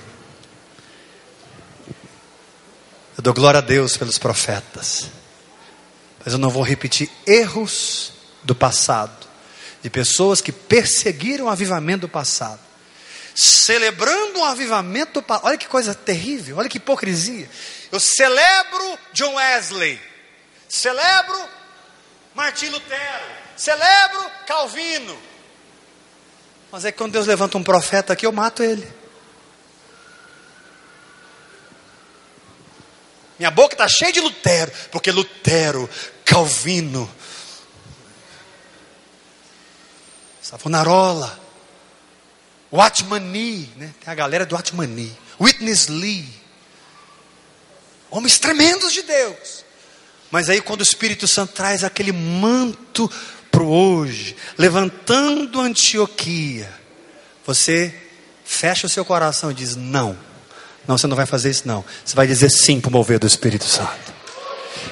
Eu 3.16 3.22
dou 3.22 3.34
glória 3.34 3.58
a 3.58 3.60
Deus 3.60 3.96
pelos 3.96 4.16
profetas, 4.16 5.10
mas 6.24 6.32
eu 6.32 6.38
não 6.38 6.50
vou 6.50 6.62
repetir 6.62 7.10
erros 7.26 8.12
do 8.44 8.54
passado, 8.54 9.26
de 9.82 9.90
pessoas 9.90 10.40
que 10.40 10.52
perseguiram 10.52 11.46
o 11.46 11.48
avivamento 11.48 12.02
do 12.02 12.08
passado, 12.08 12.60
celebrando 13.34 14.38
o 14.38 14.44
avivamento 14.44 15.14
do 15.14 15.22
passado. 15.22 15.46
Olha 15.46 15.58
que 15.58 15.66
coisa 15.66 15.94
terrível, 15.94 16.58
olha 16.58 16.68
que 16.68 16.78
hipocrisia. 16.78 17.50
Eu 17.90 17.98
celebro 17.98 18.98
John 19.12 19.34
Wesley, 19.34 20.00
celebro 20.68 21.57
Martim 22.38 22.68
Lutero, 22.68 23.24
celebro 23.56 24.30
Calvino. 24.46 25.18
Mas 26.70 26.84
é 26.84 26.92
que 26.92 26.98
quando 26.98 27.10
Deus 27.10 27.26
levanta 27.26 27.58
um 27.58 27.64
profeta 27.64 28.12
aqui, 28.12 28.24
eu 28.24 28.30
mato 28.30 28.62
ele. 28.62 28.88
Minha 33.40 33.50
boca 33.50 33.74
está 33.74 33.88
cheia 33.88 34.12
de 34.12 34.20
Lutero, 34.20 34.70
porque 34.92 35.10
Lutero, 35.10 35.90
Calvino, 36.24 37.12
Savonarola, 40.40 41.40
Watmani, 42.72 43.68
né? 43.74 43.92
tem 44.00 44.12
a 44.12 44.14
galera 44.14 44.46
do 44.46 44.54
Watmani, 44.54 45.18
Witness 45.40 45.88
Lee, 45.88 46.32
homens 48.12 48.38
tremendos 48.38 48.92
de 48.92 49.02
Deus. 49.02 49.57
Mas 50.30 50.50
aí, 50.50 50.60
quando 50.60 50.80
o 50.80 50.84
Espírito 50.84 51.26
Santo 51.26 51.54
traz 51.54 51.82
aquele 51.82 52.12
manto 52.12 53.10
para 53.50 53.62
o 53.62 53.70
hoje, 53.70 54.36
levantando 54.58 55.60
Antioquia, 55.60 56.70
você 57.46 57.94
fecha 58.44 58.86
o 58.86 58.90
seu 58.90 59.04
coração 59.04 59.50
e 59.50 59.54
diz: 59.54 59.74
Não, 59.74 60.16
não, 60.86 60.98
você 60.98 61.06
não 61.06 61.16
vai 61.16 61.24
fazer 61.26 61.50
isso, 61.50 61.66
não. 61.66 61.84
Você 62.04 62.14
vai 62.14 62.26
dizer 62.26 62.50
sim 62.50 62.80
para 62.80 62.88
o 62.88 62.92
mover 62.92 63.18
do 63.18 63.26
Espírito 63.26 63.64
Santo. 63.64 64.12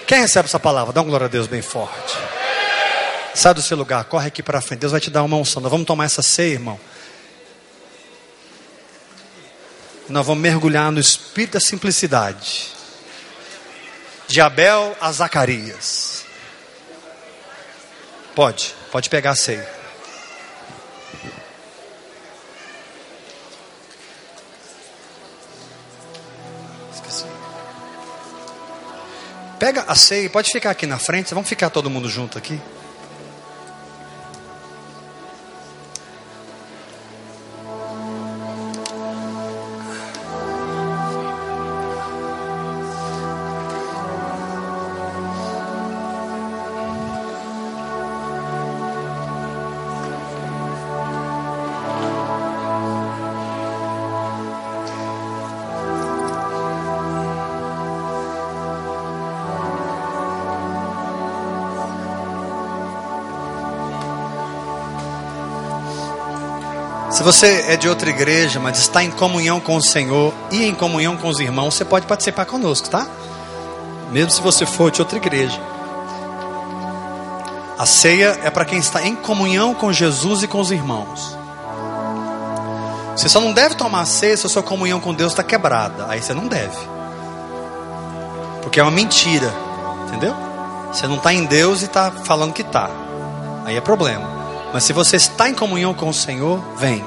Quem 0.06 0.20
recebe 0.20 0.46
essa 0.46 0.60
palavra? 0.60 0.92
Dá 0.92 1.00
uma 1.00 1.08
glória 1.08 1.26
a 1.26 1.28
Deus 1.28 1.46
bem 1.46 1.60
forte. 1.60 2.16
Sai 3.34 3.52
do 3.52 3.60
seu 3.60 3.76
lugar, 3.76 4.04
corre 4.04 4.28
aqui 4.28 4.42
para 4.42 4.62
frente. 4.62 4.80
Deus 4.80 4.92
vai 4.92 5.00
te 5.00 5.10
dar 5.10 5.22
uma 5.22 5.36
unção. 5.36 5.60
Nós 5.60 5.70
vamos 5.70 5.86
tomar 5.86 6.06
essa 6.06 6.22
ceia, 6.22 6.54
irmão. 6.54 6.80
Nós 10.08 10.24
vamos 10.24 10.40
mergulhar 10.40 10.90
no 10.90 11.00
espírito 11.00 11.54
da 11.54 11.60
simplicidade 11.60 12.75
de 14.28 14.40
Abel 14.40 14.96
a 15.00 15.12
Zacarias. 15.12 16.24
Pode, 18.34 18.74
pode 18.90 19.08
pegar 19.08 19.30
a 19.30 19.36
ceia. 19.36 19.66
Esqueci. 26.92 27.24
Pega 29.58 29.84
a 29.88 29.94
ceia, 29.94 30.28
pode 30.28 30.50
ficar 30.50 30.70
aqui 30.70 30.86
na 30.86 30.98
frente, 30.98 31.32
vamos 31.32 31.48
ficar 31.48 31.70
todo 31.70 31.88
mundo 31.88 32.08
junto 32.08 32.36
aqui. 32.36 32.60
Se 67.16 67.22
você 67.22 67.64
é 67.66 67.78
de 67.78 67.88
outra 67.88 68.10
igreja, 68.10 68.60
mas 68.60 68.78
está 68.78 69.02
em 69.02 69.10
comunhão 69.10 69.58
com 69.58 69.74
o 69.74 69.82
Senhor 69.82 70.34
e 70.50 70.66
em 70.66 70.74
comunhão 70.74 71.16
com 71.16 71.28
os 71.28 71.40
irmãos, 71.40 71.72
você 71.72 71.82
pode 71.82 72.06
participar 72.06 72.44
conosco, 72.44 72.90
tá? 72.90 73.06
Mesmo 74.12 74.30
se 74.30 74.42
você 74.42 74.66
for 74.66 74.90
de 74.90 75.00
outra 75.00 75.16
igreja. 75.16 75.58
A 77.78 77.86
ceia 77.86 78.38
é 78.44 78.50
para 78.50 78.66
quem 78.66 78.78
está 78.78 79.02
em 79.02 79.16
comunhão 79.16 79.72
com 79.72 79.90
Jesus 79.90 80.42
e 80.42 80.46
com 80.46 80.60
os 80.60 80.70
irmãos. 80.70 81.34
Você 83.16 83.30
só 83.30 83.40
não 83.40 83.54
deve 83.54 83.76
tomar 83.76 84.04
ceia 84.04 84.36
se 84.36 84.44
a 84.44 84.50
sua 84.50 84.62
comunhão 84.62 85.00
com 85.00 85.14
Deus 85.14 85.32
está 85.32 85.42
quebrada. 85.42 86.04
Aí 86.10 86.20
você 86.20 86.34
não 86.34 86.46
deve. 86.46 86.76
Porque 88.60 88.78
é 88.78 88.82
uma 88.82 88.92
mentira. 88.92 89.50
Entendeu? 90.06 90.36
Você 90.92 91.08
não 91.08 91.16
está 91.16 91.32
em 91.32 91.46
Deus 91.46 91.80
e 91.80 91.86
está 91.86 92.10
falando 92.10 92.52
que 92.52 92.60
está. 92.60 92.90
Aí 93.64 93.74
é 93.74 93.80
problema. 93.80 94.45
Mas 94.76 94.84
se 94.84 94.92
você 94.92 95.16
está 95.16 95.48
em 95.48 95.54
comunhão 95.54 95.94
com 95.94 96.06
o 96.06 96.12
Senhor, 96.12 96.62
vem. 96.76 97.02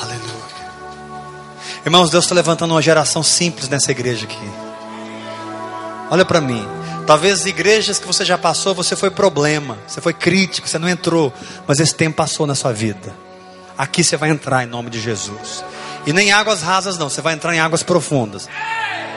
Aleluia. 0.00 0.22
Irmãos, 1.84 2.10
Deus 2.10 2.24
está 2.24 2.36
levantando 2.36 2.72
uma 2.72 2.80
geração 2.80 3.24
simples 3.24 3.68
nessa 3.68 3.90
igreja 3.90 4.26
aqui. 4.26 4.50
Olha 6.08 6.24
para 6.24 6.40
mim. 6.40 6.64
Talvez 7.04 7.46
igrejas 7.46 7.98
que 7.98 8.06
você 8.06 8.24
já 8.24 8.38
passou, 8.38 8.76
você 8.76 8.94
foi 8.94 9.10
problema, 9.10 9.76
você 9.88 10.00
foi 10.00 10.12
crítico, 10.12 10.68
você 10.68 10.78
não 10.78 10.88
entrou, 10.88 11.32
mas 11.66 11.80
esse 11.80 11.96
tempo 11.96 12.18
passou 12.18 12.46
na 12.46 12.54
sua 12.54 12.72
vida. 12.72 13.25
Aqui 13.76 14.02
você 14.02 14.16
vai 14.16 14.30
entrar 14.30 14.64
em 14.64 14.66
nome 14.66 14.90
de 14.90 15.00
Jesus. 15.00 15.64
E 16.06 16.12
nem 16.12 16.32
águas 16.32 16.62
rasas 16.62 16.96
não, 16.96 17.08
você 17.08 17.20
vai 17.20 17.34
entrar 17.34 17.54
em 17.54 17.60
águas 17.60 17.82
profundas. 17.82 18.48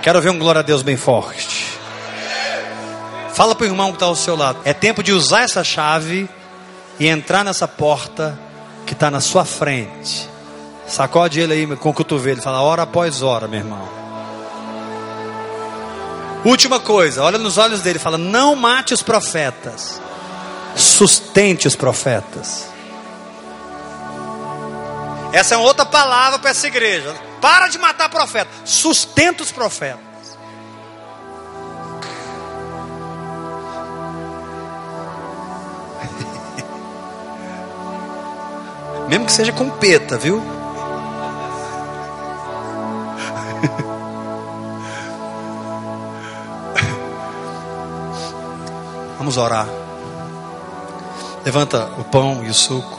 Quero 0.01 0.21
ver 0.21 0.29
um 0.29 0.39
glória 0.39 0.59
a 0.59 0.63
Deus 0.63 0.81
bem 0.81 0.97
forte. 0.97 1.77
Fala 3.33 3.55
para 3.55 3.63
o 3.63 3.67
irmão 3.67 3.89
que 3.91 3.95
está 3.95 4.05
ao 4.05 4.15
seu 4.15 4.35
lado. 4.35 4.59
É 4.65 4.73
tempo 4.73 5.01
de 5.01 5.13
usar 5.13 5.41
essa 5.41 5.63
chave 5.63 6.27
e 6.99 7.07
entrar 7.07 7.45
nessa 7.45 7.67
porta 7.67 8.37
que 8.85 8.93
está 8.93 9.09
na 9.09 9.21
sua 9.21 9.45
frente. 9.45 10.29
Sacode 10.87 11.39
ele 11.39 11.53
aí 11.53 11.75
com 11.77 11.89
o 11.89 11.93
cotovelo. 11.93 12.41
Fala 12.41 12.61
hora 12.61 12.81
após 12.81 13.21
hora, 13.21 13.47
meu 13.47 13.59
irmão. 13.59 13.99
Última 16.43 16.79
coisa, 16.79 17.21
olha 17.21 17.37
nos 17.37 17.57
olhos 17.57 17.81
dele, 17.81 17.99
fala: 17.99 18.17
não 18.17 18.55
mate 18.55 18.93
os 18.93 19.03
profetas, 19.03 20.01
sustente 20.75 21.67
os 21.67 21.75
profetas. 21.75 22.67
Essa 25.31 25.53
é 25.53 25.57
outra 25.57 25.85
palavra 25.85 26.39
para 26.39 26.49
essa 26.49 26.65
igreja. 26.67 27.15
Para 27.39 27.67
de 27.67 27.77
matar 27.77 28.09
profetas, 28.09 28.51
sustenta 28.65 29.43
os 29.43 29.51
profetas. 29.51 29.99
Mesmo 39.07 39.25
que 39.25 39.31
seja 39.31 39.53
com 39.53 39.69
peta, 39.69 40.17
viu? 40.17 40.41
Vamos 49.17 49.37
orar. 49.37 49.67
Levanta 51.45 51.89
o 51.97 52.03
pão 52.03 52.43
e 52.43 52.49
o 52.49 52.53
suco. 52.53 52.98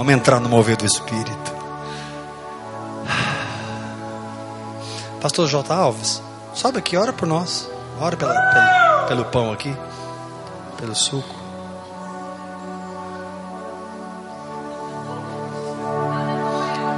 Vamos 0.00 0.14
entrar 0.14 0.40
no 0.40 0.48
mover 0.48 0.78
do 0.78 0.86
Espírito. 0.86 1.52
Pastor 5.20 5.46
J. 5.46 5.74
Alves, 5.74 6.22
sobe 6.54 6.78
aqui, 6.78 6.96
ora 6.96 7.12
por 7.12 7.28
nós. 7.28 7.68
Ora 8.00 8.16
pela, 8.16 8.32
pelo, 8.32 9.08
pelo 9.08 9.24
pão 9.26 9.52
aqui, 9.52 9.76
pelo 10.78 10.94
suco. 10.94 11.34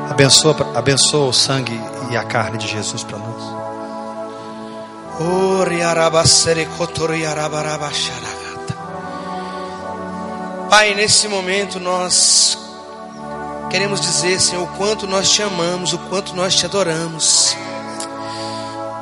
Abençoa, 0.09 0.55
abençoa 0.73 1.27
o 1.27 1.33
sangue 1.33 1.81
e 2.09 2.17
a 2.17 2.23
carne 2.23 2.57
de 2.57 2.69
Jesus 2.69 3.03
para 3.03 3.19
nós. 3.19 3.43
Pai, 10.71 10.95
nesse 10.95 11.27
momento 11.27 11.81
nós 11.81 12.63
queremos 13.73 14.03
dizer, 14.03 14.39
Senhor, 14.39 14.65
o 14.65 14.77
quanto 14.77 15.07
nós 15.07 15.31
te 15.31 15.43
amamos, 15.43 15.95
o 15.95 15.99
quanto 15.99 16.37
nós 16.37 16.55
te 16.55 16.67
adoramos. 16.67 17.57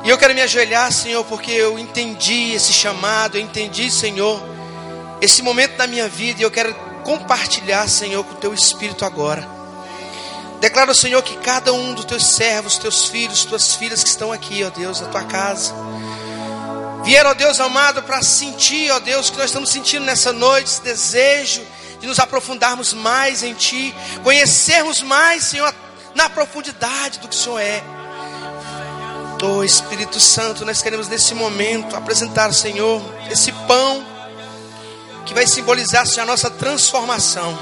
E 0.05 0.09
eu 0.09 0.17
quero 0.17 0.33
me 0.33 0.41
ajoelhar, 0.41 0.89
Senhor, 0.93 1.25
porque 1.25 1.51
eu 1.51 1.77
entendi 1.77 2.53
esse 2.53 2.71
chamado, 2.71 3.37
eu 3.37 3.41
entendi, 3.41 3.91
Senhor, 3.91 4.41
esse 5.19 5.41
momento 5.41 5.75
da 5.75 5.85
minha 5.85 6.07
vida 6.07 6.39
e 6.39 6.43
eu 6.43 6.49
quero 6.49 6.73
compartilhar, 7.03 7.85
Senhor, 7.89 8.23
com 8.23 8.31
o 8.31 8.37
teu 8.37 8.53
espírito 8.53 9.03
agora. 9.03 9.45
Declaro, 10.61 10.95
Senhor, 10.95 11.21
que 11.21 11.35
cada 11.35 11.73
um 11.73 11.93
dos 11.93 12.05
teus 12.05 12.25
servos, 12.27 12.77
teus 12.77 13.07
filhos, 13.07 13.43
tuas 13.43 13.75
filhas 13.75 14.01
que 14.01 14.09
estão 14.09 14.31
aqui, 14.31 14.63
ó 14.63 14.69
Deus, 14.69 15.01
na 15.01 15.09
tua 15.09 15.23
casa, 15.23 15.73
Vieram, 17.03 17.31
ó 17.31 17.33
Deus 17.33 17.59
amado, 17.59 18.03
para 18.03 18.21
sentir, 18.21 18.89
ó 18.91 18.99
Deus, 18.99 19.27
o 19.27 19.31
que 19.33 19.37
nós 19.37 19.47
estamos 19.47 19.69
sentindo 19.69 20.05
nessa 20.05 20.31
noite, 20.31 20.69
esse 20.69 20.81
desejo 20.81 21.61
de 22.01 22.07
nos 22.07 22.19
aprofundarmos 22.19 22.93
mais 22.93 23.43
em 23.43 23.53
Ti, 23.53 23.95
conhecermos 24.23 25.03
mais, 25.03 25.43
Senhor, 25.43 25.73
na 26.15 26.29
profundidade 26.29 27.19
do 27.19 27.27
que 27.27 27.35
o 27.35 27.39
Senhor 27.39 27.59
é. 27.59 27.83
Oh 29.43 29.63
Espírito 29.63 30.19
Santo, 30.19 30.65
nós 30.65 30.81
queremos 30.81 31.07
nesse 31.07 31.33
momento 31.33 31.95
apresentar, 31.95 32.51
Senhor, 32.53 33.01
esse 33.29 33.51
pão 33.67 34.05
que 35.25 35.33
vai 35.33 35.47
simbolizar, 35.47 36.05
Senhor, 36.05 36.23
a 36.23 36.25
nossa 36.25 36.49
transformação, 36.49 37.57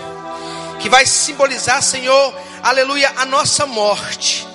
que 0.80 0.90
vai 0.90 1.06
simbolizar, 1.06 1.82
Senhor, 1.82 2.34
aleluia, 2.64 3.14
a 3.16 3.26
nossa 3.26 3.66
morte, 3.66 4.48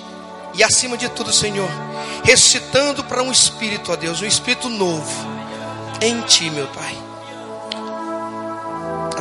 e 0.53 0.63
acima 0.63 0.97
de 0.97 1.09
tudo, 1.09 1.33
Senhor, 1.33 1.69
ressuscitando 2.23 3.03
para 3.03 3.23
um 3.23 3.31
espírito, 3.31 3.91
ó 3.91 3.95
Deus, 3.95 4.21
um 4.21 4.25
espírito 4.25 4.69
novo 4.69 5.35
em 6.01 6.21
ti, 6.21 6.49
meu 6.49 6.67
Pai. 6.67 7.04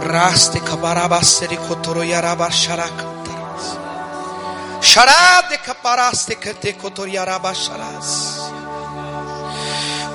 Raste 0.04 0.60
kabarabaseri 0.60 1.56
kotoroyarabasharakataras. 1.56 3.78
Charade 4.80 5.58
kaparaste 5.58 6.36
kete 6.36 6.72
kotoriarabasharas. 6.74 8.38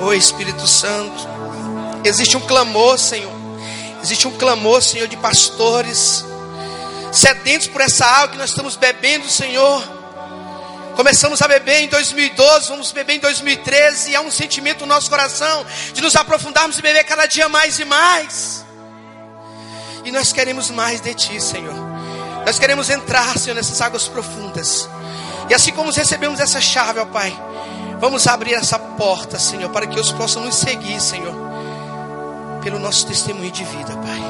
Ô 0.01 0.13
Espírito 0.13 0.65
Santo, 0.67 1.27
existe 2.03 2.37
um 2.37 2.41
clamor, 2.41 2.97
Senhor. 2.97 3.39
Existe 4.01 4.27
um 4.27 4.37
clamor, 4.37 4.81
Senhor, 4.81 5.07
de 5.07 5.17
pastores 5.17 6.23
sedentos 7.11 7.67
por 7.67 7.81
essa 7.81 8.05
água 8.05 8.29
que 8.29 8.37
nós 8.37 8.51
estamos 8.51 8.75
bebendo, 8.75 9.27
Senhor 9.27 9.99
Começamos 10.99 11.41
a 11.41 11.47
beber 11.47 11.83
em 11.83 11.87
2012, 11.87 12.67
vamos 12.67 12.91
beber 12.91 13.13
em 13.13 13.19
2013, 13.19 14.11
e 14.11 14.15
há 14.17 14.21
um 14.21 14.29
sentimento 14.29 14.81
no 14.81 14.87
nosso 14.87 15.09
coração 15.09 15.65
de 15.93 16.01
nos 16.01 16.13
aprofundarmos 16.13 16.77
e 16.77 16.81
beber 16.81 17.05
cada 17.05 17.25
dia 17.25 17.47
mais 17.47 17.79
e 17.79 17.85
mais. 17.85 18.65
E 20.03 20.11
nós 20.11 20.31
queremos 20.31 20.69
mais 20.69 21.01
de 21.01 21.13
Ti, 21.13 21.41
Senhor. 21.41 21.75
Nós 22.45 22.57
queremos 22.57 22.89
entrar, 22.89 23.37
Senhor, 23.37 23.55
nessas 23.55 23.81
águas 23.81 24.07
profundas. 24.07 24.89
E 25.49 25.53
assim 25.53 25.71
como 25.71 25.91
recebemos 25.91 26.39
essa 26.39 26.61
chave, 26.61 26.99
ó 26.99 27.05
Pai, 27.05 27.37
vamos 27.99 28.27
abrir 28.27 28.53
essa 28.53 28.77
porta, 28.77 29.37
Senhor, 29.39 29.69
para 29.69 29.87
que 29.87 29.99
os 29.99 30.11
possam 30.11 30.43
nos 30.43 30.55
seguir, 30.55 31.01
Senhor, 31.01 31.33
pelo 32.61 32.79
nosso 32.79 33.05
testemunho 33.07 33.51
de 33.51 33.63
vida, 33.63 33.93
Pai. 33.97 34.21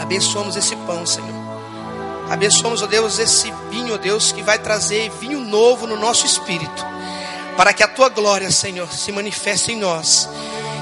Abençoamos 0.00 0.56
esse 0.56 0.74
pão, 0.76 1.06
Senhor. 1.06 1.44
Abençoamos, 2.30 2.82
ó 2.82 2.86
Deus, 2.86 3.18
esse 3.18 3.52
vinho, 3.70 3.94
ó 3.94 3.98
Deus, 3.98 4.32
que 4.32 4.42
vai 4.42 4.58
trazer 4.58 5.10
vinho 5.20 5.40
novo 5.40 5.86
no 5.86 5.96
nosso 5.96 6.24
espírito, 6.24 6.86
para 7.56 7.72
que 7.72 7.82
a 7.82 7.88
tua 7.88 8.08
glória, 8.08 8.50
Senhor, 8.50 8.90
se 8.90 9.12
manifeste 9.12 9.72
em 9.72 9.76
nós. 9.76 10.28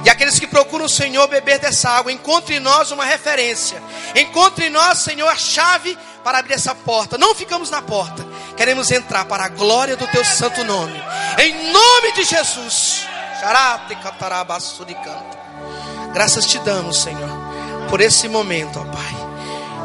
E 0.05 0.11
aqueles 0.11 0.39
que 0.39 0.47
procuram 0.47 0.87
o 0.87 0.89
Senhor 0.89 1.29
beber 1.29 1.59
dessa 1.59 1.91
água, 1.91 2.13
encontre 2.13 2.57
em 2.57 2.61
nós 2.61 2.91
uma 2.91 3.05
referência, 3.05 3.81
encontre 4.17 4.67
em 4.67 4.71
nós, 4.71 4.99
Senhor, 4.99 5.29
a 5.29 5.37
chave 5.37 5.97
para 6.25 6.39
abrir 6.39 6.55
essa 6.55 6.75
porta. 6.75 7.17
Não 7.17 7.35
ficamos 7.35 7.71
na 7.71 7.81
porta, 7.81 8.27
queremos 8.57 8.91
entrar 8.91 9.25
para 9.27 9.45
a 9.45 9.49
glória 9.49 9.97
do 9.97 10.07
teu 10.09 10.25
santo 10.25 10.65
nome, 10.65 11.01
em 11.39 11.73
nome 11.73 12.13
de 12.15 12.25
Jesus. 12.25 13.07
Graças 16.13 16.47
te 16.47 16.59
damos, 16.61 17.03
Senhor, 17.03 17.31
por 17.89 18.01
esse 18.01 18.29
momento, 18.29 18.81
ó 18.81 18.85
Pai. 18.85 19.23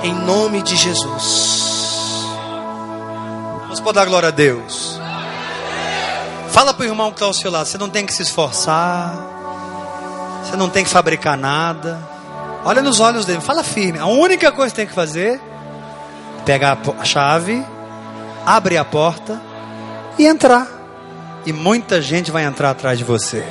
Em 0.03 0.13
nome 0.13 0.61
de 0.61 0.75
Jesus. 0.75 1.77
Vamos 3.61 3.79
poder 3.79 3.99
dar 3.99 4.05
glória 4.05 4.29
a 4.29 4.31
Deus. 4.31 4.99
Fala 6.51 6.73
para 6.73 6.83
o 6.83 6.85
irmão 6.85 7.09
que 7.11 7.15
está 7.15 7.25
ao 7.25 7.33
seu 7.33 7.49
lado. 7.51 7.67
Você 7.67 7.77
não 7.77 7.89
tem 7.89 8.05
que 8.05 8.13
se 8.13 8.21
esforçar. 8.21 9.36
Você 10.47 10.55
não 10.55 10.69
tem 10.69 10.83
que 10.83 10.89
fabricar 10.89 11.37
nada. 11.37 11.99
Olha 12.63 12.81
nos 12.81 12.99
olhos 12.99 13.25
dele. 13.25 13.41
Fala 13.41 13.63
firme. 13.63 13.99
A 13.99 14.07
única 14.07 14.51
coisa 14.51 14.71
que 14.71 14.77
tem 14.77 14.87
que 14.87 14.93
fazer 14.93 15.35
é 15.35 16.43
pegar 16.45 16.77
a 16.99 17.03
chave 17.03 17.65
abrir 18.47 18.77
a 18.77 18.85
porta 18.85 19.41
e 20.17 20.25
entrar. 20.25 20.65
E 21.45 21.51
muita 21.51 22.01
gente 22.01 22.31
vai 22.31 22.45
entrar 22.45 22.71
atrás 22.71 22.97
de 22.97 23.03
você. 23.03 23.45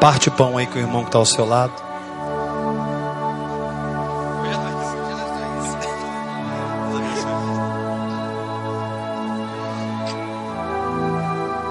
Parte 0.00 0.28
o 0.28 0.32
pão 0.32 0.58
aí 0.58 0.66
com 0.66 0.74
o 0.74 0.82
irmão 0.82 1.02
que 1.02 1.08
está 1.08 1.18
ao 1.18 1.24
seu 1.24 1.46
lado. 1.46 1.85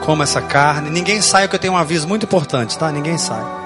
Coma 0.06 0.24
essa 0.24 0.42
carne. 0.42 0.90
Ninguém 0.90 1.22
sai, 1.22 1.48
que 1.48 1.56
eu 1.56 1.60
tenho 1.60 1.74
um 1.74 1.78
aviso 1.78 2.08
muito 2.08 2.26
importante, 2.26 2.78
tá? 2.78 2.92
Ninguém 2.92 3.18
sai. 3.18 3.65